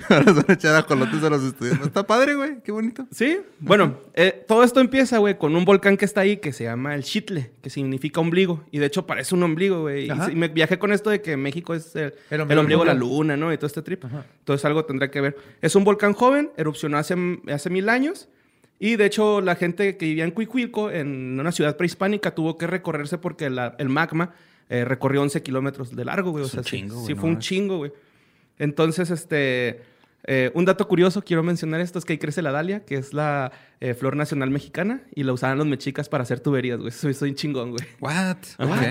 Ahora 0.14 0.44
a 0.48 0.52
echar 0.52 0.74
ajolotes 0.76 1.22
a 1.22 1.30
los 1.30 1.42
estudiantes. 1.44 1.86
Está 1.86 2.06
padre, 2.06 2.34
güey. 2.34 2.62
Qué 2.62 2.72
bonito. 2.72 3.06
Sí, 3.10 3.38
bueno, 3.60 3.98
eh, 4.14 4.44
todo 4.48 4.64
esto 4.64 4.80
empieza, 4.80 5.18
güey, 5.18 5.36
con 5.38 5.54
un 5.54 5.64
volcán 5.64 5.96
que 5.96 6.04
está 6.04 6.22
ahí 6.22 6.38
que 6.38 6.52
se 6.52 6.64
llama 6.64 6.94
el 6.94 7.02
Chitle, 7.04 7.50
que 7.62 7.70
significa 7.70 8.20
ombligo. 8.20 8.64
Y 8.70 8.78
de 8.78 8.86
hecho 8.86 9.06
parece 9.06 9.34
un 9.34 9.42
ombligo, 9.42 9.82
güey. 9.82 10.06
Y, 10.06 10.10
Ajá. 10.10 10.26
sí, 10.26 10.34
me 10.34 10.48
viajé 10.48 10.78
con 10.78 10.92
esto 10.92 11.10
de 11.10 11.20
que 11.20 11.36
México 11.36 11.74
es 11.74 11.94
el, 11.96 12.02
El 12.02 12.14
el 12.30 12.40
ombligo 12.42 12.60
ombligo, 12.60 12.80
de 12.82 12.86
la 12.86 12.94
luna, 12.94 13.36
¿no? 13.36 13.52
Y 13.52 13.56
todo 13.56 13.66
este 13.66 13.82
trip. 13.82 14.04
Entonces 14.04 14.64
algo 14.64 14.84
tendrá 14.84 15.10
que 15.10 15.20
ver. 15.20 15.36
Es 15.60 15.74
un 15.76 15.84
volcán 15.84 16.12
joven, 16.12 16.50
erupcionó 16.56 16.98
hace, 16.98 17.14
hace 17.52 17.70
mil 17.70 17.88
años. 17.88 18.28
Y 18.80 18.96
de 18.96 19.06
hecho 19.06 19.40
la 19.40 19.56
gente 19.56 19.96
que 19.96 20.06
vivía 20.06 20.24
en 20.24 20.30
Cuicuilco, 20.30 20.90
en 20.90 21.38
una 21.40 21.50
ciudad 21.52 21.76
prehispánica, 21.76 22.34
tuvo 22.34 22.56
que 22.56 22.66
recorrerse 22.68 23.18
porque 23.18 23.50
la- 23.50 23.74
el 23.78 23.88
magma 23.88 24.34
eh, 24.70 24.84
recorrió 24.84 25.22
11 25.22 25.42
kilómetros 25.42 25.96
de 25.96 26.04
largo, 26.04 26.30
güey. 26.30 26.44
O 26.44 26.48
sea, 26.48 26.62
sí- 26.62 26.76
chingo, 26.76 26.94
sí, 26.96 27.00
güey, 27.02 27.14
no 27.16 27.20
fue 27.22 27.30
un 27.30 27.38
chingo, 27.40 27.76
güey. 27.78 27.92
Entonces, 28.58 29.10
este... 29.10 29.82
eh, 30.24 30.50
un 30.54 30.64
dato 30.64 30.86
curioso, 30.88 31.22
quiero 31.22 31.42
mencionar 31.42 31.80
esto, 31.80 31.98
es 31.98 32.04
que 32.04 32.12
ahí 32.14 32.18
crece 32.18 32.42
la 32.42 32.50
dalia, 32.52 32.84
que 32.84 32.96
es 32.96 33.14
la 33.14 33.50
eh, 33.80 33.94
flor 33.94 34.14
nacional 34.16 34.50
mexicana, 34.50 35.00
y 35.14 35.22
la 35.22 35.32
usaban 35.32 35.56
los 35.56 35.66
mexicas 35.66 36.08
para 36.08 36.22
hacer 36.24 36.40
tuberías, 36.40 36.80
güey. 36.80 36.90
Soy, 36.92 37.14
soy 37.14 37.30
un 37.30 37.36
chingón, 37.36 37.70
güey. 37.70 37.86
What? 38.00 38.36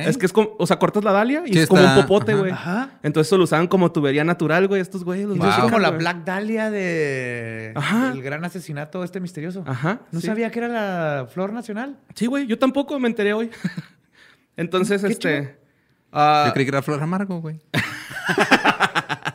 Es 0.08 0.18
que 0.18 0.26
es 0.26 0.34
como, 0.34 0.56
o 0.58 0.66
sea, 0.66 0.80
cortas 0.80 1.04
la 1.04 1.12
dalia 1.12 1.44
y 1.46 1.54
Sí, 1.54 1.60
es 1.60 1.68
como 1.68 1.82
está- 1.82 1.96
un 1.96 2.02
popote, 2.02 2.34
güey. 2.34 2.52
Ajá. 2.52 2.92
Entonces 3.04 3.28
eso 3.30 3.38
lo 3.38 3.44
usaban 3.44 3.68
como 3.68 3.92
tubería 3.92 4.24
natural, 4.24 4.68
güey, 4.68 4.82
estos 4.82 5.04
güeyes. 5.04 5.28
los 5.28 5.38
mexicas, 5.38 5.60
como 5.66 5.80
la. 5.80 5.92
Black 5.92 6.24
Dahlia 6.24 6.72
de... 6.72 7.74
Ajá. 7.76 8.12
El 8.14 8.24
gran 8.24 8.44
asesinato 8.46 9.04
este 9.04 9.20
misterioso. 9.20 9.64
Ajá. 9.68 10.02
¿No 10.12 10.22
sí. 10.22 10.28
sabía 10.28 10.50
que 10.50 10.60
era 10.60 10.68
la 10.70 11.28
flor 11.28 11.54
nacional? 11.54 11.98
Sí, 12.16 12.26
güey, 12.26 12.48
yo 12.48 12.58
tampoco 12.58 12.98
me 13.00 13.10
enteré 13.10 13.34
hoy. 13.34 13.52
Entonces, 14.56 15.04
este... 15.04 15.56
ah, 16.12 16.46
Yo 16.48 16.54
creí 16.54 16.66
que 16.66 16.70
era 16.70 16.82
flor 16.82 17.04
amargo, 17.04 17.42
güey. 17.42 17.60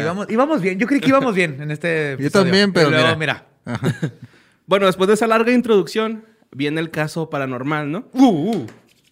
íbamos, 0.00 0.30
íbamos 0.30 0.60
bien. 0.62 0.78
Yo 0.78 0.86
creí 0.86 1.00
que 1.00 1.08
íbamos 1.08 1.34
bien 1.34 1.60
en 1.60 1.70
este 1.70 2.16
Yo 2.18 2.26
episodio. 2.26 2.44
también, 2.44 2.72
pero 2.72 2.90
luego, 2.90 3.16
mira. 3.16 3.46
mira. 3.64 4.10
Bueno, 4.66 4.86
después 4.86 5.08
de 5.08 5.14
esa 5.14 5.26
larga 5.26 5.50
introducción, 5.50 6.24
viene 6.52 6.80
el 6.80 6.92
caso 6.92 7.28
paranormal, 7.28 7.90
¿no? 7.90 8.04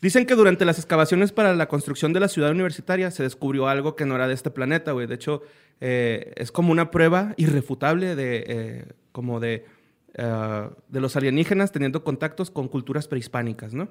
Dicen 0.00 0.24
que 0.24 0.36
durante 0.36 0.64
las 0.64 0.78
excavaciones 0.78 1.32
para 1.32 1.52
la 1.56 1.66
construcción 1.66 2.12
de 2.12 2.20
la 2.20 2.28
ciudad 2.28 2.52
universitaria 2.52 3.10
se 3.10 3.24
descubrió 3.24 3.66
algo 3.66 3.96
que 3.96 4.06
no 4.06 4.14
era 4.14 4.28
de 4.28 4.34
este 4.34 4.52
planeta, 4.52 4.92
güey. 4.92 5.08
De 5.08 5.16
hecho, 5.16 5.42
eh, 5.80 6.32
es 6.36 6.52
como 6.52 6.70
una 6.70 6.92
prueba 6.92 7.34
irrefutable 7.36 8.14
de, 8.14 8.44
eh, 8.46 8.84
como 9.10 9.40
de, 9.40 9.66
eh, 10.14 10.68
de 10.88 11.00
los 11.00 11.16
alienígenas 11.16 11.72
teniendo 11.72 12.04
contactos 12.04 12.52
con 12.52 12.68
culturas 12.68 13.08
prehispánicas, 13.08 13.74
¿no? 13.74 13.88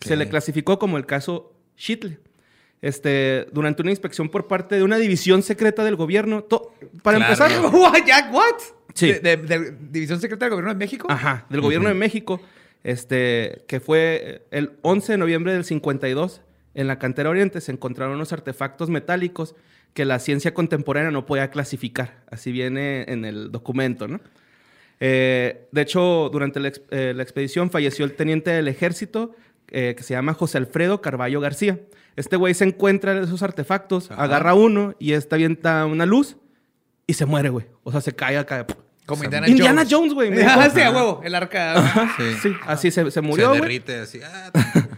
Se 0.00 0.16
le 0.16 0.26
clasificó 0.30 0.78
como 0.78 0.96
el 0.96 1.04
caso 1.04 1.52
Chitle. 1.76 2.18
Este, 2.84 3.46
durante 3.50 3.80
una 3.80 3.92
inspección 3.92 4.28
por 4.28 4.46
parte 4.46 4.74
de 4.74 4.82
una 4.82 4.98
división 4.98 5.42
secreta 5.42 5.82
del 5.84 5.96
gobierno. 5.96 6.44
to- 6.44 6.74
para 7.02 7.16
Claro. 7.16 7.32
empezar, 7.32 7.64
What, 7.74 7.94
Jack, 8.06 8.30
what? 8.34 8.60
Sí. 8.92 9.12
¿De, 9.12 9.20
de- 9.20 9.36
de 9.38 9.76
División 9.90 10.20
Secreta 10.20 10.44
del 10.44 10.50
Gobierno 10.50 10.74
de 10.74 10.78
México? 10.78 11.06
Ajá, 11.10 11.46
del 11.48 11.62
gobierno 11.62 11.88
de 11.88 11.94
México, 11.94 12.42
este, 12.84 13.64
que 13.68 13.80
fue 13.80 14.46
el 14.50 14.72
11 14.82 15.12
de 15.12 15.18
noviembre 15.18 15.54
del 15.54 15.64
52. 15.64 16.42
En 16.74 16.86
la 16.86 16.98
cantera 16.98 17.30
oriente 17.30 17.62
se 17.62 17.72
encontraron 17.72 18.16
unos 18.16 18.34
artefactos 18.34 18.90
metálicos 18.90 19.54
que 19.94 20.04
la 20.04 20.18
ciencia 20.18 20.52
contemporánea 20.52 21.10
no 21.10 21.24
podía 21.24 21.48
clasificar. 21.50 22.22
Así 22.30 22.52
viene 22.52 23.04
en 23.08 23.24
el 23.24 23.50
documento, 23.50 24.08
¿no? 24.08 24.20
Eh, 25.00 25.66
de 25.72 25.80
hecho, 25.80 26.28
durante 26.30 26.60
la, 26.60 26.70
eh, 26.90 27.14
la 27.16 27.22
expedición 27.22 27.70
falleció 27.70 28.04
el 28.04 28.12
teniente 28.14 28.50
del 28.50 28.68
ejército 28.68 29.34
eh, 29.68 29.94
que 29.96 30.02
se 30.02 30.14
llama 30.14 30.34
José 30.34 30.58
Alfredo 30.58 31.00
Carballo 31.00 31.40
García. 31.40 31.78
Este 32.16 32.36
güey 32.36 32.54
se 32.54 32.64
encuentra 32.64 33.18
esos 33.20 33.42
artefactos, 33.42 34.10
agarra 34.10 34.54
uno 34.54 34.94
y 34.98 35.12
esta 35.12 35.36
avienta 35.36 35.84
una 35.86 36.06
luz 36.06 36.36
y 37.06 37.14
se 37.14 37.26
muere, 37.26 37.48
güey. 37.48 37.66
O 37.82 37.90
sea, 37.92 38.00
se 38.00 38.14
cae 38.14 38.38
acá. 38.38 38.66
Como 39.06 39.20
O 39.22 39.24
sea, 39.24 39.26
Indiana, 39.26 39.48
Indiana 39.48 39.82
Jones. 39.82 39.92
Jones, 39.92 40.14
güey. 40.14 40.30
me 40.30 40.36
dijo. 40.42 40.50
Sí, 40.74 40.80
a 40.80 40.90
huevo. 40.90 41.20
El 41.24 41.34
arca. 41.34 42.08
Sí. 42.16 42.22
Sí, 42.42 42.52
así 42.66 42.90
se, 42.90 43.10
se 43.10 43.20
murió. 43.20 43.52
Se 43.54 43.60
derrite 43.60 44.00
así. 44.00 44.20
ah, 44.24 44.50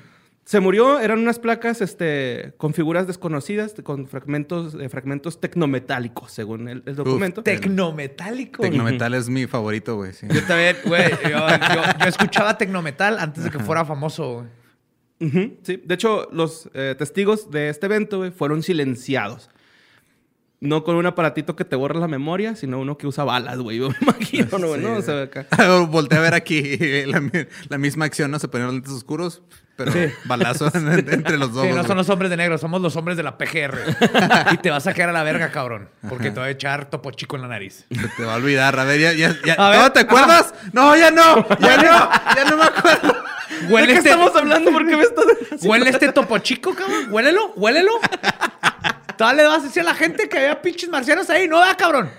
Se 0.45 0.61
murió, 0.61 1.01
eran 1.01 1.19
unas 1.19 1.41
placas 1.41 1.81
este, 1.83 2.55
con 2.57 2.73
figuras 2.73 3.09
desconocidas, 3.09 3.75
con 3.83 4.07
fragmentos, 4.07 4.77
eh, 4.81 4.89
fragmentos 4.89 5.41
tecnometálicos, 5.41 6.31
según 6.31 6.69
el, 6.69 6.85
el 6.87 6.95
documento. 6.95 7.43
Tecnometálico. 7.43 8.63
Tecnometal 8.63 9.15
es 9.15 9.29
mi 9.29 9.49
favorito, 9.49 9.97
güey. 9.97 10.13
sí. 10.13 10.29
Yo 10.31 10.41
también, 10.45 10.77
güey. 10.85 11.11
Yo, 11.25 11.31
yo- 11.31 11.99
yo 12.01 12.07
escuchaba 12.07 12.57
Tecnometal 12.59 13.19
antes 13.19 13.43
de 13.43 13.51
que 13.51 13.59
fuera 13.59 13.85
famoso, 13.85 14.35
güey. 14.35 14.47
Sí. 15.19 15.83
De 15.85 15.95
hecho, 15.95 16.29
los 16.33 16.69
eh, 16.75 16.95
testigos 16.99 17.51
de 17.51 17.69
este 17.71 17.87
evento 17.87 18.31
fueron 18.33 18.63
silenciados. 18.63 19.49
No 20.59 20.85
con 20.85 20.97
un 20.97 21.05
aparatito 21.05 21.55
que 21.55 21.67
te 21.67 21.77
borra 21.77 22.01
la 22.01 22.09
memoria, 22.09 22.57
sino 22.57 22.81
uno 22.81 22.97
que 22.97 23.07
usa 23.07 23.25
balas, 23.25 23.59
güey. 23.59 23.77
Yo 23.81 23.91
me 23.91 23.97
imagino, 24.01 24.77
¿no? 24.79 24.95
O 24.97 25.03
sea, 25.03 25.23
acá. 25.23 25.47
Volté 25.91 26.17
a 26.17 26.21
ver 26.21 26.35
aquí 26.35 26.77
la, 27.07 27.21
mi- 27.21 27.31
la 27.69 27.79
misma 27.79 28.07
acción, 28.07 28.31
¿no? 28.31 28.39
Se 28.39 28.49
ponían 28.49 28.69
los 28.69 28.75
lentes 28.77 28.93
oscuros, 28.93 29.43
pero 29.77 29.93
balazo 30.25 30.71
en- 30.75 30.91
en- 30.93 31.13
entre 31.13 31.37
los 31.37 31.53
dos. 31.53 31.67
Sí, 31.69 31.73
no 31.75 31.85
son 31.85 31.99
los 31.99 32.09
hombres 32.09 32.31
de 32.31 32.39
negro, 32.39 32.57
somos 32.57 32.81
los 32.81 32.97
hombres 32.97 33.19
de 33.19 33.23
la 33.23 33.37
PGR. 33.37 33.79
y 34.53 34.57
te 34.59 34.71
vas 34.71 34.87
a 34.87 34.95
quedar 34.95 35.11
a 35.11 35.13
la 35.13 35.23
verga, 35.25 35.51
cabrón. 35.51 35.91
Porque 36.09 36.31
te 36.31 36.41
va 36.41 36.47
a 36.47 36.51
echar 36.51 36.89
topo 36.89 37.11
chico 37.11 37.37
en 37.37 37.43
la 37.43 37.49
nariz. 37.49 37.85
Te 38.17 38.25
va 38.25 38.35
a 38.35 38.37
olvidar. 38.37 38.79
A 38.79 38.85
ver, 38.85 38.99
ya, 39.01 39.13
ya, 39.13 39.37
ya. 39.45 39.55
A 39.55 39.71
ver. 39.71 39.81
¿No 39.81 39.93
te 39.93 40.01
acuerdas? 40.01 40.55
No, 40.73 40.97
ya 40.97 41.11
no. 41.11 41.47
Ya 41.61 41.77
no. 41.77 42.11
Ya 42.35 42.45
no 42.51 42.57
me 42.57 42.65
acuerdo. 42.65 43.15
Huele 43.71 43.87
¿De 43.89 43.93
qué 43.95 43.99
este, 43.99 44.11
estamos 44.11 44.35
hablando? 44.37 44.71
¿Por 44.73 44.87
qué 44.87 44.97
me 44.97 45.03
estás 45.03 45.25
huele 45.63 45.91
este 45.91 46.13
topo 46.13 46.39
chico, 46.39 46.75
cabrón. 46.75 47.13
Huélelo, 47.13 47.53
huélelo. 47.57 47.93
Todavía 49.17 49.43
le 49.43 49.49
vas 49.49 49.61
a 49.63 49.67
decir 49.67 49.81
a 49.83 49.85
la 49.87 49.95
gente 49.95 50.29
que 50.29 50.37
había 50.39 50.61
pinches 50.61 50.89
marcianos 50.91 51.31
ahí. 51.31 51.49
No, 51.49 51.59
da, 51.59 51.75
cabrón. 51.77 52.11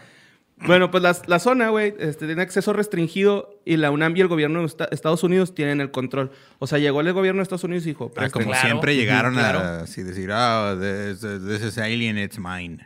Bueno, 0.65 0.89
pues 0.89 1.03
la, 1.03 1.15
la 1.27 1.37
zona, 1.37 1.69
güey, 1.69 1.93
este, 1.99 2.25
tiene 2.25 2.41
acceso 2.41 2.73
restringido 2.73 3.59
y 3.63 3.77
la 3.77 3.91
UNAM 3.91 4.17
y 4.17 4.21
el 4.21 4.27
gobierno 4.27 4.61
de 4.61 4.65
Esta- 4.65 4.87
Estados 4.89 5.21
Unidos 5.23 5.53
tienen 5.53 5.81
el 5.81 5.91
control. 5.91 6.31
O 6.57 6.65
sea, 6.65 6.79
llegó 6.79 7.01
el 7.01 7.13
gobierno 7.13 7.39
de 7.39 7.43
Estados 7.43 7.63
Unidos 7.63 7.83
y 7.85 7.89
dijo, 7.89 8.11
Ah, 8.17 8.29
como 8.31 8.47
Claro. 8.47 8.67
siempre 8.67 8.95
llegaron 8.95 9.35
claro. 9.35 9.59
a 9.59 9.79
así 9.81 10.01
decir, 10.01 10.31
ah, 10.33 10.75
this, 10.79 11.19
this 11.21 11.61
is 11.61 11.77
alien, 11.77 12.17
it's 12.17 12.39
mine. 12.39 12.79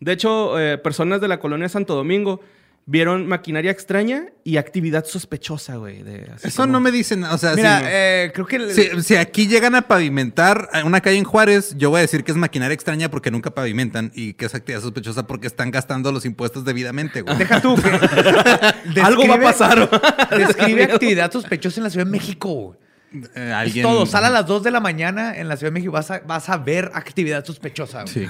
De 0.00 0.12
hecho, 0.12 0.58
eh, 0.58 0.78
personas 0.78 1.20
de 1.20 1.28
la 1.28 1.38
colonia 1.38 1.68
Santo 1.68 1.94
Domingo 1.94 2.40
vieron 2.90 3.26
maquinaria 3.28 3.70
extraña 3.70 4.28
y 4.44 4.56
actividad 4.56 5.04
sospechosa, 5.04 5.76
güey. 5.76 6.02
Eso 6.42 6.62
como- 6.62 6.72
no 6.72 6.80
me 6.80 6.90
dicen, 6.90 7.22
o 7.22 7.36
sea, 7.36 7.54
Mira, 7.54 7.80
si, 7.80 7.84
eh, 7.86 8.30
creo 8.32 8.46
que... 8.46 8.56
el- 8.56 8.72
si- 8.72 9.02
si 9.02 9.16
aquí 9.16 9.46
llegan 9.46 9.74
a 9.74 9.82
pavimentar 9.82 10.70
una 10.86 11.02
calle 11.02 11.18
en 11.18 11.24
Juárez, 11.24 11.74
yo 11.76 11.90
voy 11.90 11.98
a 11.98 12.00
decir 12.00 12.24
que 12.24 12.32
es 12.32 12.38
maquinaria 12.38 12.72
extraña 12.72 13.10
porque 13.10 13.30
nunca 13.30 13.50
pavimentan 13.50 14.10
y 14.14 14.32
que 14.32 14.46
es 14.46 14.54
actividad 14.54 14.80
sospechosa 14.80 15.26
porque 15.26 15.46
están 15.46 15.70
gastando 15.70 16.10
los 16.12 16.24
impuestos 16.24 16.64
debidamente, 16.64 17.20
güey. 17.20 17.36
Deja 17.36 17.60
tú 17.60 17.76
que... 17.76 17.88
Algo 19.02 19.28
va 19.28 19.34
a 19.34 19.38
Describe- 19.38 19.42
pasar. 19.42 19.90
Describe 20.38 20.84
actividad 20.84 21.30
sospechosa 21.30 21.80
en 21.80 21.84
la 21.84 21.90
Ciudad 21.90 22.06
de 22.06 22.10
México. 22.12 22.48
güey. 22.54 22.78
Eh, 23.34 23.62
Es 23.66 23.82
todo. 23.82 24.06
Sal 24.06 24.24
a 24.24 24.30
las 24.30 24.46
2 24.46 24.62
de 24.62 24.70
la 24.70 24.80
mañana 24.80 25.36
en 25.36 25.48
la 25.48 25.56
Ciudad 25.58 25.72
de 25.72 25.74
México. 25.74 25.92
Vas 25.92 26.10
a, 26.10 26.20
vas 26.20 26.48
a 26.48 26.56
ver 26.56 26.90
actividad 26.94 27.44
sospechosa. 27.44 28.02
güey. 28.04 28.14
Sí. 28.14 28.26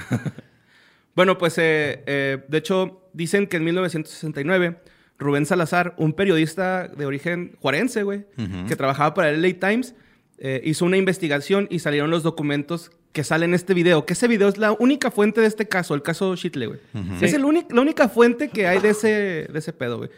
Bueno, 1.15 1.37
pues 1.37 1.57
eh, 1.57 2.03
eh, 2.05 2.37
de 2.47 2.57
hecho 2.57 3.09
dicen 3.13 3.47
que 3.47 3.57
en 3.57 3.63
1969 3.65 4.77
Rubén 5.17 5.45
Salazar, 5.45 5.95
un 5.97 6.13
periodista 6.13 6.87
de 6.87 7.05
origen 7.05 7.55
juarense, 7.59 8.03
güey, 8.03 8.25
que 8.67 8.75
trabajaba 8.75 9.13
para 9.13 9.29
el 9.31 9.41
LA 9.41 9.53
Times, 9.59 9.95
eh, 10.37 10.61
hizo 10.63 10.85
una 10.85 10.95
investigación 10.95 11.67
y 11.69 11.79
salieron 11.79 12.09
los 12.09 12.23
documentos 12.23 12.91
que 13.11 13.23
salen 13.25 13.49
en 13.49 13.55
este 13.55 13.73
video. 13.73 14.05
Que 14.05 14.13
ese 14.13 14.27
video 14.29 14.47
es 14.47 14.57
la 14.57 14.71
única 14.71 15.11
fuente 15.11 15.41
de 15.41 15.47
este 15.47 15.67
caso, 15.67 15.93
el 15.95 16.03
caso 16.03 16.35
Shitley, 16.35 16.67
güey. 16.67 16.79
Es 17.21 17.33
el 17.33 17.41
la 17.41 17.81
única 17.81 18.07
fuente 18.07 18.47
que 18.49 18.67
hay 18.67 18.79
de 18.79 18.89
ese, 18.91 19.07
de 19.51 19.59
ese 19.59 19.73
pedo, 19.73 19.97
güey. 19.97 20.09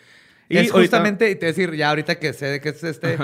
Y 0.50 0.58
es 0.58 0.72
ahorita- 0.72 0.98
justamente, 0.98 1.32
y 1.32 1.36
te 1.36 1.39
voy 1.39 1.46
a 1.48 1.54
decir, 1.54 1.74
ya 1.76 1.89
ahorita 1.89 2.20
que 2.20 2.34
sé 2.34 2.46
de 2.48 2.62
que 2.62 2.70
es 2.70 2.84
este, 2.84 3.18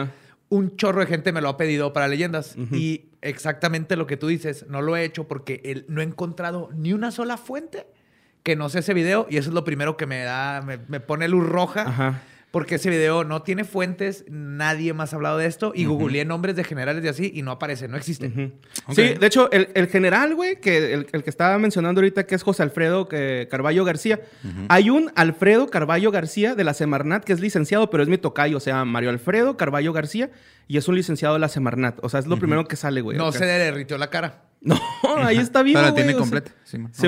un 0.50 0.78
chorro 0.78 1.02
de 1.02 1.08
gente 1.08 1.32
me 1.34 1.42
lo 1.42 1.50
ha 1.50 1.58
pedido 1.58 1.92
para 1.94 2.08
leyendas. 2.08 2.56
Y 2.72 3.10
exactamente 3.30 3.96
lo 3.96 4.08
que 4.08 4.18
tú 4.18 4.28
dices, 4.28 4.66
no 4.68 4.82
lo 4.82 4.96
he 4.96 5.04
hecho 5.04 5.28
porque 5.28 5.62
él, 5.66 5.86
no 5.88 6.02
he 6.02 6.04
encontrado 6.04 6.70
ni 6.74 6.94
una 6.94 7.12
sola 7.12 7.38
fuente 7.38 7.88
que 8.44 8.56
no 8.56 8.70
sea 8.70 8.80
ese 8.80 8.94
video. 8.94 9.28
Y 9.30 9.38
eso 9.38 9.50
es 9.50 9.54
lo 9.54 9.64
primero 9.64 9.98
que 9.98 10.06
me 10.06 10.24
da, 10.24 10.62
me, 10.62 10.80
me 10.88 11.00
pone 11.00 11.28
luz 11.28 11.46
roja. 11.48 11.82
Ajá. 11.82 12.22
Porque 12.52 12.76
ese 12.76 12.90
video 12.90 13.26
no 13.26 13.42
tiene 13.42 13.66
fuentes, 13.66 14.24
nadie 14.30 14.94
más 14.94 15.12
ha 15.12 15.18
hablado 15.18 15.38
de 15.38 15.48
esto. 15.48 15.74
Y 15.76 15.86
googleé 15.86 16.24
nombres 16.24 16.56
de 16.56 16.64
generales 16.64 17.04
y 17.04 17.08
así 17.10 17.32
y 17.34 17.42
no 17.42 17.52
aparece, 17.52 17.88
no 17.90 17.98
existe. 17.98 18.32
Sí, 18.90 19.14
de 19.20 19.28
hecho, 19.28 19.52
el, 19.52 19.70
el 19.74 19.88
general, 19.88 20.34
güey, 20.34 20.62
que 20.62 20.94
el, 20.94 21.08
el 21.12 21.24
que 21.24 21.30
estaba 21.30 21.58
mencionando 21.58 22.00
ahorita, 22.00 22.26
que 22.26 22.36
es 22.36 22.44
José 22.44 22.64
Alfredo 22.64 23.10
que, 23.10 23.48
Carballo 23.52 23.84
García. 23.84 24.22
Hay 24.70 24.90
un 24.90 25.12
Alfredo 25.16 25.68
Carballo 25.68 26.12
García 26.12 26.56
de 26.56 26.64
la 26.64 26.74
Semarnat, 26.74 27.24
que 27.24 27.34
es 27.34 27.42
licenciado, 27.42 27.90
pero 27.90 28.02
es 28.04 28.10
mi 28.10 28.18
tocayo, 28.18 28.58
o 28.58 28.62
sea, 28.62 28.86
Mario 28.86 29.10
Alfredo 29.10 29.58
Carballo 29.58 29.92
García, 29.92 30.32
y 30.68 30.78
es 30.78 30.88
un 30.88 30.96
licenciado 30.96 31.36
de 31.36 31.40
la 31.40 31.50
Semarnat. 31.50 32.00
O 32.02 32.10
sea, 32.10 32.20
es 32.20 32.28
lo 32.28 32.38
primero 32.38 32.66
que 32.66 32.76
sale, 32.76 33.02
güey. 33.02 33.18
No 33.18 33.28
acá. 33.28 33.40
se 33.40 33.46
le 33.46 33.54
derritió 33.54 33.98
la 33.98 34.10
cara. 34.10 34.44
No, 34.60 34.76
ahí 35.24 35.38
está 35.38 35.62
vivo, 35.62 35.80
Pero 35.80 35.90
la 35.90 35.94
tiene 35.94 36.10
o 36.10 36.14
sea. 36.14 36.20
completa. 36.20 36.52
Sí. 36.64 36.80
Sí. 36.92 37.08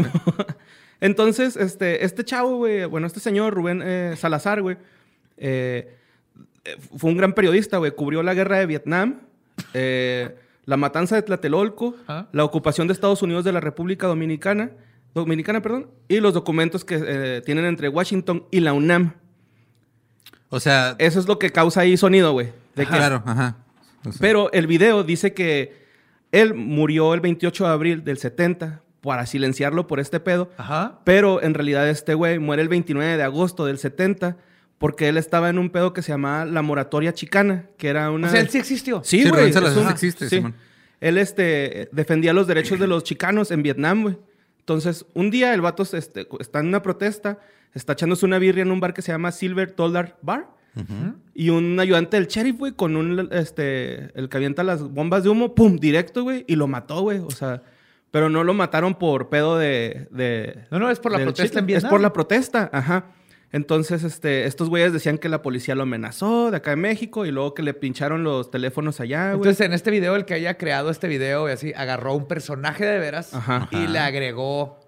Entonces, 1.01 1.55
este, 1.55 2.05
este 2.05 2.23
chavo, 2.23 2.57
güey, 2.57 2.85
bueno, 2.85 3.07
este 3.07 3.19
señor 3.19 3.53
Rubén 3.53 3.81
eh, 3.83 4.15
Salazar, 4.17 4.61
güey, 4.61 4.77
eh, 5.39 5.95
eh, 6.65 6.75
fue 6.97 7.09
un 7.11 7.17
gran 7.17 7.33
periodista, 7.33 7.77
güey. 7.77 7.91
Cubrió 7.91 8.23
la 8.23 8.33
guerra 8.33 8.57
de 8.59 8.65
Vietnam, 8.65 9.19
eh, 9.73 10.35
la 10.65 10.77
matanza 10.77 11.15
de 11.15 11.21
Tlatelolco, 11.23 11.95
Ajá. 12.07 12.27
la 12.31 12.43
ocupación 12.43 12.87
de 12.87 12.93
Estados 12.93 13.21
Unidos 13.21 13.43
de 13.43 13.51
la 13.51 13.59
República 13.59 14.07
Dominicana, 14.07 14.71
Dominicana, 15.15 15.61
perdón, 15.61 15.87
y 16.07 16.19
los 16.19 16.33
documentos 16.33 16.85
que 16.85 16.99
eh, 17.01 17.41
tienen 17.45 17.65
entre 17.65 17.89
Washington 17.89 18.45
y 18.51 18.59
la 18.59 18.73
UNAM. 18.73 19.13
O 20.49 20.59
sea, 20.59 20.95
Eso 20.99 21.19
es 21.19 21.27
lo 21.27 21.39
que 21.39 21.49
causa 21.51 21.81
ahí 21.81 21.97
sonido, 21.97 22.31
güey. 22.33 22.51
claro, 22.75 23.23
ajá. 23.25 23.57
O 24.05 24.11
sea, 24.11 24.19
pero 24.21 24.51
el 24.51 24.67
video 24.67 25.03
dice 25.03 25.33
que 25.33 25.79
él 26.31 26.53
murió 26.53 27.13
el 27.13 27.19
28 27.21 27.65
de 27.65 27.69
abril 27.71 28.03
del 28.03 28.17
70 28.17 28.81
para 29.01 29.25
silenciarlo 29.25 29.87
por 29.87 29.99
este 29.99 30.19
pedo. 30.19 30.49
Ajá. 30.57 30.99
Pero 31.03 31.41
en 31.41 31.53
realidad 31.53 31.89
este 31.89 32.13
güey 32.13 32.39
muere 32.39 32.61
el 32.61 32.69
29 32.69 33.17
de 33.17 33.23
agosto 33.23 33.65
del 33.65 33.77
70 33.77 34.37
porque 34.79 35.07
él 35.09 35.17
estaba 35.17 35.49
en 35.49 35.59
un 35.59 35.69
pedo 35.69 35.93
que 35.93 36.01
se 36.01 36.11
llamaba 36.11 36.45
la 36.45 36.61
moratoria 36.63 37.13
chicana, 37.13 37.65
que 37.77 37.89
era 37.89 38.09
una... 38.09 38.27
O 38.27 38.31
sea, 38.31 38.39
él 38.39 38.49
sí 38.49 38.57
existió. 38.57 39.01
Sí, 39.03 39.21
Sí, 39.23 39.29
güey. 39.29 39.49
Es 39.49 39.55
un- 39.55 39.65
sí 39.83 39.91
existe, 39.91 40.29
sí. 40.29 40.37
Simón. 40.37 40.55
Él 41.01 41.17
este, 41.17 41.89
defendía 41.91 42.33
los 42.33 42.47
derechos 42.47 42.79
de 42.79 42.87
los 42.87 43.03
chicanos 43.03 43.51
en 43.51 43.61
Vietnam, 43.61 44.01
güey. 44.03 44.17
Entonces, 44.59 45.05
un 45.13 45.31
día 45.31 45.53
el 45.53 45.61
vato 45.61 45.83
este, 45.93 46.27
está 46.39 46.59
en 46.59 46.67
una 46.67 46.81
protesta, 46.81 47.39
está 47.73 47.93
echándose 47.93 48.25
una 48.25 48.37
birria 48.39 48.61
en 48.63 48.71
un 48.71 48.79
bar 48.79 48.93
que 48.93 49.01
se 49.01 49.11
llama 49.11 49.31
Silver 49.31 49.75
Dollar 49.75 50.17
Bar. 50.21 50.47
Y 51.33 51.49
un 51.49 51.77
ayudante 51.79 52.15
del 52.17 52.27
sheriff, 52.27 52.57
güey, 52.57 52.71
con 52.73 52.95
un, 52.95 53.27
este, 53.33 54.17
el 54.17 54.29
que 54.29 54.37
avienta 54.37 54.63
las 54.63 54.81
bombas 54.81 55.23
de 55.23 55.29
humo, 55.29 55.53
pum, 55.53 55.75
directo, 55.77 56.23
güey, 56.23 56.45
y 56.47 56.55
lo 56.55 56.67
mató, 56.67 57.01
güey. 57.01 57.17
O 57.19 57.31
sea, 57.31 57.63
pero 58.11 58.29
no 58.29 58.43
lo 58.45 58.53
mataron 58.53 58.95
por 58.95 59.29
pedo 59.29 59.57
de... 59.57 60.07
de 60.11 60.65
No, 60.71 60.79
no, 60.79 60.89
es 60.89 60.99
por 60.99 61.11
la 61.11 61.19
protesta 61.19 61.59
en 61.59 61.65
Vietnam. 61.65 61.87
Es 61.87 61.91
por 61.91 61.99
la 62.01 62.13
protesta, 62.13 62.69
ajá. 62.71 63.07
Entonces, 63.51 64.03
este, 64.03 64.45
estos 64.45 64.69
güeyes 64.69 64.93
decían 64.93 65.17
que 65.17 65.27
la 65.27 65.41
policía 65.41 65.73
lo 65.73 65.83
amenazó 65.83 66.51
de 66.51 66.57
acá 66.57 66.73
en 66.73 66.81
México 66.81 67.25
y 67.25 67.31
luego 67.31 67.53
que 67.55 67.63
le 67.63 67.73
pincharon 67.73 68.23
los 68.23 68.51
teléfonos 68.51 68.99
allá, 68.99 69.29
güey. 69.33 69.37
Entonces, 69.37 69.65
en 69.65 69.73
este 69.73 69.89
video, 69.89 70.15
el 70.15 70.25
que 70.25 70.35
haya 70.35 70.55
creado 70.57 70.91
este 70.91 71.07
video 71.07 71.49
y 71.49 71.53
así, 71.53 71.73
agarró 71.75 72.13
un 72.13 72.27
personaje 72.27 72.85
de 72.85 72.99
veras 72.99 73.33
Ajá. 73.33 73.67
y 73.71 73.87
le 73.87 73.97
agregó. 73.99 74.79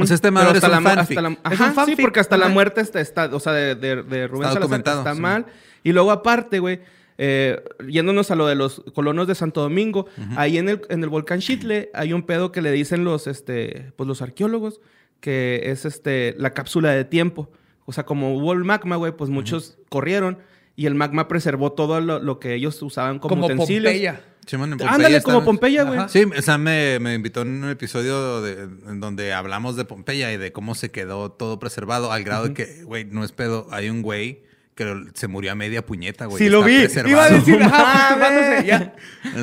O 0.00 0.06
sea, 0.06 0.14
este 0.14 0.30
madre 0.30 0.58
es 0.58 0.64
un 0.64 0.70
la, 0.70 0.80
fanfic. 0.80 1.18
Es 1.18 1.24
Ajá, 1.44 1.66
un 1.68 1.74
fanfic. 1.74 1.96
Sí, 1.96 2.02
porque 2.02 2.20
hasta 2.20 2.36
la 2.38 2.48
muerte 2.48 2.80
está, 2.80 3.00
está- 3.00 3.26
o 3.34 3.40
sea, 3.40 3.52
de, 3.52 3.74
de- 3.74 4.02
de 4.02 4.26
Rubén 4.28 4.48
Está 4.48 4.60
Salazar 4.60 4.78
está 4.98 5.14
sí. 5.14 5.20
mal. 5.20 5.46
Y 5.82 5.92
luego 5.92 6.10
aparte, 6.10 6.58
güey, 6.58 6.80
eh, 7.18 7.62
yéndonos 7.86 8.30
a 8.30 8.34
lo 8.34 8.46
de 8.46 8.54
los 8.54 8.82
colonos 8.94 9.26
de 9.26 9.34
Santo 9.34 9.60
Domingo, 9.60 10.06
ahí 10.36 10.56
en 10.58 10.68
el, 10.70 10.80
en 10.88 11.02
el 11.02 11.08
volcán 11.10 11.40
Chitle 11.40 11.90
hay 11.92 12.14
un 12.14 12.22
pedo 12.22 12.50
que 12.50 12.62
le 12.62 12.72
dicen 12.72 13.04
los, 13.04 13.26
este, 13.26 13.92
pues 13.96 14.06
los 14.06 14.22
arqueólogos, 14.22 14.80
que 15.20 15.60
es 15.66 15.84
este, 15.84 16.34
la 16.38 16.50
cápsula 16.54 16.90
de 16.92 17.04
tiempo. 17.04 17.50
O 17.90 17.92
sea, 17.92 18.06
como 18.06 18.36
hubo 18.36 18.52
el 18.52 18.62
magma, 18.64 18.94
güey, 18.94 19.10
pues 19.10 19.28
muchos 19.30 19.76
corrieron 19.88 20.38
y 20.76 20.86
el 20.86 20.94
magma 20.94 21.26
preservó 21.26 21.72
todo 21.72 22.00
lo, 22.00 22.20
lo 22.20 22.38
que 22.38 22.54
ellos 22.54 22.80
usaban 22.82 23.18
como, 23.18 23.34
Como 23.34 23.46
utensilios. 23.46 23.92
Pompeya. 23.92 24.20
Simón, 24.46 24.72
en 24.72 24.78
Pompeya 24.78 24.94
Ándale, 24.94 25.22
como 25.22 25.44
Pompeya, 25.44 25.82
güey. 25.82 26.00
Sí, 26.08 26.22
o 26.24 26.40
sea, 26.42 26.56
me, 26.56 26.98
me 27.00 27.14
invitó 27.14 27.42
en 27.42 27.64
un 27.64 27.68
episodio 27.70 28.40
de- 28.40 28.62
en 28.88 29.00
donde 29.00 29.32
hablamos 29.32 29.74
de 29.74 29.84
Pompeya 29.84 30.32
y 30.32 30.36
de 30.38 30.52
cómo 30.52 30.76
se 30.76 30.90
quedó 30.92 31.32
todo 31.32 31.58
preservado 31.58 32.12
al 32.12 32.22
grado 32.22 32.44
de 32.48 32.54
que, 32.54 32.84
güey, 32.84 33.04
no 33.04 33.24
es 33.24 33.32
pedo, 33.32 33.66
hay 33.72 33.90
un 33.90 34.02
güey 34.02 34.42
que 34.84 35.04
se 35.14 35.28
murió 35.28 35.52
a 35.52 35.54
media 35.54 35.84
puñeta, 35.84 36.24
güey. 36.26 36.42
Sí, 36.42 36.48
lo 36.48 36.62
vi. 36.62 36.86
Iba 37.06 37.24
a 37.24 37.30
decir, 37.30 37.62
ajá, 37.62 38.16
masturbándose. 38.16 38.66
Ya. 38.66 38.94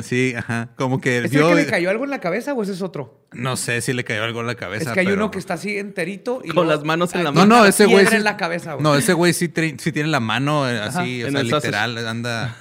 Sí, 0.02 0.34
ajá. 0.36 0.68
Como 0.76 1.00
que 1.00 1.18
¿Es 1.18 1.24
el 1.26 1.30
yo 1.30 1.48
que 1.50 1.54
le 1.54 1.66
cayó 1.66 1.90
algo 1.90 2.04
en 2.04 2.10
la 2.10 2.20
cabeza 2.20 2.52
o 2.54 2.62
ese 2.62 2.72
es 2.72 2.82
otro? 2.82 3.24
no 3.32 3.56
sé 3.56 3.80
si 3.82 3.92
le 3.92 4.04
cayó 4.04 4.24
algo 4.24 4.40
en 4.40 4.46
la 4.46 4.54
cabeza. 4.54 4.90
es 4.90 4.94
que 4.94 5.00
hay 5.00 5.06
pero- 5.06 5.16
uno 5.18 5.30
que 5.30 5.38
está 5.38 5.54
así 5.54 5.76
enterito 5.78 6.40
y 6.42 6.48
Con 6.48 6.66
luego- 6.66 6.70
las 6.72 6.82
manos 6.84 7.14
en 7.14 7.24
la 7.24 7.30
No, 7.30 7.40
mano. 7.40 7.54
no, 7.56 7.60
una 7.60 7.68
ese 7.68 7.84
güey 7.86 8.06
sí- 8.06 8.14
en 8.16 8.24
la 8.24 8.36
cabeza, 8.36 8.72
güey. 8.72 8.82
No, 8.82 8.96
ese 8.96 9.12
güey 9.12 9.32
sí, 9.32 9.48
tri- 9.48 9.78
sí 9.78 9.92
tiene 9.92 10.08
la 10.08 10.20
mano 10.20 10.68
eh, 10.68 10.78
así, 10.80 11.20
en 11.20 11.28
o 11.28 11.30
sea, 11.30 11.40
el 11.40 11.48
literal, 11.48 12.06
anda. 12.08 12.56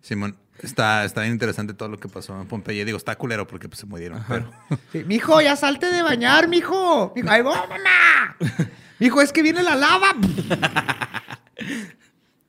Simón, 0.00 0.36
está, 0.62 1.04
está 1.04 1.20
bien 1.20 1.32
interesante 1.34 1.74
todo 1.74 1.88
lo 1.90 1.98
que 1.98 2.08
pasó 2.08 2.40
en 2.40 2.46
Pompeya. 2.48 2.84
Digo, 2.84 2.96
está 2.96 3.14
culero 3.16 3.46
porque 3.46 3.68
pues, 3.68 3.78
se 3.80 3.86
murieron, 3.86 4.24
pero. 4.26 4.50
Sí, 4.92 5.04
mijo, 5.06 5.40
ya 5.40 5.54
salte 5.56 5.86
de 5.92 6.02
bañar, 6.02 6.48
mijo. 6.48 7.12
Mijo, 7.14 7.30
ahí 7.30 7.42
va, 7.42 7.66
mamá. 7.66 8.36
Mijo, 8.98 9.20
es 9.20 9.30
que 9.32 9.42
viene 9.42 9.62
la 9.62 9.74
lava. 9.74 10.14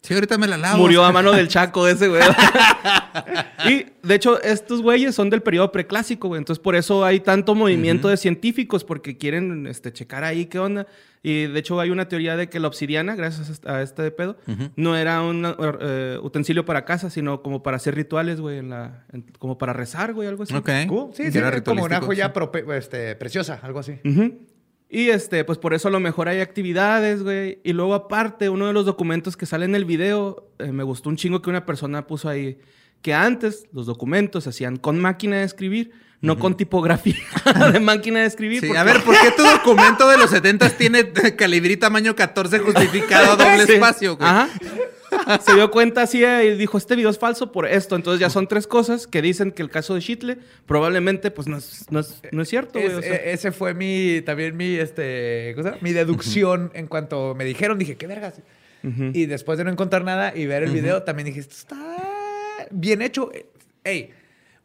Sí, 0.08 0.14
ahorita 0.14 0.38
me 0.38 0.48
la 0.48 0.56
lavo. 0.58 0.78
Murió 0.78 1.04
a 1.04 1.12
mano 1.12 1.34
del 1.34 1.50
Chaco 1.50 1.86
ese, 1.86 2.08
güey. 2.08 2.22
y 3.68 3.88
de 4.08 4.16
hecho, 4.16 4.42
estos 4.42 4.82
güeyes 4.82 5.14
son 5.14 5.30
del 5.30 5.42
periodo 5.42 5.70
preclásico, 5.74 6.30
güey. 6.30 6.40
Entonces, 6.40 6.64
por 6.64 6.78
eso 6.78 7.04
hay 7.04 7.20
tanto 7.20 7.56
movimiento 7.56 8.08
de 8.08 8.16
científicos, 8.16 8.86
porque 8.86 9.18
quieren 9.18 9.68
este, 9.68 9.92
checar 9.92 10.24
ahí 10.24 10.46
qué 10.46 10.60
onda. 10.60 10.88
Y 11.24 11.48
de 11.48 11.60
hecho, 11.60 11.78
hay 11.82 11.90
una 11.90 12.08
teoría 12.08 12.38
de 12.38 12.48
que 12.48 12.58
la 12.62 12.70
obsidiana, 12.70 13.16
gracias 13.16 13.60
a 13.66 13.82
este 13.82 14.10
pedo, 14.12 14.38
no 14.78 14.96
era 14.96 15.22
un 15.22 15.46
eh, 15.82 16.18
utensilio 16.24 16.64
para 16.64 16.86
casa, 16.86 17.10
sino 17.10 17.42
como 17.42 17.62
para 17.62 17.76
hacer 17.76 17.94
rituales, 17.94 18.40
güey, 18.40 18.60
en 18.60 18.70
la, 18.70 19.04
en- 19.12 19.26
como 19.40 19.58
para 19.58 19.74
rezar, 19.74 20.14
güey, 20.14 20.30
algo 20.30 20.44
así. 20.44 20.56
Ok. 20.56 20.70
Cool. 20.88 21.10
Sí, 21.14 21.30
sí, 21.34 21.38
era 21.38 21.62
como 21.64 21.84
una 21.84 22.00
joya 22.00 22.32
sí. 22.34 22.60
este, 22.76 23.16
preciosa, 23.18 23.60
algo 23.62 23.80
así. 23.80 24.00
Ujú. 24.06 24.40
Y 24.90 25.10
este, 25.10 25.44
pues 25.44 25.58
por 25.58 25.74
eso 25.74 25.90
a 25.90 25.92
lo 25.92 26.00
mejor 26.00 26.30
hay 26.30 26.40
actividades, 26.40 27.22
güey. 27.24 27.60
Y 27.64 27.74
luego 27.74 27.94
aparte, 27.94 28.50
uno 28.50 28.68
de 28.68 28.74
los 28.74 28.86
documentos 28.86 29.36
que 29.36 29.46
sale 29.46 29.66
en 29.66 29.76
el 29.76 29.84
video, 29.86 30.48
eh, 30.60 30.72
me 30.72 30.84
gustó 30.84 31.10
un 31.10 31.18
chingo 31.18 31.42
que 31.42 31.50
una 31.50 31.66
persona 31.66 32.08
puso 32.08 32.30
ahí, 32.30 32.58
que 33.02 33.14
antes 33.14 33.66
los 33.74 33.86
documentos 33.86 34.46
se 34.46 34.52
hacían 34.52 34.78
con 34.78 35.00
máquina 35.00 35.38
de 35.38 35.44
escribir, 35.44 35.92
no 36.20 36.40
con 36.40 36.58
tipografía 36.58 37.16
de 37.74 37.80
máquina 37.80 38.22
de 38.22 38.26
escribir. 38.26 38.62
Sí, 38.62 38.68
porque- 38.68 38.80
a 38.80 38.84
ver, 38.84 39.04
¿por 39.04 39.14
qué 39.20 39.30
tu 39.32 39.44
documento 39.44 40.10
de 40.10 40.18
los 40.18 40.30
70 40.32 40.70
tiene 40.72 41.12
calibrí 41.38 41.78
tamaño 41.78 42.16
14 42.16 42.58
justificado 42.60 43.36
doble 43.38 43.66
Sí. 43.68 43.74
espacio, 43.74 44.16
güey? 44.18 44.28
Ajá. 44.28 44.50
Se 45.42 45.54
dio 45.54 45.70
cuenta 45.72 46.04
así 46.04 46.24
eh, 46.24 46.54
y 46.54 46.58
dijo, 46.58 46.78
este 46.78 46.96
video 46.96 47.10
es 47.10 47.18
falso 47.20 47.52
por 47.52 47.66
esto. 47.66 47.96
Entonces 47.96 48.20
ya 48.20 48.30
son 48.30 48.48
tres 48.48 48.68
cosas 48.68 49.08
que 49.08 49.22
dicen 49.22 49.52
que 49.52 49.62
el 49.62 49.70
caso 49.70 49.94
de 49.96 50.02
Shitle 50.02 50.38
probablemente 50.66 51.32
pues 51.32 51.48
no 51.48 51.58
es, 51.58 51.86
no 51.92 52.00
es, 52.00 52.22
no 52.32 52.42
es 52.42 52.50
cierto, 52.50 52.80
güey. 52.80 52.86
Es- 52.92 52.94
o 52.98 53.02
sea. 53.02 53.16
e- 53.16 53.32
ese 53.34 53.52
fue 53.52 53.74
mi, 53.74 54.22
también 54.26 54.56
mi, 54.56 54.76
este, 54.76 55.52
¿cómo 55.56 55.64
se 55.64 55.70
llama? 55.72 55.82
mi 55.82 55.94
deducción 55.94 56.72
en 56.74 56.88
cuanto 56.88 57.36
me 57.36 57.46
dijeron, 57.46 57.78
dije, 57.78 57.96
¿qué 57.98 58.08
vergas? 58.08 58.42
Y 59.14 59.26
después 59.26 59.58
de 59.58 59.66
no 59.66 59.72
encontrar 59.72 60.04
nada 60.06 60.34
y 60.34 60.46
ver 60.46 60.64
el 60.64 60.72
video, 60.72 61.04
también 61.04 61.26
dije, 61.26 61.42
esto 61.42 61.56
está 61.56 62.68
bien 62.72 63.02
hecho. 63.02 63.30
Hey, 63.84 64.12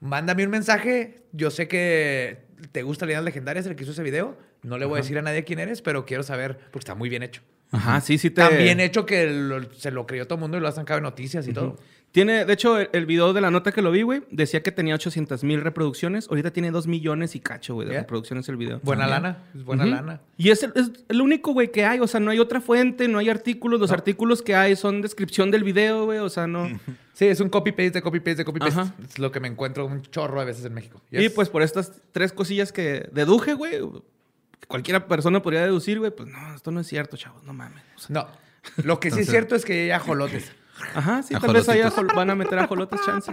mándame 0.00 0.44
un 0.44 0.50
mensaje. 0.50 1.22
Yo 1.32 1.50
sé 1.50 1.66
que 1.66 2.38
te 2.70 2.82
gusta 2.82 3.04
Leyendas 3.06 3.24
Legendarias, 3.24 3.66
el 3.66 3.74
que 3.74 3.82
hizo 3.82 3.92
ese 3.92 4.02
video. 4.04 4.36
No 4.62 4.78
le 4.78 4.84
voy 4.84 4.98
a 4.98 5.02
decir 5.02 5.18
a 5.18 5.22
nadie 5.22 5.42
quién 5.42 5.58
eres, 5.58 5.82
pero 5.82 6.06
quiero 6.06 6.22
saber, 6.22 6.56
porque 6.70 6.80
está 6.80 6.94
muy 6.94 7.08
bien 7.08 7.24
hecho. 7.24 7.42
Ajá, 7.72 8.00
sí, 8.00 8.18
sí 8.18 8.30
te... 8.30 8.42
Tan 8.42 8.56
bien 8.58 8.78
hecho 8.80 9.04
que 9.06 9.26
lo- 9.30 9.72
se 9.72 9.90
lo 9.90 10.06
creyó 10.06 10.26
todo 10.26 10.36
el 10.36 10.40
mundo 10.42 10.56
y 10.58 10.60
lo 10.60 10.68
ha 10.68 10.72
sacado 10.72 10.98
en 10.98 11.04
noticias 11.04 11.48
y 11.48 11.52
todo. 11.52 11.76
Tiene, 12.12 12.44
de 12.44 12.52
hecho, 12.52 12.78
el, 12.78 12.90
el 12.92 13.06
video 13.06 13.32
de 13.32 13.40
la 13.40 13.50
nota 13.50 13.72
que 13.72 13.80
lo 13.80 13.90
vi, 13.90 14.02
güey, 14.02 14.20
decía 14.30 14.62
que 14.62 14.70
tenía 14.70 14.94
800 14.96 15.42
mil 15.44 15.62
reproducciones. 15.62 16.28
Ahorita 16.28 16.50
tiene 16.50 16.70
2 16.70 16.86
millones 16.86 17.34
y 17.34 17.40
cacho, 17.40 17.72
güey, 17.72 17.88
de 17.88 17.94
reproducciones 18.00 18.46
el 18.50 18.56
video. 18.58 18.80
Buena 18.82 19.04
También. 19.08 19.22
lana, 19.22 19.38
es 19.54 19.64
buena 19.64 19.86
lana. 19.86 20.20
Y 20.36 20.50
es 20.50 20.62
el, 20.62 20.72
es 20.74 20.90
el 21.08 21.22
único, 21.22 21.54
güey, 21.54 21.72
que 21.72 21.86
hay. 21.86 22.00
O 22.00 22.06
sea, 22.06 22.20
no 22.20 22.30
hay 22.30 22.38
otra 22.38 22.60
fuente, 22.60 23.08
no 23.08 23.18
hay 23.18 23.30
artículos. 23.30 23.80
Los 23.80 23.92
artículos 23.92 24.42
que 24.42 24.54
hay 24.54 24.76
son 24.76 25.00
descripción 25.00 25.50
del 25.50 25.64
video, 25.64 26.04
güey. 26.04 26.18
O 26.18 26.28
sea, 26.28 26.46
no... 26.46 26.68
Sí, 27.14 27.26
es 27.26 27.40
un 27.40 27.48
copy-paste 27.50 27.90
de 27.92 28.02
copy-paste 28.02 28.36
de 28.36 28.44
copy-paste. 28.46 28.80
Es 29.06 29.18
lo 29.18 29.30
que 29.32 29.38
me 29.40 29.46
encuentro 29.48 29.84
un 29.86 30.00
chorro 30.02 30.40
a 30.40 30.44
veces 30.44 30.64
en 30.64 30.72
México. 30.74 31.00
Y 31.10 31.18
Yes. 31.18 31.32
pues 31.32 31.48
por 31.50 31.60
estas 31.62 31.92
tres 32.10 32.32
cosillas 32.32 32.72
que 32.72 33.08
deduje, 33.12 33.52
güey, 33.54 33.78
cualquiera 34.72 35.06
persona 35.06 35.42
podría 35.42 35.60
deducir, 35.60 35.98
güey, 35.98 36.10
pues 36.10 36.30
no, 36.30 36.54
esto 36.54 36.70
no 36.70 36.80
es 36.80 36.86
cierto, 36.86 37.18
chavos, 37.18 37.44
no 37.44 37.52
mames. 37.52 37.82
O 37.94 37.98
sea, 37.98 38.08
No. 38.08 38.26
Lo 38.82 39.00
que 39.00 39.10
sí 39.10 39.20
es 39.20 39.28
cierto 39.28 39.54
es 39.54 39.66
que 39.66 39.74
hay 39.74 39.90
ajolotes. 39.90 40.50
Ajá, 40.94 41.22
sí, 41.22 41.34
tal 41.40 41.52
vez 41.52 41.68
ahí 41.68 41.82
van 42.14 42.30
a 42.30 42.34
meter 42.34 42.58
ajolotes 42.58 42.98
chance. 43.04 43.30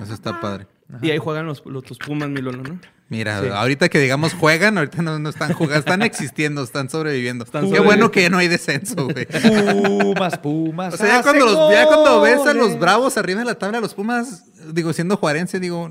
Eso 0.00 0.14
está 0.14 0.40
padre. 0.40 0.66
Y 1.02 1.10
ahí 1.10 1.18
juegan 1.18 1.44
los, 1.44 1.62
los, 1.66 1.84
tus 1.84 1.98
pumas, 1.98 2.30
mi 2.30 2.40
Lolo, 2.40 2.62
¿no? 2.62 2.80
Mira, 3.10 3.36
ahorita 3.60 3.90
que 3.90 3.98
digamos 3.98 4.32
juegan, 4.32 4.78
ahorita 4.78 5.02
no, 5.02 5.18
no 5.18 5.28
están 5.28 5.52
jugando, 5.52 5.78
están 5.78 6.00
existiendo, 6.10 6.62
están 6.62 6.88
sobreviviendo. 6.88 7.44
Están 7.44 7.64
Qué 7.64 7.68
sobreviviendo. 7.68 8.04
bueno 8.06 8.10
que 8.10 8.22
ya 8.22 8.30
no 8.30 8.38
hay 8.38 8.48
descenso, 8.48 9.08
güey. 9.08 9.26
Pumas, 9.26 10.38
pumas. 10.38 10.94
O 10.94 10.96
sea, 10.96 11.06
ya 11.06 11.18
hacen 11.18 11.38
cuando, 11.38 11.52
los, 11.52 11.70
ya 11.70 11.86
cuando 11.86 12.22
ves 12.22 12.46
a 12.46 12.54
los 12.54 12.78
bravos 12.78 13.18
arriba 13.18 13.40
de 13.40 13.46
la 13.46 13.56
tabla, 13.56 13.80
los 13.80 13.92
Pumas, 13.92 14.44
digo, 14.72 14.94
siendo 14.94 15.18
juarense, 15.18 15.60
digo, 15.60 15.90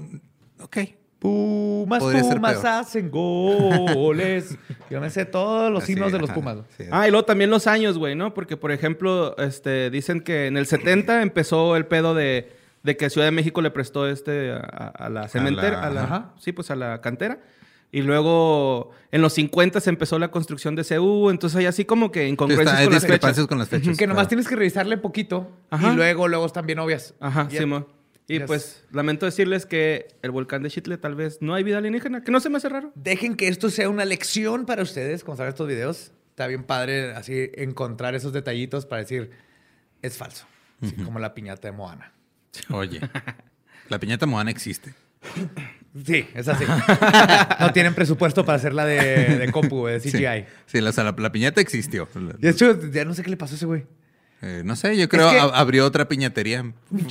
ok. 0.60 0.78
Pumas, 1.20 2.00
Podría 2.00 2.24
ser 2.24 2.36
Pumas 2.36 2.54
peor. 2.58 2.68
hacen 2.68 3.10
goles. 3.12 4.58
Yo 4.90 5.02
me 5.02 5.10
sé 5.10 5.26
todos 5.26 5.72
los 5.72 5.84
Así, 5.84 5.94
himnos 5.94 6.12
de 6.12 6.20
los 6.20 6.30
ajá, 6.30 6.36
Pumas. 6.36 6.58
sí. 6.78 6.84
Ah, 6.92 7.08
y 7.08 7.12
luego 7.12 7.26
también 7.26 7.50
los 7.50 7.66
años, 7.68 7.98
güey, 7.98 8.16
¿no? 8.16 8.34
Porque, 8.34 8.56
por 8.58 8.72
ejemplo, 8.72 9.36
este, 9.38 9.90
dicen 9.90 10.22
que 10.22 10.48
en 10.48 10.58
el 10.58 10.68
70 10.68 11.22
empezó 11.24 11.76
el 11.76 11.86
pedo 11.88 12.14
de, 12.14 12.52
de 12.84 12.98
que 12.98 13.10
Ciudad 13.10 13.26
de 13.28 13.32
México 13.32 13.62
le 13.62 13.72
prestó 13.72 14.08
este 14.08 14.52
a, 14.52 14.60
a 14.60 15.10
la 15.10 15.28
cementera, 15.28 15.84
a 15.84 15.90
la, 15.90 16.04
ajá. 16.04 16.34
sí, 16.40 16.52
pues 16.52 16.70
a 16.72 16.76
la 16.76 17.02
cantera. 17.02 17.40
Y 17.92 18.02
luego 18.02 18.92
en 19.12 19.22
los 19.22 19.34
50 19.34 19.80
se 19.80 19.90
empezó 19.90 20.20
la 20.20 20.30
construcción 20.30 20.76
de 20.76 20.84
CU, 20.84 21.30
entonces 21.30 21.58
hay 21.58 21.66
así 21.68 21.86
como 21.86 22.12
que 22.12 22.26
Sí, 22.26 22.30
incongruencias 22.30 22.74
está- 22.74 22.80
hay 22.82 22.86
con 22.88 22.94
las 22.94 23.02
fechas. 23.02 23.12
discrepancias 23.18 23.48
con 23.48 23.58
las 23.60 23.70
fechas. 23.70 23.98
Que 23.98 24.06
nomás 24.08 24.18
claro. 24.24 24.28
tienes 24.30 24.48
que 24.50 24.56
revisarle 24.58 24.98
poquito 24.98 25.50
Ajá. 25.70 25.94
y 25.94 25.96
luego, 25.96 26.28
luego 26.28 26.46
están 26.46 26.66
bien 26.66 26.80
obvias. 26.80 27.16
Ajá, 27.22 27.48
sí, 27.50 27.66
mo. 27.66 27.88
Y 28.30 28.40
Yes. 28.40 28.44
pues 28.48 28.84
lamento 28.92 29.26
decirles 29.26 29.66
que 29.66 30.08
el 30.22 30.32
volcán 30.32 30.62
de 30.64 30.70
Chitle 30.70 30.98
tal 30.98 31.16
vez 31.16 31.38
no 31.42 31.54
hay 31.54 31.64
vida 31.64 31.78
alienígena, 31.78 32.24
que 32.24 32.32
no 32.32 32.40
se 32.42 32.50
me 32.50 32.58
hace 32.58 32.68
raro. 32.70 32.92
Dejen 32.96 33.36
que 33.36 33.48
esto 33.48 33.70
sea 33.70 33.88
una 33.90 34.04
lección 34.06 34.66
para 34.66 34.84
ustedes 34.84 35.24
cuando 35.24 35.38
salgan 35.38 35.54
estos 35.54 35.68
videos. 35.68 36.12
Está 36.32 36.46
bien 36.48 36.64
padre 36.64 37.14
así 37.14 37.50
encontrar 37.56 38.16
esos 38.16 38.34
detallitos 38.34 38.86
para 38.86 39.02
decir, 39.02 39.32
es 40.02 40.18
falso. 40.18 40.46
Así 40.82 40.94
como 40.96 41.20
la 41.20 41.34
piñata 41.34 41.70
de 41.70 41.72
Moana. 41.72 42.12
Oye, 42.70 43.00
la 43.90 43.98
piñata 44.00 44.26
moana 44.26 44.52
existe. 44.52 44.94
Sí, 46.06 46.28
es 46.36 46.48
así. 46.48 46.64
no 47.60 47.72
tienen 47.74 47.96
presupuesto 47.96 48.46
para 48.46 48.58
hacerla 48.58 48.86
de, 48.86 49.38
de 49.38 49.52
compu, 49.52 49.88
de 49.88 50.00
CGI. 50.00 50.12
Sí, 50.12 50.46
sí 50.68 50.82
la, 50.82 50.92
o 50.92 50.94
sea, 50.94 51.04
la, 51.06 51.16
la 51.18 51.32
piñata 51.32 51.60
existió. 51.62 52.08
De 52.38 52.50
hecho, 52.50 52.80
ya 52.92 53.04
no 53.06 53.14
sé 53.16 53.24
qué 53.24 53.30
le 53.32 53.38
pasó 53.38 53.54
a 53.54 53.58
ese 53.58 53.66
güey. 53.66 53.86
Eh, 54.42 54.62
no 54.64 54.76
sé, 54.76 54.96
yo 54.96 55.10
creo 55.10 55.32
que- 55.32 55.40
ab- 55.40 55.52
abrió 55.54 55.84
otra 55.86 56.08
piñatería. 56.08 56.64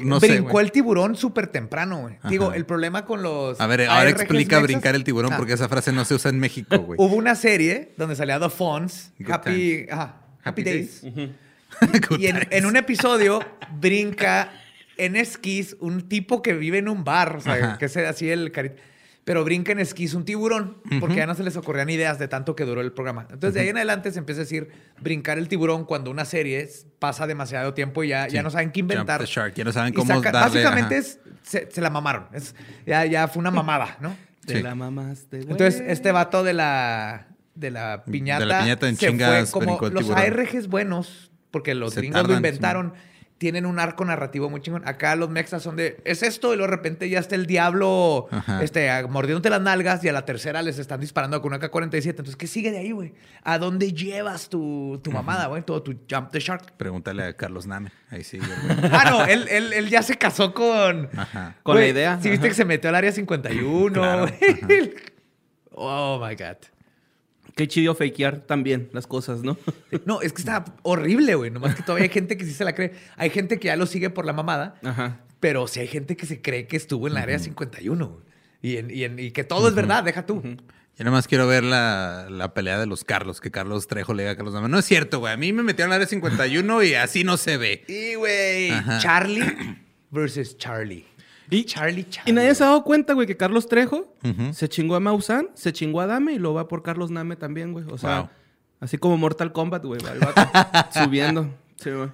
No 0.04 0.20
sé. 0.20 0.28
Brincó 0.28 0.60
el 0.60 0.70
tiburón 0.70 1.16
súper 1.16 1.48
temprano, 1.48 1.98
güey. 2.02 2.18
Digo, 2.28 2.52
el 2.52 2.64
problema 2.66 3.04
con 3.04 3.22
los. 3.22 3.60
A 3.60 3.66
ver, 3.66 3.86
ahora 3.88 4.10
explica 4.10 4.56
mexas- 4.58 4.62
brincar 4.62 4.94
el 4.94 5.02
tiburón 5.02 5.32
Ah. 5.32 5.36
porque 5.36 5.52
esa 5.54 5.68
frase 5.68 5.90
no 5.92 6.04
se 6.04 6.14
usa 6.14 6.30
en 6.30 6.38
México, 6.38 6.78
güey. 6.78 6.96
Hubo 7.00 7.16
una 7.16 7.34
serie 7.34 7.92
donde 7.96 8.14
salía 8.14 8.38
The 8.38 8.48
Fonz, 8.50 9.10
Happy, 9.28 9.86
ajá, 9.90 10.16
Happy 10.44 10.60
Happy 10.60 10.62
Days. 10.62 11.02
Y 12.18 12.26
en, 12.28 12.64
un 12.64 12.76
episodio 12.76 13.40
brinca 13.80 14.50
en 14.96 15.16
esquís 15.16 15.76
un 15.80 16.08
tipo 16.08 16.40
que 16.42 16.54
vive 16.54 16.78
en 16.78 16.88
un 16.88 17.04
bar, 17.04 17.36
o 17.36 17.40
sea, 17.40 17.54
Ajá. 17.54 17.78
que 17.78 17.86
es 17.86 17.96
así 17.98 18.30
el 18.30 18.50
carita. 18.52 18.76
Pero 19.26 19.42
brinca 19.42 19.72
en 19.72 19.80
esquís 19.80 20.14
un 20.14 20.24
tiburón, 20.24 20.76
porque 21.00 21.16
ya 21.16 21.26
no 21.26 21.34
se 21.34 21.42
les 21.42 21.56
ocurrían 21.56 21.90
ideas 21.90 22.16
de 22.20 22.28
tanto 22.28 22.54
que 22.54 22.64
duró 22.64 22.80
el 22.80 22.92
programa. 22.92 23.22
Entonces, 23.22 23.54
de 23.54 23.60
ahí 23.60 23.68
en 23.70 23.76
adelante 23.76 24.12
se 24.12 24.20
empieza 24.20 24.42
a 24.42 24.44
decir 24.44 24.68
brincar 25.00 25.36
el 25.36 25.48
tiburón 25.48 25.84
cuando 25.84 26.12
una 26.12 26.24
serie 26.24 26.68
pasa 27.00 27.26
demasiado 27.26 27.74
tiempo 27.74 28.04
y 28.04 28.08
ya, 28.10 28.26
Sí. 28.28 28.34
ya 28.36 28.44
no 28.44 28.50
saben 28.50 28.70
qué 28.70 28.78
inventar. 28.80 29.18
Jump 29.18 29.28
the 29.28 29.34
shark, 29.34 29.54
ya 29.54 29.64
no 29.64 29.72
saben 29.72 29.92
Y 29.92 29.96
cómo 29.96 30.14
saca- 30.14 30.30
darle, 30.30 30.62
Básicamente 30.62 30.98
es, 30.98 31.18
se, 31.42 31.68
se 31.72 31.80
la 31.80 31.90
mamaron. 31.90 32.26
Es, 32.32 32.54
ya, 32.86 33.04
ya 33.04 33.26
fue 33.26 33.40
una 33.40 33.50
mamada, 33.50 33.96
¿no? 34.00 34.14
Te 34.46 34.58
Sí. 34.58 34.62
la 34.62 34.76
mamaste, 34.76 35.38
güey. 35.38 35.50
Entonces, 35.50 35.82
este 35.88 36.12
vato 36.12 36.44
de 36.44 36.52
la, 36.52 37.26
de 37.56 37.72
la 37.72 38.04
piñata. 38.04 38.38
De 38.40 38.46
la 38.46 38.60
piñata 38.60 38.88
en 38.88 38.96
se 38.96 39.08
chingas 39.08 39.50
fue 39.50 39.60
como 39.66 39.80
los. 39.90 40.08
ARGs 40.10 40.68
buenos, 40.68 41.32
porque 41.50 41.74
los 41.74 41.94
Se 41.94 42.00
gringos 42.00 42.28
lo 42.28 42.32
inventaron, 42.34 42.94
tienen 43.38 43.66
un 43.66 43.78
arco 43.78 44.04
narrativo 44.04 44.48
muy 44.48 44.60
chingón. 44.62 44.86
Acá 44.88 45.14
los 45.14 45.28
mexas 45.28 45.62
son 45.62 45.76
de, 45.76 46.00
es 46.04 46.22
esto, 46.22 46.54
y 46.54 46.56
luego 46.56 46.70
de 46.70 46.76
repente 46.76 47.08
ya 47.10 47.18
está 47.18 47.34
el 47.34 47.46
diablo 47.46 48.28
Ajá. 48.30 48.62
este, 48.62 48.88
mordiéndote 49.08 49.50
las 49.50 49.60
nalgas, 49.60 50.02
y 50.04 50.08
a 50.08 50.12
la 50.12 50.24
tercera 50.24 50.62
les 50.62 50.78
están 50.78 51.00
disparando 51.00 51.42
con 51.42 51.52
una 51.52 51.58
K-47. 51.58 52.10
Entonces, 52.10 52.36
¿qué 52.36 52.46
sigue 52.46 52.70
de 52.70 52.78
ahí, 52.78 52.92
güey? 52.92 53.12
¿A 53.42 53.58
dónde 53.58 53.92
llevas 53.92 54.48
tu, 54.48 55.00
tu 55.04 55.10
mamada, 55.12 55.46
güey? 55.48 55.62
Todo 55.62 55.82
tu 55.82 55.94
Jump 56.10 56.30
the 56.30 56.40
Shark. 56.40 56.72
Pregúntale 56.78 57.24
a 57.24 57.32
Carlos 57.34 57.66
Name. 57.66 57.90
Ahí 58.10 58.24
sí. 58.24 58.38
güey. 58.38 58.50
Ah, 58.92 59.10
no, 59.10 59.26
él, 59.26 59.46
él, 59.50 59.72
él 59.74 59.88
ya 59.90 60.02
se 60.02 60.16
casó 60.16 60.54
con. 60.54 61.10
Ajá. 61.16 61.56
Con 61.62 61.76
la 61.76 61.86
idea, 61.86 62.18
Sí, 62.22 62.30
viste 62.30 62.46
ajá. 62.46 62.48
que 62.48 62.54
se 62.54 62.64
metió 62.64 62.88
al 62.88 62.96
área 62.96 63.12
51. 63.12 63.92
Claro. 63.92 64.26
Oh 65.78 66.18
my 66.18 66.34
God. 66.34 66.56
Qué 67.56 67.66
chido 67.66 67.94
fakear 67.94 68.42
también 68.46 68.88
las 68.92 69.06
cosas, 69.08 69.42
¿no? 69.42 69.56
No, 70.04 70.20
es 70.22 70.32
que 70.32 70.42
está 70.42 70.64
horrible, 70.82 71.34
güey. 71.34 71.50
Nomás 71.50 71.74
que 71.74 71.82
todavía 71.82 72.04
hay 72.04 72.10
gente 72.12 72.36
que 72.36 72.44
sí 72.44 72.52
se 72.52 72.64
la 72.64 72.74
cree. 72.74 72.92
Hay 73.16 73.30
gente 73.30 73.58
que 73.58 73.66
ya 73.68 73.76
lo 73.76 73.86
sigue 73.86 74.10
por 74.10 74.24
la 74.26 74.32
mamada, 74.34 74.74
Ajá. 74.84 75.22
pero 75.40 75.66
sí 75.66 75.80
hay 75.80 75.88
gente 75.88 76.16
que 76.16 76.26
se 76.26 76.40
cree 76.42 76.66
que 76.68 76.76
estuvo 76.76 77.08
en 77.08 77.14
la 77.14 77.22
área 77.22 77.38
51. 77.38 78.06
güey. 78.08 78.20
Y, 78.62 78.76
en- 78.76 78.90
y 78.90 79.04
en- 79.04 79.18
y 79.18 79.30
que 79.32 79.42
todo 79.42 79.68
es 79.68 79.74
verdad, 79.74 80.04
deja 80.04 80.26
tú. 80.26 80.42
Yo 80.42 81.04
nada 81.04 81.10
más 81.16 81.28
quiero 81.28 81.46
ver 81.46 81.62
la, 81.64 82.28
la 82.30 82.54
pelea 82.54 82.78
de 82.78 82.86
los 82.86 83.04
Carlos, 83.04 83.40
que 83.40 83.50
Carlos 83.50 83.86
Trejo 83.86 84.14
le 84.14 84.22
diga 84.22 84.32
a 84.32 84.36
Carlos 84.36 84.54
Name. 84.54 84.68
No 84.68 84.78
es 84.78 84.84
cierto, 84.86 85.18
güey. 85.20 85.32
A 85.32 85.36
mí 85.36 85.52
me 85.52 85.62
metieron 85.62 85.92
al 85.92 85.96
área 85.96 86.06
51 86.08 86.82
y 86.82 86.94
así 86.94 87.22
no 87.24 87.36
se 87.36 87.56
ve. 87.58 87.84
Y, 87.88 88.14
güey. 88.16 88.70
Charlie 89.00 89.44
versus 90.10 90.56
Charlie. 90.56 91.04
Y- 91.50 91.64
Charlie, 91.64 92.04
Charlie. 92.08 92.30
Y 92.30 92.34
nadie 92.34 92.54
se 92.54 92.64
ha 92.64 92.66
dado 92.68 92.82
cuenta, 92.84 93.12
güey, 93.14 93.26
que 93.26 93.36
Carlos 93.36 93.68
Trejo 93.68 94.12
se 94.52 94.68
chingó 94.68 94.94
a 94.96 95.00
Maussan, 95.00 95.48
se 95.54 95.72
chingó 95.72 96.00
a 96.00 96.06
Dame 96.06 96.32
y 96.34 96.38
lo 96.38 96.54
va 96.54 96.68
por 96.68 96.82
Carlos 96.82 97.10
Name 97.10 97.36
también, 97.36 97.72
güey. 97.72 97.84
O 97.90 97.98
sea, 97.98 98.20
Wow. 98.20 98.28
así 98.80 98.98
como 98.98 99.16
Mortal 99.16 99.52
Kombat, 99.52 99.84
güey, 99.84 100.00
va 100.04 100.12
el 100.12 100.18
vato 100.20 100.40
subiendo. 101.04 101.54
Sí, 101.76 101.90
güey. 101.90 102.08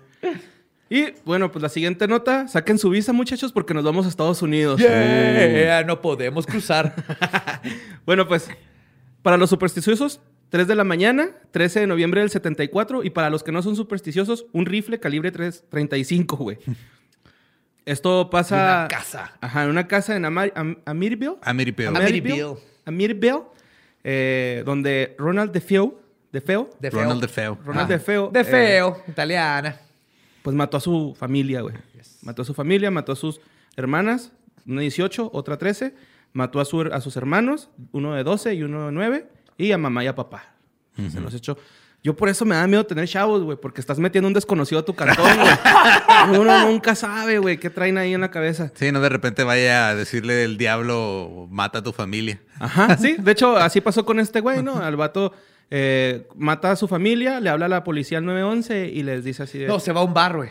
Y 0.91 1.15
bueno, 1.25 1.51
pues 1.51 1.63
la 1.63 1.71
siguiente 1.71 2.07
nota, 2.07 2.49
saquen 2.49 2.77
su 2.79 2.91
visa, 2.91 3.15
muchachos, 3.15 3.51
porque 3.51 3.73
nos 3.73 3.83
vamos 3.83 4.05
a 4.05 4.11
Estados 4.11 4.43
Unidos. 4.43 4.79
Yeah, 4.79 5.85
no 5.85 6.01
podemos 6.03 6.47
cruzar. 6.47 6.95
Bueno, 8.05 8.27
pues, 8.29 8.49
para 9.23 9.37
los 9.37 9.49
supersticiosos, 9.49 10.21
3 10.51 10.67
de 10.69 10.75
la 10.75 10.85
mañana, 10.85 11.31
13 11.53 11.81
de 11.81 11.87
noviembre 11.87 12.21
del 12.21 12.29
74. 12.31 13.05
Y 13.05 13.11
para 13.11 13.31
los 13.31 13.43
que 13.43 13.53
no 13.53 13.63
son 13.63 13.77
supersticiosos, 13.77 14.45
un 14.53 14.67
rifle 14.67 14.99
calibre 15.01 15.31
3, 15.31 15.65
35, 15.71 16.37
güey. 16.37 16.59
Esto 17.85 18.31
pasa... 18.31 18.57
Una 18.81 18.89
casa. 18.89 19.33
Ajá, 19.41 19.65
en 19.65 19.71
una 19.71 19.89
casa 19.89 20.15
en 20.17 20.25
Amar- 20.25 20.53
Am- 20.55 20.77
Amityville. 20.85 21.37
Amiripeo. 21.43 21.89
Amityville. 21.97 22.57
Amityville, 22.85 23.43
eh, 24.05 24.63
donde 24.65 25.15
Ronald 25.19 25.53
DeFeo, 25.53 26.01
DeFeo, 26.33 26.71
De 26.81 26.91
feo. 26.91 27.01
Ronald 27.03 27.21
DeFeo. 27.21 27.59
Ronald 27.65 27.91
Ah. 27.91 27.95
DeFeo, 27.95 28.31
De 28.31 28.41
eh, 28.41 28.45
feo, 28.45 29.03
italiana. 29.09 29.77
pues 30.43 30.55
mató 30.57 30.77
a 30.77 30.81
su 30.81 31.15
familia, 31.19 31.61
güey. 31.63 31.75
Mató 32.23 32.43
a 32.43 32.45
su 32.45 32.55
familia, 32.55 32.91
mató 32.91 33.13
a 33.13 33.17
sus 33.17 33.41
hermanas, 33.77 34.33
una 34.67 34.81
18, 34.81 35.31
otra 35.33 35.57
13. 35.59 35.95
Mató 36.33 36.61
a, 36.61 36.65
su- 36.65 36.81
a 36.93 37.01
sus 37.01 37.17
hermanos, 37.17 37.69
uno 37.93 38.15
de 38.15 38.23
12 38.25 38.55
y 38.55 38.63
uno 38.63 38.87
de 38.87 38.93
9. 38.93 39.27
Y 39.59 39.73
a 39.73 39.79
mamá 39.79 40.03
y 40.03 40.07
a 40.07 40.15
papá. 40.15 40.55
Se 41.11 41.21
los 41.21 41.35
echó. 41.35 41.59
Yo 42.05 42.17
por 42.17 42.29
eso 42.29 42.45
me 42.45 42.57
da 42.57 42.67
miedo 42.67 42.85
tener 42.85 43.07
chavos, 43.07 43.43
güey, 43.45 43.57
porque 43.57 43.81
estás 43.81 44.01
metiendo 44.01 44.27
un 44.27 44.35
desconocido 44.35 44.81
a 44.81 44.85
tu 44.85 44.93
cantón, 44.95 45.31
güey. 45.39 46.41
Uno 46.41 46.67
nunca 46.67 46.97
sabe, 46.97 47.39
güey, 47.39 47.59
qué 47.59 47.71
traen 47.71 47.97
ahí 47.97 48.13
en 48.13 48.21
la 48.21 48.31
cabeza. 48.31 48.73
Sí, 48.75 48.91
no 48.91 49.01
de 49.01 49.09
repente 49.09 49.45
vaya 49.45 49.89
a 49.89 49.95
decirle 49.95 50.43
el 50.43 50.59
diablo 50.59 51.47
mata 51.49 51.79
a 51.79 51.83
tu 51.83 51.93
familia. 51.93 52.41
Ajá, 52.59 52.97
sí. 52.97 53.15
De 53.19 53.31
hecho, 53.31 53.57
así 53.57 53.81
pasó 53.81 54.05
con 54.05 54.19
este 54.19 54.41
güey, 54.41 54.65
¿no? 54.65 54.79
Al 54.79 54.97
vato 54.97 55.33
eh, 55.71 56.27
mata 56.35 56.73
a 56.73 56.77
su 56.77 56.89
familia, 56.89 57.39
le 57.39 57.51
habla 57.51 57.67
a 57.67 57.69
la 57.69 57.85
policía 57.85 58.19
al 58.19 58.25
911 58.25 58.89
y 58.89 59.05
les 59.05 59.23
dice 59.23 59.45
así 59.45 59.59
de... 59.59 59.69
No, 59.69 59.79
se 59.79 59.93
va 59.93 60.01
a 60.01 60.05
un 60.05 60.13
bar, 60.13 60.37
güey. 60.37 60.51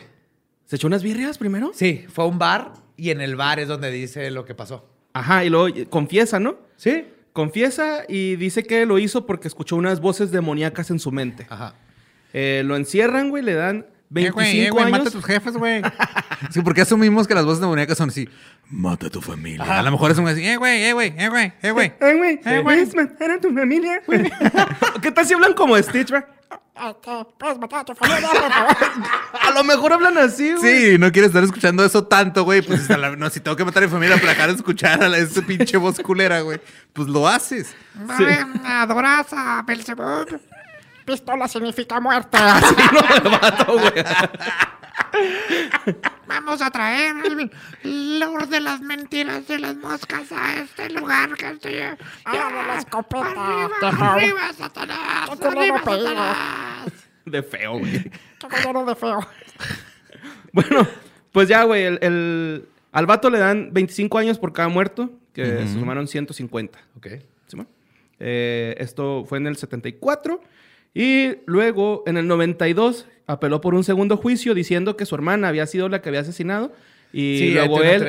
¿Se 0.64 0.76
echó 0.76 0.86
unas 0.86 1.02
birrias 1.02 1.36
primero? 1.36 1.70
Sí, 1.74 2.06
fue 2.08 2.24
a 2.24 2.26
un 2.28 2.38
bar 2.38 2.72
y 2.96 3.10
en 3.10 3.20
el 3.20 3.36
bar 3.36 3.60
es 3.60 3.68
donde 3.68 3.90
dice 3.90 4.30
lo 4.30 4.46
que 4.46 4.54
pasó. 4.54 4.88
Ajá, 5.12 5.44
y 5.44 5.50
luego 5.50 5.68
eh, 5.68 5.86
confiesa, 5.86 6.40
¿no? 6.40 6.56
Sí. 6.76 7.04
Confiesa 7.32 8.02
y 8.08 8.36
dice 8.36 8.62
que 8.64 8.84
lo 8.86 8.98
hizo 8.98 9.26
porque 9.26 9.48
escuchó 9.48 9.76
unas 9.76 10.00
voces 10.00 10.30
demoníacas 10.30 10.90
en 10.90 10.98
su 10.98 11.12
mente. 11.12 11.46
Ajá. 11.48 11.74
Eh, 12.34 12.62
lo 12.64 12.76
encierran, 12.76 13.30
güey, 13.30 13.42
le 13.42 13.54
dan 13.54 13.86
25 14.10 14.40
Eh, 14.40 14.44
güey, 14.54 14.60
eh, 14.66 14.70
güey, 14.70 14.84
años. 14.84 14.98
mata 14.98 15.08
a 15.08 15.12
tus 15.12 15.24
jefes, 15.24 15.54
güey. 15.56 15.82
sí, 16.50 16.60
porque 16.62 16.82
asumimos 16.82 17.26
que 17.26 17.34
las 17.34 17.44
voces 17.44 17.60
demoníacas 17.60 17.96
son 17.96 18.10
así. 18.10 18.28
Mata 18.68 19.06
a 19.06 19.10
tu 19.10 19.20
familia. 19.22 19.78
A 19.78 19.82
lo 19.82 19.90
mejor 19.90 20.10
es 20.10 20.18
un 20.18 20.24
güey 20.24 20.34
así, 20.34 20.44
eh, 20.46 20.56
güey, 20.56 20.82
eh, 20.84 20.92
güey, 20.92 21.14
eh, 21.16 21.28
güey, 21.28 21.52
eh, 21.62 21.70
güey. 21.70 21.92
Güey, 21.98 22.32
Eh, 22.34 22.40
güey. 22.42 22.62
¿puedes 22.62 22.94
matar 22.94 23.30
a 23.32 23.40
tu 23.40 23.52
familia, 23.54 24.02
güey? 24.06 24.30
¿Qué 25.02 25.10
tal 25.10 25.26
si 25.26 25.34
hablan 25.34 25.54
como 25.54 25.76
Stitch, 25.78 26.10
güey? 26.10 26.22
Este, 26.74 27.26
puedes 27.38 27.58
matar 27.58 27.80
a 27.80 27.84
tu 27.84 27.94
familia, 27.94 28.28
por 28.30 28.50
favor. 28.52 28.76
A 29.42 29.50
lo 29.50 29.64
mejor 29.64 29.92
hablan 29.92 30.16
así, 30.18 30.52
güey. 30.54 30.92
Sí, 30.92 30.98
no 30.98 31.12
quieres 31.12 31.28
estar 31.28 31.44
escuchando 31.44 31.84
eso 31.84 32.04
tanto, 32.04 32.44
güey. 32.44 32.62
Pues 32.62 32.88
la- 32.88 33.14
no, 33.16 33.28
si 33.30 33.40
tengo 33.40 33.56
que 33.56 33.64
matar 33.64 33.82
a 33.82 33.86
mi 33.86 33.92
familia 33.92 34.16
para 34.16 34.30
dejar 34.30 34.48
de 34.48 34.54
escuchar 34.56 35.02
a 35.02 35.08
la, 35.08 35.18
esa 35.18 35.42
pinche 35.42 35.76
voz 35.76 35.98
culera, 36.00 36.40
güey. 36.40 36.60
Pues 36.92 37.08
lo 37.08 37.28
haces. 37.28 37.74
Sí. 38.16 38.24
Adoras 38.64 39.26
a 39.32 39.62
Belzebub. 39.66 40.40
Pistola 41.04 41.48
significa 41.48 42.00
muerte. 42.00 42.38
Vamos 46.26 46.62
a 46.62 46.70
traer 46.70 47.14
el 47.84 48.18
Lord 48.20 48.48
de 48.48 48.60
las 48.60 48.80
mentiras 48.80 49.46
de 49.48 49.58
las 49.58 49.76
moscas 49.76 50.30
a 50.32 50.60
este 50.60 50.90
lugar 50.90 51.34
que 51.36 51.56
se... 51.60 51.96
¡Hágame 52.24 52.66
la 52.66 52.78
escopeta! 52.78 53.64
¡Arriba, 53.82 54.52
Satanás! 54.56 55.30
¡Qué 55.30 55.36
culero 55.36 55.60
¡Arriba! 55.60 55.78
Satanás! 55.78 56.92
De 57.24 57.42
feo, 57.42 57.78
güey. 57.78 58.02
¡Qué 58.02 58.48
culero 58.62 58.84
de 58.84 58.94
feo! 58.96 59.20
Bueno, 60.52 60.86
pues 61.32 61.48
ya, 61.48 61.62
güey. 61.64 61.84
El, 61.84 61.98
el- 62.02 62.68
al 62.92 63.06
vato 63.06 63.30
le 63.30 63.38
dan 63.38 63.72
25 63.72 64.18
años 64.18 64.38
por 64.38 64.52
cada 64.52 64.68
muerto, 64.68 65.10
que 65.32 65.46
se 65.46 65.68
sumaron 65.72 66.06
150. 66.06 66.78
Ok. 66.98 67.06
Simón. 67.46 67.66
Eh, 68.20 68.74
esto 68.78 69.24
fue 69.26 69.38
en 69.38 69.46
el 69.46 69.56
74. 69.56 70.42
Y 70.94 71.36
luego, 71.46 72.02
en 72.06 72.16
el 72.16 72.26
92, 72.26 73.06
apeló 73.26 73.60
por 73.60 73.74
un 73.74 73.84
segundo 73.84 74.16
juicio 74.16 74.54
diciendo 74.54 74.96
que 74.96 75.06
su 75.06 75.14
hermana 75.14 75.48
había 75.48 75.66
sido 75.66 75.88
la 75.88 76.02
que 76.02 76.08
había 76.10 76.20
asesinado. 76.20 76.72
Y 77.14 77.36
Sí, 77.38 77.50
luego 77.52 77.82
él. 77.82 78.06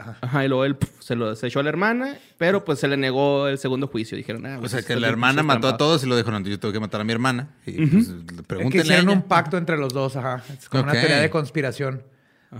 ajá. 0.00 0.18
Ajá, 0.20 0.44
y 0.44 0.48
luego 0.48 0.64
él 0.64 0.74
pf, 0.74 0.92
se 0.98 1.14
lo 1.14 1.36
se 1.36 1.46
echó 1.46 1.60
a 1.60 1.62
la 1.62 1.68
hermana, 1.68 2.16
pero 2.38 2.64
pues 2.64 2.80
se 2.80 2.88
le 2.88 2.96
negó 2.96 3.46
el 3.46 3.56
segundo 3.58 3.86
juicio. 3.86 4.16
Dijeron, 4.16 4.44
ah, 4.46 4.56
O 4.56 4.60
pues, 4.60 4.72
sea, 4.72 4.82
que 4.82 4.96
la 4.96 5.06
hermana 5.08 5.44
mató 5.44 5.68
a 5.68 5.76
todos 5.76 6.02
y 6.02 6.08
lo 6.08 6.16
dijo, 6.16 6.30
no, 6.32 6.40
yo 6.40 6.58
tengo 6.58 6.72
que 6.72 6.80
matar 6.80 7.00
a 7.00 7.04
mi 7.04 7.12
hermana. 7.12 7.50
Y 7.66 7.86
pues, 7.86 8.08
Es 8.08 8.14
que 8.36 8.42
pregúntenle 8.42 8.82
hicieron 8.82 9.08
un 9.10 9.22
pacto 9.22 9.56
entre 9.58 9.76
los 9.76 9.92
dos, 9.92 10.16
ajá. 10.16 10.42
Es 10.58 10.68
como 10.68 10.82
Ok. 10.82 10.90
una 10.90 11.00
teoría 11.00 11.20
de 11.20 11.30
conspiración. 11.30 12.02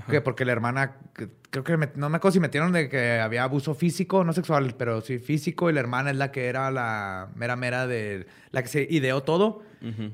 Que 0.09 0.23
porque 0.23 0.47
la 0.47 0.53
hermana, 0.53 0.97
que- 1.15 1.29
creo 1.51 1.65
que 1.65 1.77
no 1.97 2.09
me 2.09 2.17
acuerdo 2.17 2.33
si 2.33 2.41
metieron 2.41 2.73
de 2.73 2.89
que 2.89 3.21
había 3.21 3.45
abuso 3.45 3.75
físico, 3.75 4.25
no 4.25 4.33
sexual, 4.33 4.75
pero 4.79 5.03
sí 5.03 5.19
físico, 5.19 5.69
y 5.69 5.75
la 5.75 5.81
hermana 5.81 6.11
es 6.11 6.17
la 6.17 6.33
que 6.33 6.47
era 6.47 6.71
la 6.71 7.29
mera 7.35 7.57
mera 7.57 7.87
de 7.87 8.27
la 8.53 8.63
que 8.63 8.69
se 8.69 8.87
ideó 8.89 9.23
todo. 9.23 9.63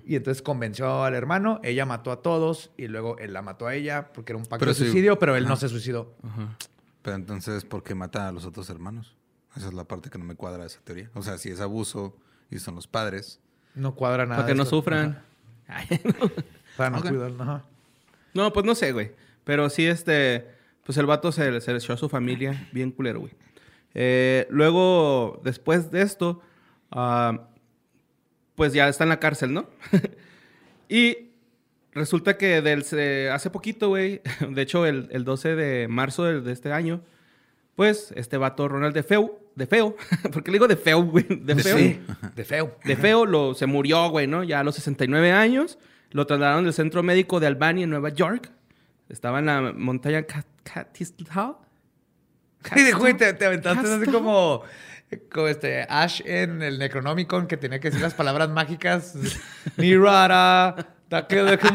Y 0.04 0.16
entonces 0.16 0.42
convenció 0.42 1.04
al 1.04 1.14
hermano, 1.14 1.60
ella 1.62 1.84
mató 1.86 2.10
a 2.10 2.22
todos, 2.22 2.70
y 2.76 2.88
luego 2.88 3.18
él 3.18 3.32
la 3.34 3.42
mató 3.42 3.66
a 3.68 3.74
ella 3.74 4.08
porque 4.12 4.32
era 4.32 4.38
un 4.38 4.46
pacto 4.46 4.60
Pero 4.60 4.72
de 4.72 4.74
sí, 4.78 4.84
suicidio, 4.84 5.18
pero 5.18 5.36
él 5.36 5.46
no 5.46 5.54
se 5.56 5.68
suicidó. 5.68 6.14
Pero 7.02 7.14
entonces, 7.16 7.64
¿por 7.64 7.82
qué 7.84 7.94
mata 7.94 8.26
a 8.28 8.32
los 8.32 8.44
otros 8.46 8.68
hermanos? 8.70 9.14
Esa 9.56 9.68
es 9.68 9.74
la 9.74 9.84
parte 9.84 10.10
que 10.10 10.18
no 10.18 10.24
me 10.24 10.34
cuadra 10.34 10.62
de 10.62 10.66
esa 10.68 10.80
teoría. 10.82 11.08
O 11.14 11.22
sea, 11.22 11.38
si 11.38 11.50
es 11.50 11.60
abuso 11.60 12.16
y 12.50 12.58
son 12.58 12.74
los 12.74 12.86
padres. 12.88 13.40
No 13.74 13.94
cuadra 13.94 14.24
nada. 14.26 14.36
Para 14.42 14.48
que 14.48 14.54
no 14.56 14.64
sufran. 14.64 15.22
Para 16.76 16.90
no 16.90 16.98
Ok. 16.98 17.08
cuidar, 17.08 17.32
ajá. 17.38 17.64
No, 18.34 18.52
pues 18.52 18.64
no 18.66 18.74
sé, 18.74 18.92
güey. 18.92 19.12
Pero 19.49 19.70
sí, 19.70 19.86
este, 19.86 20.46
pues 20.84 20.99
el 20.99 21.07
vato 21.07 21.32
se, 21.32 21.62
se 21.62 21.72
le 21.72 21.78
echó 21.78 21.94
a 21.94 21.96
su 21.96 22.11
familia 22.11 22.68
bien 22.70 22.90
culero, 22.90 23.20
güey. 23.20 23.32
Eh, 23.94 24.46
luego, 24.51 25.40
después 25.42 25.90
de 25.90 26.03
esto, 26.03 26.42
ah, 26.90 27.49
pues 28.57 28.74
ya 28.74 28.90
está 28.90 29.05
en 29.05 29.09
la 29.09 29.20
cárcel, 29.20 29.55
¿no? 29.55 29.70
y 30.90 31.30
resulta 31.94 32.36
que 32.36 32.61
del, 32.61 32.84
hace 33.32 33.49
poquito, 33.49 33.88
güey, 33.88 34.20
de 34.51 34.61
hecho, 34.61 34.84
el, 34.84 35.09
el 35.12 35.24
12 35.24 35.57
de 35.57 35.88
marzo 35.88 36.24
de, 36.24 36.42
de 36.42 36.53
este 36.53 36.70
año, 36.70 37.01
pues 37.74 38.12
este 38.16 38.36
vato 38.36 38.68
Ronald 38.68 38.94
de 38.94 39.03
Feo, 39.03 39.40
de 39.55 39.66
Feo, 39.66 39.96
porque 40.30 40.51
le 40.51 40.57
digo 40.57 40.68
de 40.68 40.76
Feo, 40.76 41.05
güey, 41.05 41.24
de 41.26 41.57
Feo. 41.57 41.78
Sí, 41.78 42.01
de 42.36 42.44
feo. 42.44 42.76
De 42.84 42.96
feo, 42.96 43.24
lo, 43.24 43.55
se 43.55 43.64
murió, 43.64 44.11
güey, 44.11 44.26
¿no? 44.26 44.44
Ya 44.44 44.61
a 44.61 44.64
los 44.64 44.74
69 44.74 45.32
años. 45.32 45.78
Lo 46.11 46.26
trasladaron 46.26 46.64
del 46.64 46.74
centro 46.74 47.03
médico 47.03 47.40
de 47.40 47.46
Albany 47.46 47.84
en 47.84 47.90
Nueva 47.90 48.11
York. 48.11 48.51
Estaba 49.09 49.38
en 49.38 49.46
la 49.46 49.72
montaña 49.74 50.22
Cat- 50.22 50.46
Catistau. 50.62 51.59
Sí, 52.74 52.92
güey, 52.92 53.14
te, 53.16 53.32
te 53.34 53.46
aventaste 53.46 53.86
así 53.94 54.11
como, 54.11 54.62
como 55.32 55.46
este 55.48 55.86
Ash 55.88 56.20
en 56.24 56.61
el 56.62 56.78
Necronomicon 56.78 57.46
que 57.46 57.56
tenía 57.56 57.78
que 57.80 57.88
decir 57.88 58.02
las 58.02 58.14
palabras 58.14 58.48
mágicas. 58.50 59.14
Ni 59.76 59.96
rara. 59.96 60.74
taque 61.09 61.42
de- 61.42 61.59
¿Qué 61.59 61.68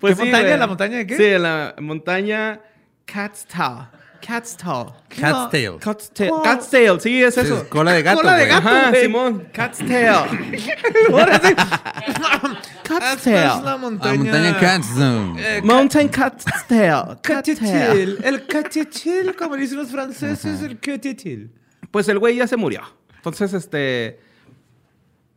Pues 0.00 0.16
sí, 0.16 0.22
montaña? 0.22 0.56
¿La 0.56 0.66
montaña 0.66 0.96
de 0.98 1.06
qué? 1.06 1.16
Sí, 1.16 1.38
la 1.38 1.74
montaña. 1.80 2.60
Catstall. 3.04 3.88
Cat's 4.26 4.56
tail. 4.56 4.94
Cat's 5.10 5.50
tail. 5.50 6.40
Cat's 6.42 6.70
tail, 6.70 6.98
sí, 7.00 7.22
es 7.22 7.34
Sí, 7.34 7.40
eso. 7.42 7.58
es 7.58 7.64
cola 7.64 7.92
de 7.92 8.02
gato, 8.02 8.20
Cola 8.22 8.36
de 8.36 8.46
gato. 8.46 8.68
Ajá. 8.68 8.92
Simón. 8.94 9.48
Cat's 9.52 9.78
tail. 9.78 10.24
Cat's 12.84 13.04
Esta 13.04 13.12
es 13.14 13.22
tail. 13.22 13.64
la 13.64 13.76
montaña. 13.76 14.16
montaña 14.24 14.58
Cat's 14.60 14.86
Zone. 14.94 15.34
Eh, 15.38 15.60
Mountain 15.62 16.08
Cat's 16.08 16.44
tail. 16.68 17.18
Cat's 17.22 17.58
tail. 17.58 18.18
El 18.22 18.46
catitil, 18.46 19.34
como 19.36 19.56
dicen 19.56 19.78
los 19.78 19.88
franceses, 19.90 20.62
el 20.62 20.78
catitil. 20.78 21.50
Pues 21.90 22.08
el 22.08 22.18
güey 22.18 22.36
ya 22.36 22.46
se 22.46 22.56
murió. 22.56 22.80
Entonces, 23.16 23.52
este. 23.54 24.20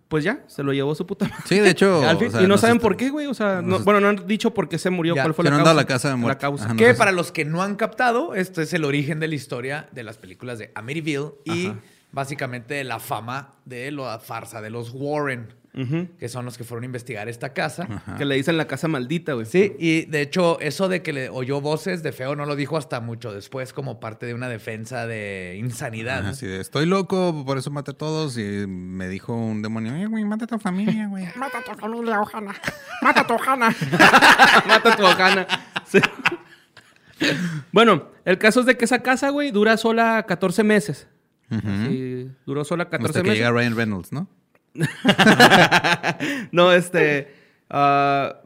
Pues 0.08 0.24
ya, 0.24 0.44
se 0.48 0.64
lo 0.64 0.72
llevó 0.72 0.96
su 0.96 1.06
puta 1.06 1.28
madre. 1.28 1.44
Sí, 1.46 1.60
de 1.60 1.70
hecho. 1.70 2.02
Al 2.08 2.18
fin- 2.18 2.30
o 2.30 2.32
sea, 2.32 2.42
y 2.44 2.48
no 2.48 2.58
saben 2.58 2.80
por 2.80 2.96
qué, 2.96 3.10
güey. 3.10 3.28
O 3.28 3.34
sea, 3.34 3.62
no- 3.62 3.80
bueno, 3.80 4.00
no 4.00 4.08
han 4.08 4.26
dicho 4.28 4.54
por 4.54 4.70
qué 4.70 4.78
se 4.78 4.90
murió, 4.90 5.16
Ya, 5.16 5.24
cuál 5.24 5.34
fue 5.34 5.44
que 5.44 5.50
la 5.50 5.58
no 5.58 5.58
han 5.58 5.60
causa. 5.66 5.70
dado 5.74 5.82
la 5.82 5.86
casa 5.88 6.10
de 6.10 6.16
muerte. 6.16 6.36
La 6.38 6.40
causa. 6.40 6.64
Ajá, 6.66 6.74
no 6.74 6.78
Que 6.80 6.94
para 6.94 7.12
los 7.12 7.32
que 7.34 7.44
no 7.46 7.62
han 7.62 7.76
captado, 7.76 8.34
esto 8.36 8.62
es 8.62 8.74
el 8.74 8.86
origen 8.86 9.20
de 9.20 9.28
la 9.28 9.36
historia 9.36 9.90
de 9.92 10.04
las 10.04 10.18
películas 10.18 10.60
de 10.60 10.72
Amityville 10.76 11.32
y 11.44 11.68
Ajá. 11.68 11.80
básicamente 12.14 12.74
de 12.76 12.84
la 12.86 13.00
fama 13.00 13.52
de 13.66 13.92
la 13.92 14.20
farsa 14.20 14.62
de 14.62 14.70
los 14.70 14.92
Warren, 14.94 15.54
que 16.20 16.30
son 16.30 16.46
los 16.46 16.58
que 16.58 16.64
fueron 16.64 16.84
a 16.84 16.86
investigar 16.88 17.28
esta 17.30 17.54
casa. 17.54 17.88
Que 18.18 18.26
le 18.26 18.36
dicen 18.36 18.58
la 18.58 18.66
casa 18.68 18.88
maldita, 18.88 19.34
güey. 19.34 19.46
Sí, 19.46 19.76
y 19.78 20.06
de 20.06 20.22
hecho, 20.22 20.60
eso 20.60 20.88
de 20.90 21.02
que 21.02 21.14
le 21.14 21.30
oyó 21.30 21.62
voces 21.62 22.04
de 22.04 22.12
feo 22.12 22.36
no 22.36 22.46
lo 22.46 22.56
dijo 22.56 22.78
hasta 22.78 23.00
mucho 23.00 23.32
después, 23.34 23.74
como 23.74 24.00
parte 24.00 24.26
de 24.26 24.34
una 24.34 24.50
defensa 24.50 25.06
de 25.06 25.56
insanidad. 25.60 26.20
Ajá, 26.20 26.30
así 26.30 26.48
de, 26.48 26.60
estoy 26.62 26.86
loco, 26.86 27.44
por 27.46 27.58
eso 27.58 27.70
maté 27.72 27.92
a 27.92 27.94
todos. 27.94 28.38
Y 28.38 28.66
me 28.68 29.08
dijo 29.08 29.34
un 29.36 29.62
demonio, 29.62 29.96
eh, 29.96 30.08
güey, 30.08 30.24
mata 30.26 30.46
a 30.46 30.48
tu 30.48 30.58
familia, 30.60 31.08
güey. 31.08 31.26
Mata 31.36 31.60
a 31.60 31.64
tu 31.64 31.80
familia, 31.80 32.20
Ojana. 32.20 32.56
Mata 33.02 33.22
a 33.22 33.28
tu 33.28 33.34
Ojana. 33.36 33.76
Mata 34.68 34.94
a 34.94 34.96
tu 34.96 35.06
Ojana. 35.06 35.48
Sí. 35.86 36.00
Bueno, 37.72 38.10
el 38.26 38.38
caso 38.38 38.60
es 38.62 38.66
de 38.66 38.78
que 38.78 38.86
esa 38.86 39.00
casa, 39.00 39.30
güey, 39.30 39.52
dura 39.52 39.78
sola 39.78 40.26
14 40.28 40.64
meses. 40.64 41.08
Sí, 41.50 42.30
duró 42.46 42.66
sola 42.66 42.86
14 42.90 43.08
Hasta 43.10 43.20
que 43.22 43.30
meses. 43.30 43.38
llega 43.40 43.52
Ryan 43.52 43.76
Reynolds, 43.76 44.12
¿no? 44.12 44.28
no, 46.52 46.72
este. 46.72 47.34
ah, 47.70 48.42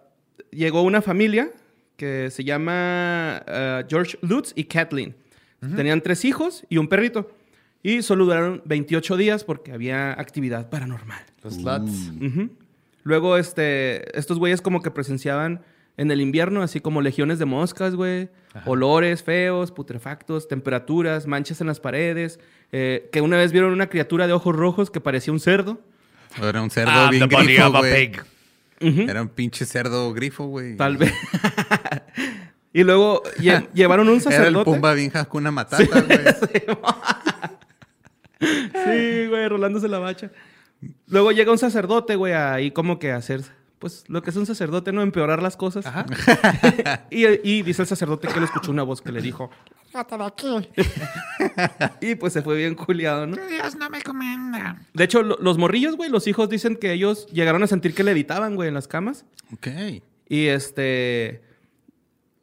llegó 0.51 0.81
una 0.81 1.01
familia 1.01 1.49
que 1.97 2.29
se 2.31 2.43
llama 2.43 3.37
ah, 3.47 3.83
George 3.87 4.17
Lutz 4.21 4.53
y 4.55 4.65
Kathleen. 4.65 5.15
Tenían 5.75 6.01
tres 6.01 6.25
hijos 6.25 6.65
y 6.69 6.77
un 6.77 6.87
perrito. 6.87 7.29
Y 7.83 8.01
solo 8.01 8.25
duraron 8.25 8.63
28 8.65 9.15
días 9.15 9.43
porque 9.43 9.71
había 9.71 10.11
actividad 10.13 10.69
paranormal. 10.69 11.23
Los. 11.43 12.11
Ujú. 12.19 12.49
Luego, 13.03 13.37
este, 13.37 14.17
estos 14.17 14.39
güeyes 14.39 14.61
como 14.61 14.81
que 14.81 14.89
presenciaban 14.91 15.61
en 15.97 16.09
el 16.09 16.19
invierno, 16.21 16.63
así 16.63 16.79
como 16.79 17.01
legiones 17.01 17.37
de 17.37 17.45
moscas, 17.45 17.95
güey. 17.95 18.29
Olores 18.65 19.21
feos, 19.23 19.71
putrefactos, 19.71 20.47
temperaturas, 20.47 21.27
manchas 21.27 21.61
en 21.61 21.67
las 21.67 21.79
paredes. 21.79 22.39
eh, 22.71 23.09
que 23.11 23.21
una 23.21 23.37
vez 23.37 23.51
vieron 23.51 23.71
una 23.73 23.87
criatura 23.87 24.25
de 24.27 24.33
ojos 24.33 24.55
rojos 24.55 24.89
que 24.89 24.99
parecía 24.99 25.31
un 25.33 25.39
cerdo. 25.39 25.79
Era 26.41 26.61
un 26.61 26.69
cerdo 26.69 26.91
I'm 26.91 27.09
bien 27.09 27.27
the 27.29 27.35
body 27.35 27.45
grifo, 27.55 27.71
güey. 27.71 28.11
Era 29.09 29.21
un 29.21 29.29
pinche 29.29 29.65
cerdo 29.65 30.13
grifo, 30.13 30.45
güey. 30.45 30.75
Tal 30.77 30.97
vez. 30.97 31.13
y 32.73 32.83
luego 32.83 33.21
lle- 33.37 33.67
llevaron 33.73 34.07
un 34.09 34.15
Era 34.15 34.27
el 34.29 34.33
sacerdote. 34.33 34.65
Pumba 34.65 34.93
bien 34.93 35.11
Hakuna 35.13 35.51
Matata, 35.51 35.83
güey. 36.01 36.19
Sí, 38.39 39.27
güey, 39.27 39.47
rolándose 39.47 39.87
la 39.87 39.99
bacha. 39.99 40.31
Luego 41.07 41.31
llega 41.31 41.51
un 41.51 41.59
sacerdote, 41.59 42.15
güey, 42.15 42.33
ahí 42.33 42.71
como 42.71 42.97
que 42.97 43.11
a 43.11 43.17
hacer, 43.17 43.41
pues, 43.81 44.05
lo 44.07 44.21
que 44.21 44.29
es 44.29 44.35
un 44.37 44.45
sacerdote, 44.45 44.93
¿no? 44.93 45.01
Empeorar 45.01 45.41
las 45.41 45.57
cosas. 45.57 45.83
y, 47.09 47.25
y 47.27 47.63
dice 47.63 47.81
el 47.81 47.87
sacerdote 47.87 48.27
que 48.27 48.39
le 48.39 48.45
escuchó 48.45 48.71
una 48.71 48.83
voz 48.83 49.01
que 49.01 49.11
le 49.11 49.21
dijo, 49.21 49.49
de 49.91 50.23
aquí. 50.23 50.69
y 52.01 52.15
pues 52.15 52.31
se 52.31 52.41
fue 52.43 52.55
bien 52.55 52.75
culiado, 52.75 53.25
¿no? 53.27 53.35
Dios 53.47 53.75
no 53.75 53.89
me 53.89 54.01
comenda. 54.01 54.79
De 54.93 55.03
hecho, 55.03 55.23
lo- 55.23 55.37
los 55.41 55.57
morrillos, 55.57 55.97
güey, 55.97 56.09
los 56.09 56.27
hijos 56.27 56.47
dicen 56.47 56.75
que 56.77 56.93
ellos 56.93 57.25
llegaron 57.33 57.63
a 57.63 57.67
sentir 57.67 57.93
que 57.93 58.03
levitaban, 58.03 58.55
güey, 58.55 58.69
en 58.69 58.75
las 58.75 58.87
camas. 58.87 59.25
ok. 59.51 59.67
Y 60.29 60.45
este. 60.47 61.41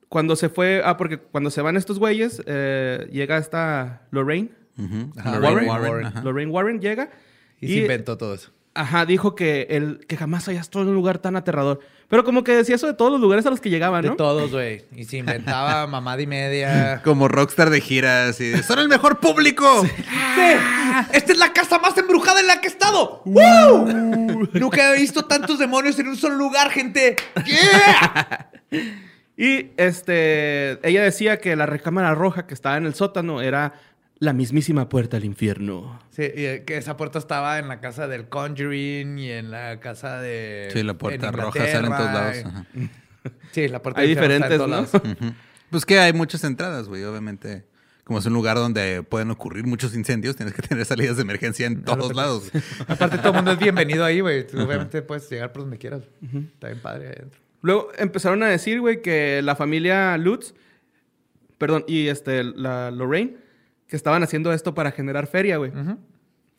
Cuando 0.09 0.37
se 0.37 0.49
fue. 0.49 0.83
Ah, 0.85 0.97
porque 0.97 1.19
cuando 1.19 1.51
se 1.51 1.63
van 1.63 1.77
estos 1.77 1.99
güeyes, 1.99 2.43
eh, 2.47 3.09
llega 3.13 3.39
esta 3.39 4.03
Lorraine. 4.11 4.51
Ajá, 5.17 5.39
Lorraine 5.39 5.71
Warren. 5.71 5.91
Warren, 5.91 6.07
ajá. 6.07 6.23
Lorraine 6.23 6.51
Warren 6.53 6.81
llega. 6.81 7.11
Y, 7.61 7.69
se 7.69 7.75
inventó 7.79 8.19
todo 8.19 8.35
eso. 8.35 8.51
Ajá, 8.79 9.05
dijo 9.07 9.35
que, 9.35 9.67
el, 9.71 10.07
que 10.07 10.17
jamás 10.17 10.47
hayas 10.49 10.63
estado 10.63 10.85
en 10.85 10.91
un 10.91 10.95
lugar 10.95 11.19
tan 11.19 11.35
aterrador. 11.35 11.81
Pero 12.09 12.25
como 12.25 12.45
que 12.45 12.53
decía 12.53 12.77
eso 12.77 12.87
de 12.87 12.95
todos 12.95 13.11
los 13.11 13.21
lugares 13.21 13.45
a 13.45 13.51
los 13.51 13.61
que 13.61 13.71
llegaban, 13.71 14.03
De 14.03 14.11
¿no? 14.11 14.17
todos, 14.17 14.53
güey. 14.53 14.85
Y 14.95 15.05
se 15.05 15.19
inventaba 15.19 15.87
mamada 15.89 16.23
y 16.23 16.27
media. 16.27 17.01
Como 17.05 17.27
rockstar 17.29 17.71
de 17.71 17.81
giras 17.81 18.41
y 18.41 18.51
de, 18.51 18.63
¡Son 18.63 18.79
el 18.79 18.89
mejor 18.89 19.19
público! 19.19 19.85
¡Esta 21.13 21.33
es 21.33 21.39
la 21.39 21.53
casa 21.53 21.79
más 21.81 21.99
embrujada 21.99 22.41
en 22.41 22.47
la 22.47 22.61
que 22.61 22.69
he 22.69 22.71
estado! 22.71 22.79
estado! 22.79 23.23
¡Woo! 23.25 24.49
Nunca 24.55 24.95
he 24.95 25.01
visto 25.01 25.25
tantos 25.25 25.59
demonios 25.59 25.99
en 25.99 26.09
un 26.09 26.17
solo 26.17 26.37
lugar, 26.37 26.71
gente. 26.71 27.17
¡Yeah! 27.45 28.51
Y 29.37 29.71
este, 29.77 30.87
ella 30.89 31.03
decía 31.03 31.39
que 31.39 31.55
la 31.55 31.67
recámara 31.67 32.15
roja 32.15 32.47
que 32.47 32.55
estaba 32.55 32.77
en 32.77 32.87
el 32.87 32.95
sótano 32.95 33.41
era 33.41 33.75
la 34.21 34.33
mismísima 34.33 34.89
puerta 34.89 35.17
al 35.17 35.25
infierno. 35.25 36.01
Sí, 36.11 36.23
y 36.23 36.45
eh, 36.45 36.65
que 36.67 36.77
esa 36.77 36.97
puerta 36.97 37.19
estaba 37.19 37.59
en 37.59 37.69
la 37.69 37.81
casa 37.81 38.09
del 38.09 38.29
Conjuring 38.29 39.19
y 39.19 39.31
en 39.31 39.51
la 39.51 39.81
casa 39.81 40.21
de. 40.21 40.71
Sí, 40.73 40.83
la 40.83 40.95
puerta 40.95 41.31
roja 41.31 41.67
sale 41.67 41.87
en 41.87 41.97
todos 41.97 42.13
lados. 42.13 42.37
Ajá. 42.45 42.67
Sí, 43.51 43.69
la 43.69 43.83
puerta 43.83 44.01
Hay 44.01 44.09
en 44.09 44.15
diferentes, 44.15 44.57
todos 44.57 44.71
¿no? 44.71 44.77
lados. 44.77 44.91
Pues 45.71 45.85
que 45.85 45.99
hay 45.99 46.15
muchas 46.15 46.45
entradas, 46.45 46.89
güey, 46.89 47.05
obviamente. 47.05 47.67
Como 48.05 48.21
es 48.21 48.25
un 48.25 48.33
lugar 48.33 48.57
donde 48.57 49.03
pueden 49.03 49.31
ocurrir 49.31 49.67
muchos 49.67 49.95
incendios, 49.95 50.35
tienes 50.35 50.55
que 50.55 50.63
tener 50.63 50.83
salidas 50.87 51.17
de 51.17 51.23
emergencia 51.23 51.67
en 51.67 51.83
todos 51.85 52.17
lados. 52.17 52.51
Aparte, 52.87 53.19
todo 53.19 53.31
el 53.31 53.35
mundo 53.35 53.53
es 53.53 53.59
bienvenido 53.59 54.03
ahí, 54.03 54.21
güey. 54.21 54.47
Obviamente 54.55 55.03
puedes 55.03 55.29
llegar 55.29 55.53
por 55.53 55.63
donde 55.63 55.77
quieras. 55.77 56.05
Está 56.55 56.69
bien 56.69 56.81
padre 56.81 57.09
ahí 57.09 57.15
adentro. 57.19 57.41
Luego 57.61 57.91
empezaron 57.99 58.43
a 58.45 58.47
decir, 58.47 58.81
güey, 58.81 59.03
que 59.03 59.43
la 59.43 59.57
familia 59.57 60.17
Lutz, 60.17 60.55
perdón, 61.59 61.85
y 61.87 62.07
este, 62.09 62.45
la 62.45 62.91
Lorraine, 62.91 63.37
que 63.89 63.97
estaban 63.97 64.23
haciendo 64.23 64.53
esto 64.53 64.75
para 64.75 64.93
generar 64.93 65.27
feria, 65.27 65.57
güey. 65.57 65.73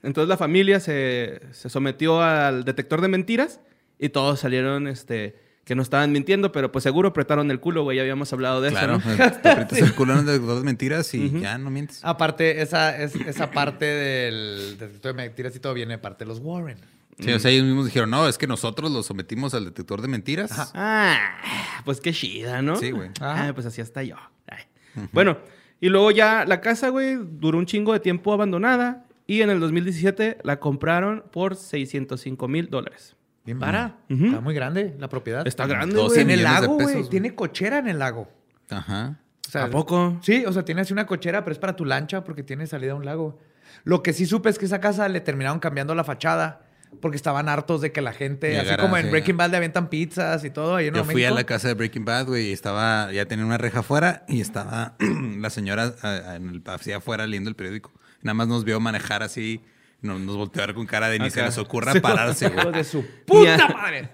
Entonces 0.02 0.30
la 0.30 0.38
familia 0.38 0.80
se, 0.80 1.42
se 1.52 1.70
sometió 1.70 2.22
al 2.22 2.64
detector 2.66 3.02
de 3.02 3.08
mentiras 3.08 3.60
y 3.98 4.10
todos 4.10 4.40
salieron, 4.40 4.88
este, 4.88 5.36
que 5.66 5.76
no 5.76 5.84
estaban 5.84 6.12
mintiendo, 6.12 6.52
pero 6.52 6.72
pues 6.72 6.84
seguro 6.84 7.10
apretaron 7.10 7.52
el 7.52 7.60
culo, 7.60 7.84
güey. 7.84 7.98
Ya 7.98 8.02
habíamos 8.02 8.34
hablado 8.34 8.62
de 8.62 8.72
Claro, 8.72 8.96
eso, 8.96 9.10
¿no? 9.10 9.16
te 9.42 9.50
aprietas 9.50 9.78
el 9.80 9.94
culo 9.94 10.18
en 10.18 10.26
de 10.26 10.40
dos 10.40 10.64
mentiras 10.64 11.14
y 11.14 11.40
ya 11.40 11.58
no 11.58 11.70
mientes. 11.70 12.00
Aparte, 12.04 12.62
esa, 12.62 12.98
es, 12.98 13.14
esa 13.16 13.52
parte 13.52 13.86
del 13.86 14.78
detector 14.80 15.16
de 15.16 15.22
mentiras 15.22 15.56
y 15.56 15.60
todo 15.60 15.74
viene 15.74 15.94
de 15.94 15.98
parte 16.00 16.26
de 16.26 16.30
los 16.30 16.40
Warren. 16.40 16.78
Sí, 17.20 17.32
o 17.34 17.40
sea, 17.40 17.52
ellos 17.52 17.66
mismos 17.66 17.86
dijeron, 17.86 18.10
no, 18.10 18.30
es 18.30 18.38
que 18.38 18.48
nosotros 18.48 18.90
los 18.90 19.06
sometimos 19.06 19.54
al 19.54 19.66
detector 19.66 20.02
de 20.02 20.08
mentiras. 20.08 20.72
Ah, 20.74 21.38
pues 21.84 22.00
qué 22.00 22.14
chida, 22.14 22.62
¿no? 22.62 22.78
Sí, 22.78 22.92
güey. 22.92 23.10
Ah, 23.20 23.52
pues 23.54 23.68
así 23.68 23.82
hasta 23.82 24.02
yo. 24.04 24.16
Ay. 24.48 24.64
Bueno, 25.12 25.38
y 25.80 25.90
luego 25.90 26.12
ya 26.12 26.46
la 26.46 26.62
casa, 26.62 26.90
güey, 26.90 27.18
duró 27.20 27.58
un 27.58 27.66
chingo 27.66 27.94
de 27.94 28.00
tiempo 28.00 28.34
abandonada 28.34 29.06
y 29.26 29.42
en 29.42 29.50
el 29.50 29.60
2017 29.60 30.40
la 30.44 30.60
compraron 30.60 31.24
por 31.32 31.56
605 31.56 32.48
mil 32.48 32.70
dólares. 32.70 33.16
Bien. 33.46 33.58
Ujú. 33.58 34.26
Está 34.26 34.42
muy 34.42 34.54
grande 34.54 34.96
la 35.00 35.10
propiedad. 35.10 35.48
Está 35.48 35.66
grande, 35.66 35.96
güey. 35.96 36.14
Tiene 36.14 36.38
de 36.38 36.44
lago, 36.44 36.76
güey. 36.76 36.96
güey. 36.98 37.10
Tiene 37.10 37.34
cochera 37.34 37.80
en 37.80 37.88
el 37.88 38.00
lago. 38.00 38.30
Ajá. 38.70 39.20
O 39.48 39.52
sea, 39.52 39.64
¿A 39.64 39.70
poco? 39.70 40.20
Sí, 40.22 40.46
o 40.46 40.54
sea, 40.54 40.64
tiene 40.64 40.82
así 40.82 40.94
una 40.94 41.08
cochera, 41.08 41.44
pero 41.44 41.54
es 41.54 41.60
para 41.60 41.76
tu 41.76 41.86
lancha 41.86 42.24
porque 42.24 42.44
tiene 42.44 42.68
salida 42.68 42.92
a 42.92 42.96
un 42.96 43.06
lago. 43.06 43.40
Lo 43.84 44.04
que 44.04 44.14
sí 44.14 44.26
supe 44.26 44.50
es 44.50 44.60
que 44.60 44.66
esa 44.66 44.80
casa 44.80 45.10
le 45.10 45.22
terminaron 45.22 45.60
cambiando 45.60 45.96
la 45.96 46.04
fachada 46.04 46.69
porque 47.02 47.18
estaban 47.18 47.50
hartos 47.50 47.82
de 47.82 47.92
que 47.92 48.02
la 48.02 48.14
gente, 48.14 48.60
así 48.60 48.76
como 48.78 48.98
en 48.98 49.06
sí. 49.06 49.12
Breaking 49.12 49.38
Bad 49.38 49.52
le 49.52 49.58
avientan 49.58 49.90
pizzas 49.90 50.44
y 50.44 50.50
todo. 50.50 50.76
Ahí 50.76 50.88
en 50.88 50.96
Yo 50.96 51.06
fui 51.06 51.24
a 51.24 51.32
la 51.32 51.44
casa 51.44 51.68
de 51.68 51.74
Breaking 51.74 52.06
Bad, 52.06 52.28
güey, 52.28 52.50
y 52.50 52.52
estaba, 52.52 53.12
ya 53.12 53.26
tenía 53.26 53.46
una 53.46 53.58
reja 53.58 53.80
afuera 53.80 54.26
y 54.28 54.42
estaba 54.42 54.96
la 55.40 55.50
señora 55.50 55.94
en 56.36 56.50
el, 56.50 56.62
así 56.66 56.92
afuera 56.92 57.26
leyendo 57.28 57.50
el 57.50 57.56
periódico. 57.56 57.92
Nada 58.22 58.34
más 58.34 58.48
nos 58.48 58.66
vio 58.66 58.80
manejar 58.80 59.24
así, 59.24 59.62
nos, 60.02 60.20
nos 60.20 60.36
volteó 60.36 60.64
a 60.64 60.68
ver 60.68 60.76
con 60.76 60.86
cara 60.86 61.10
de 61.10 61.20
ni 61.20 61.30
se 61.30 61.42
les 61.42 61.58
ocurra 61.58 61.94
pararse, 62.02 62.50
güey. 62.50 62.72
de 62.72 62.84
su 62.84 63.06
puta 63.26 63.68
madre. 63.70 64.10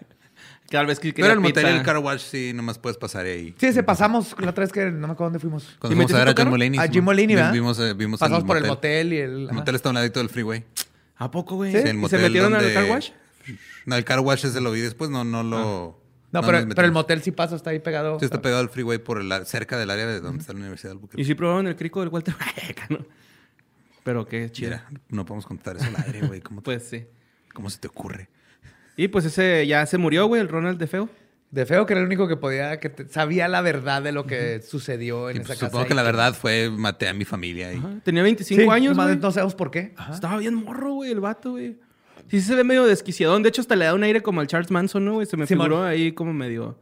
Tal 0.70 0.88
vez 0.88 1.00
que 1.00 1.14
Pero 1.14 1.32
el 1.32 1.40
motel 1.40 1.68
y 1.68 1.78
el 1.78 1.84
car 1.84 2.00
wash 2.00 2.22
sí, 2.22 2.52
nomás 2.54 2.80
puedes 2.80 2.98
pasar 2.98 3.26
ahí. 3.26 3.54
Sí, 3.58 3.72
se 3.72 3.84
pasamos 3.84 4.36
la 4.40 4.50
otra 4.50 4.64
vez 4.64 4.74
que 4.74 4.86
no 4.86 5.08
me 5.08 5.14
acuerdo 5.14 5.26
dónde 5.26 5.40
fuimos. 5.40 5.76
Cuando 5.80 5.94
¿Y 5.94 5.96
fuimos 5.96 6.14
a 6.14 6.26
ver 6.26 6.30
a 6.30 6.34
Jim? 6.36 6.50
Mulaney. 6.50 6.80
A 6.80 6.88
Jim 6.88 7.04
Mulaney, 7.04 7.36
¿verdad? 7.36 7.54
Vimos, 7.54 7.80
eh, 7.80 7.94
vimos 7.94 8.20
Pasamos 8.20 8.42
el 8.42 8.48
por 8.48 8.58
el 8.58 8.66
motel 8.66 9.14
y 9.14 9.18
el... 9.20 9.48
El 9.48 9.54
motel 9.54 9.76
está 9.76 9.90
a 9.90 9.92
un 9.92 9.96
ladito 9.96 10.20
del 10.20 10.30
freeway. 10.30 10.64
¿A 11.18 11.32
poco, 11.32 11.55
güey? 11.55 11.72
¿Sí? 11.72 11.78
¿Y 11.78 11.82
el 11.82 11.88
se 11.88 11.93
motel 11.93 12.22
metieron 12.22 12.53
al 12.53 12.61
donde- 12.61 12.74
car 12.74 12.86
wash? 12.89 13.09
No, 13.86 13.95
el 13.95 14.03
car 14.03 14.20
wash 14.20 14.45
ese 14.45 14.59
lo 14.61 14.72
vi 14.72 14.82
después, 14.82 15.09
no, 15.09 15.24
no 15.24 15.43
lo... 15.43 16.03
No, 16.32 16.41
nos 16.41 16.45
pero, 16.51 16.68
pero 16.76 16.86
el 16.88 16.91
motel 16.91 17.22
sí 17.22 17.32
pasa, 17.32 17.55
está 17.55 17.70
ahí 17.70 17.80
pegado. 17.80 18.20
Sí, 18.20 18.26
está 18.26 18.41
pegado 18.41 18.59
al 18.61 18.70
freeway 18.70 18.97
por 18.97 19.22
el, 19.22 19.45
cerca 19.45 19.78
del 19.78 19.89
área 19.89 20.05
de 20.05 20.20
donde 20.20 20.41
está 20.41 20.51
la 20.53 20.59
Universidad 20.59 20.89
del 20.89 20.97
Albuquerque. 20.97 21.22
¿Y 21.22 21.26
si 21.26 21.34
probaron 21.36 21.68
el 21.68 21.76
crico 21.78 22.01
del 22.01 22.09
Walter? 22.09 22.34
¿no? 22.89 23.05
Pero 24.03 24.28
qué 24.28 24.51
chido. 24.51 24.72
Mira, 24.72 24.89
no 25.09 25.26
podemos 25.26 25.45
contar 25.45 25.78
eso 25.78 25.86
al 25.86 25.95
aire, 26.05 26.28
güey. 26.28 26.41
¿Cómo, 26.41 26.61
te- 26.61 26.66
Pues 26.66 26.84
sí. 26.88 27.05
¿Cómo 27.53 27.70
se 27.70 27.80
te 27.80 27.88
ocurre? 27.88 28.28
Y 28.97 29.07
pues 29.07 29.24
ese 29.26 29.66
ya 29.68 29.86
se 29.86 29.97
murió, 29.97 30.26
güey, 30.28 30.41
el 30.41 30.49
Ronald 30.49 30.78
de 30.80 30.88
Feo. 30.88 31.09
De 31.56 31.66
feo 31.66 31.86
que 31.86 31.93
era 31.93 32.01
el 32.01 32.06
único 32.08 32.28
que 32.28 32.36
podía, 32.36 32.80
que 32.80 32.89
te- 32.89 33.08
sabía 33.08 33.47
la 33.47 33.62
verdad 33.62 34.01
de 34.03 34.12
lo 34.12 34.26
que 34.28 34.62
sucedió 34.62 35.30
en 35.30 35.38
Y, 35.38 35.39
esa 35.39 35.47
pues, 35.47 35.60
casa. 35.60 35.70
supongo 35.72 35.88
que 35.88 35.93
la 35.93 36.03
verdad 36.03 36.34
fue 36.34 36.70
maté 36.70 37.08
a 37.08 37.14
mi 37.14 37.24
familia. 37.24 37.72
Y... 37.74 37.80
Tenía 38.03 38.24
25 38.24 38.62
Sí, 38.62 38.70
años, 38.70 38.95
güey. 38.95 39.16
No 39.18 39.32
sabemos 39.32 39.56
por 39.56 39.72
qué. 39.72 39.93
Ajá. 39.95 40.14
Estaba 40.14 40.38
bien 40.38 40.53
morro, 40.56 40.93
güey, 40.95 41.12
el 41.12 41.22
vato, 41.22 41.51
güey. 41.51 41.78
Sí, 42.30 42.41
sí 42.41 42.47
se 42.47 42.56
ve 42.56 42.64
medio 42.66 42.84
desquiciadón. 42.86 43.41
De 43.41 43.49
hecho, 43.49 43.62
hasta 43.62 43.76
le 43.78 43.86
da 43.86 43.93
un 43.93 44.03
aire 44.03 44.22
como 44.22 44.41
al 44.41 44.47
Charles 44.47 44.70
Manson, 44.70 45.06
¿no, 45.06 45.14
güey? 45.14 45.28
Se 45.28 45.38
me 45.38 45.47
figuró 45.47 45.84
ahí 45.84 46.12
como 46.12 46.34
medio... 46.34 46.78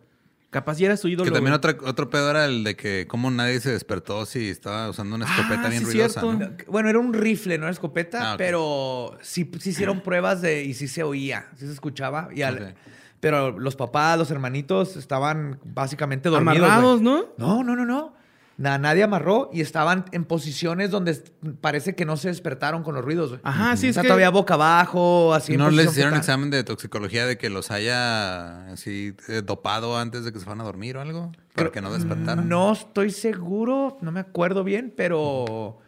Capaz 0.49 0.77
ya 0.77 0.85
era 0.85 0.97
su 0.97 1.07
ídolo, 1.07 1.25
Que 1.25 1.31
también 1.31 1.53
otra, 1.53 1.75
otro 1.83 2.09
pedo 2.11 2.29
era 2.29 2.45
el 2.45 2.63
de 2.63 2.75
que 2.75 3.07
cómo 3.07 3.31
nadie 3.31 3.59
se 3.59 3.71
despertó 3.71 4.25
si 4.27 4.49
estaba 4.49 4.87
usando 4.89 5.15
una 5.15 5.25
escopeta 5.25 5.63
Ah, 5.65 5.69
bien 5.69 5.79
sí, 5.81 5.85
ruidosa. 5.91 6.21
cierto. 6.21 6.33
¿no? 6.39 6.51
Bueno, 6.71 6.89
era 6.89 6.99
un 6.99 7.11
rifle, 7.13 7.57
no 7.57 7.63
era 7.65 7.71
escopeta, 7.71 8.33
Ah, 8.33 8.35
pero 8.37 9.17
sí, 9.21 9.49
sí 9.59 9.71
hicieron 9.71 10.01
pruebas 10.01 10.43
de 10.43 10.63
y 10.63 10.75
sí 10.75 10.87
se 10.87 11.01
oía, 11.01 11.47
sí 11.57 11.65
se 11.65 11.73
escuchaba. 11.73 12.29
Y 12.35 12.43
al- 12.43 12.55
Ok. 12.57 12.77
Pero 13.23 13.57
los 13.57 13.77
papás, 13.77 14.17
los 14.19 14.29
hermanitos 14.31 14.97
estaban 14.97 15.57
básicamente 15.63 16.27
dormidos. 16.27 16.57
Amarrados. 16.69 17.01
¿no? 17.01 17.23
No, 17.37 17.63
no, 17.63 17.73
no, 17.75 17.85
no. 17.85 18.13
Na- 18.57 18.77
nadie 18.77 19.01
amarró 19.01 19.49
y 19.53 19.61
estaban 19.61 20.05
en 20.11 20.25
posiciones 20.25 20.91
donde 20.91 21.13
parece 21.61 21.95
que 21.95 22.05
no 22.05 22.17
se 22.17 22.27
despertaron 22.27 22.83
con 22.83 22.93
los 22.95 23.03
ruidos. 23.03 23.39
Ajá, 23.41 23.77
sí, 23.77 23.87
o 23.87 23.89
es 23.89 23.93
sea, 23.95 24.01
que... 24.03 24.09
todavía 24.09 24.29
boca 24.29 24.55
abajo, 24.55 25.33
así. 25.33 25.55
¿No 25.57 25.71
les 25.71 25.87
hicieron 25.91 26.15
examen 26.15 26.51
de 26.51 26.63
toxicología 26.65 27.25
de 27.25 27.37
que 27.37 27.49
los 27.49 27.71
haya 27.71 28.67
así 28.73 29.15
eh, 29.29 29.41
dopado 29.43 29.97
antes 29.97 30.25
de 30.25 30.33
que 30.33 30.39
se 30.39 30.45
fueran 30.45 30.61
a 30.61 30.65
dormir 30.65 30.97
o 30.97 31.01
algo? 31.01 31.31
Para 31.31 31.69
Creo- 31.69 31.71
que 31.71 31.81
no 31.81 31.93
despertaran. 31.93 32.47
No 32.49 32.73
estoy 32.73 33.09
seguro, 33.09 33.97
no 34.01 34.11
me 34.11 34.19
acuerdo 34.19 34.63
bien, 34.65 34.93
pero 34.95 35.79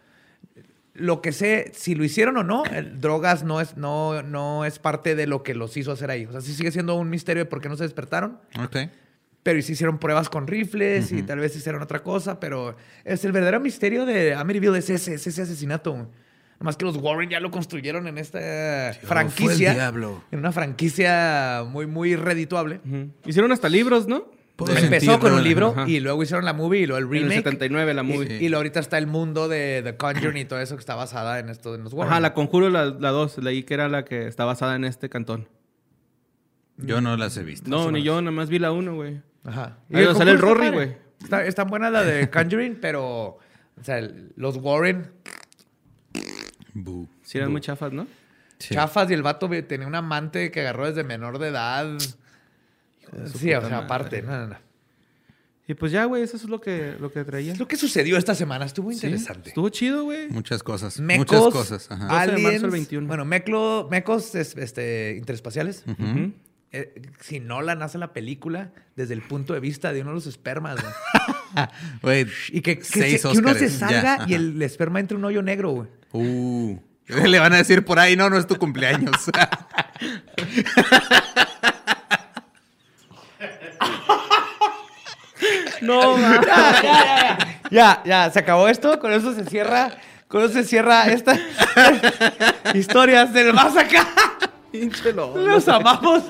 lo 0.96 1.22
que 1.22 1.32
sé, 1.32 1.72
si 1.76 1.94
lo 1.94 2.04
hicieron 2.04 2.38
o 2.38 2.44
no, 2.44 2.64
el- 2.66 3.00
drogas 3.02 3.44
no 3.44 3.62
es, 3.62 3.78
no, 3.78 4.24
no 4.24 4.66
es 4.66 4.80
parte 4.80 5.14
de 5.16 5.28
lo 5.28 5.44
que 5.44 5.54
los 5.54 5.76
hizo 5.78 5.92
hacer 5.92 6.10
ahí. 6.10 6.26
O 6.26 6.32
sea, 6.32 6.42
sí 6.42 6.54
sigue 6.54 6.72
siendo 6.72 6.96
un 6.96 7.10
misterio 7.10 7.44
de 7.44 7.50
por 7.50 7.62
qué 7.62 7.70
no 7.70 7.76
se 7.78 7.84
despertaron. 7.84 8.40
Ok. 8.64 8.78
Pero 9.44 9.62
sí 9.62 9.74
hicieron 9.74 10.00
pruebas 10.00 10.28
con 10.30 10.48
rifles 10.48 11.12
y 11.12 11.22
tal 11.22 11.38
vez 11.40 11.56
hicieron 11.56 11.82
otra 11.84 12.02
cosa, 12.02 12.40
pero 12.40 12.76
es 13.04 13.24
el 13.26 13.32
verdadero 13.32 13.60
misterio 13.60 14.06
de 14.06 14.34
Amityville 14.34 14.78
es 14.80 14.90
ese, 14.90 15.14
es 15.14 15.28
ese 15.28 15.44
asesinato. 15.44 16.10
Nomás 16.60 16.78
que 16.78 16.86
los 16.86 16.96
Warren 16.98 17.30
ya 17.30 17.40
lo 17.40 17.52
construyeron 17.52 18.08
en 18.08 18.18
esta 18.18 18.40
fue 18.40 19.02
el 19.02 19.08
franquicia. 19.08 19.74
diablo. 19.74 20.24
En 20.32 20.40
una 20.40 20.52
franquicia 20.52 21.64
muy, 21.68 21.86
muy 21.86 22.16
redituable. 22.16 22.80
Hicieron 23.26 23.52
hasta 23.52 23.70
libros, 23.70 24.08
¿no? 24.08 24.32
Puedo 24.56 24.74
Empezó 24.78 25.20
con 25.20 25.34
un 25.34 25.44
libro 25.44 25.74
Ajá. 25.76 25.90
y 25.90 26.00
luego 26.00 26.24
hicieron 26.24 26.46
la 26.46 26.54
movie 26.54 26.82
y 26.82 26.86
luego 26.86 27.00
el 27.00 27.06
En 27.06 27.24
el 27.24 27.30
remake. 27.30 27.38
79, 27.44 27.94
la 27.94 28.04
movie. 28.04 28.38
Y, 28.40 28.46
y 28.46 28.50
luego 28.50 28.58
ahorita 28.58 28.80
está 28.80 28.98
el 28.98 29.08
mundo 29.08 29.50
de 29.50 29.82
The 29.84 29.98
Conjuring 29.98 30.38
y 30.38 30.46
todo 30.46 30.60
eso 30.62 30.76
que 30.76 30.80
está 30.80 30.96
basada 30.96 31.40
en 31.40 31.50
esto 31.50 31.74
de 31.74 31.84
los 31.84 31.94
Warren. 31.94 32.12
Ajá, 32.14 32.22
la 32.22 32.34
Conjuro, 32.34 32.70
la 32.70 32.86
2. 32.86 33.40
leí 33.40 33.64
que 33.64 33.74
era 33.74 33.90
la 33.90 34.06
que 34.06 34.28
está 34.28 34.46
basada 34.46 34.76
en 34.76 34.86
este 34.86 35.10
cantón. 35.10 35.50
Yo 36.78 37.02
no 37.02 37.18
las 37.18 37.36
he 37.36 37.44
visto. 37.44 37.70
No, 37.70 37.92
ni 37.92 38.02
yo, 38.04 38.22
nada 38.22 38.32
más 38.32 38.50
vi 38.50 38.60
la 38.60 38.72
1, 38.72 38.96
güey. 38.96 39.22
Ajá. 39.44 39.78
Ahí 39.94 40.04
donde 40.04 40.20
sale 40.20 40.32
el 40.32 40.40
Rory, 40.40 40.70
güey. 40.70 40.98
Está, 41.22 41.46
está 41.46 41.64
buena 41.64 41.90
la 41.90 42.04
de 42.04 42.30
Conjuring, 42.30 42.78
pero... 42.80 43.40
O 43.78 43.84
sea, 43.84 44.08
los 44.38 44.58
Warren. 44.58 45.12
Sí, 47.24 47.38
eran 47.38 47.52
muy 47.52 47.62
chafas, 47.62 47.92
¿no? 47.92 48.08
Sí. 48.58 48.74
chafas 48.74 49.12
y 49.12 49.14
el 49.14 49.22
vato 49.22 49.50
tenía 49.68 49.86
un 49.86 49.96
amante 49.96 50.50
que 50.50 50.62
agarró 50.62 50.88
desde 50.88 51.04
menor 51.04 51.40
de 51.40 51.50
edad. 51.50 51.98
Sí, 53.38 53.54
o 53.54 53.62
sea, 53.68 53.80
aparte. 53.80 54.22
No, 54.22 54.32
no, 54.32 54.48
no. 54.48 54.66
Y 55.68 55.74
pues 55.74 55.92
ya, 55.92 56.06
güey, 56.06 56.22
eso 56.22 56.38
es 56.38 56.44
lo 56.44 56.62
que, 56.62 56.96
lo 57.00 57.12
que 57.12 57.24
traía. 57.24 57.52
Es 57.54 57.58
lo 57.60 57.68
que 57.68 57.76
sucedió 57.76 58.18
esta 58.18 58.36
semana. 58.36 58.66
Estuvo 58.66 58.90
Sí, 58.92 58.96
interesante. 58.98 59.50
Estuvo 59.50 59.68
chido, 59.70 60.04
güey. 60.04 60.30
Muchas 60.30 60.62
cosas. 60.62 61.00
Mecos, 61.00 61.26
Muchas 61.26 61.54
cosas. 61.54 61.92
Ajá. 61.92 62.06
12 62.06 62.26
de 62.26 62.32
marzo 62.34 62.46
aliens, 62.46 62.64
al 62.66 62.70
21. 62.70 63.08
bueno, 63.08 63.26
meclo, 63.26 63.88
mecos 63.90 64.36
es- 64.36 64.56
este, 64.58 65.16
interespaciales. 65.18 65.84
Ujú. 65.88 66.34
Eh, 66.72 67.02
si 67.22 67.40
Nolan 67.40 67.82
hace 67.82 67.98
la 67.98 68.14
película 68.14 68.74
desde 68.96 69.16
el 69.16 69.22
punto 69.24 69.54
de 69.54 69.60
vista 69.60 69.92
de 69.92 70.02
uno 70.02 70.12
de 70.12 70.16
los 70.16 70.28
espermas, 70.28 70.78
güey. 70.82 70.94
Güey, 72.02 72.28
Y 72.50 72.62
que, 72.62 72.78
que, 72.78 72.84
seis 72.84 73.22
se- 73.22 73.32
que 73.32 73.38
uno 73.38 73.54
se 73.54 73.70
ya, 73.70 73.78
salga 73.80 74.14
ajá. 74.16 74.26
y 74.28 74.34
el 74.34 74.62
esperma 74.62 75.00
entre 75.00 75.16
un 75.18 75.24
hoyo 75.26 75.42
negro, 75.42 75.72
güey. 75.72 75.88
Uh. 76.12 76.78
Le 77.08 77.40
van 77.40 77.54
a 77.54 77.58
decir 77.58 77.84
por 77.86 77.98
ahí, 77.98 78.16
no, 78.16 78.30
no 78.30 78.38
es 78.38 78.46
tu 78.46 78.58
cumpleaños. 78.58 79.16
No, 85.82 86.18
ma. 86.18 86.42
Ya, 87.72 88.02
ya, 88.06 88.30
se 88.30 88.40
acabó 88.40 88.68
esto. 88.68 89.00
Con 89.00 89.12
eso 89.12 89.34
se 89.34 89.46
cierra. 89.46 89.92
Con 90.28 90.44
eso 90.44 90.54
se 90.54 90.64
cierra 90.64 91.06
esta 91.08 91.38
historias 92.74 93.34
del 93.34 93.54
más 93.54 93.76
acá. 93.76 94.08
Pinche. 94.72 95.14
Los 95.14 95.68
amamos. 95.68 96.24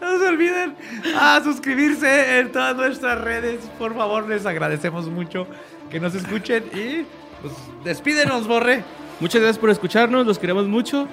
No 0.00 0.18
se 0.18 0.26
olviden 0.26 0.76
a 1.18 1.40
suscribirse 1.42 2.38
en 2.38 2.52
todas 2.52 2.76
nuestras 2.76 3.20
redes. 3.20 3.60
Por 3.78 3.94
favor, 3.94 4.28
les 4.28 4.46
agradecemos 4.46 5.06
mucho 5.06 5.46
que 5.90 5.98
nos 5.98 6.14
escuchen 6.14 6.64
y 6.72 7.04
pues 7.40 7.54
despídenos, 7.84 8.46
Borre. 8.46 8.84
Muchas 9.20 9.40
gracias 9.40 9.58
por 9.58 9.70
escucharnos, 9.70 10.26
los 10.26 10.38
queremos 10.38 10.66
mucho. 10.66 11.08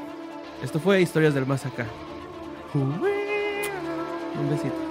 Esto 0.64 0.80
fue 0.80 1.02
Historias 1.02 1.34
del 1.34 1.46
Más 1.46 1.66
Acá. 1.66 1.86
Un 2.74 4.50
besito. 4.50 4.91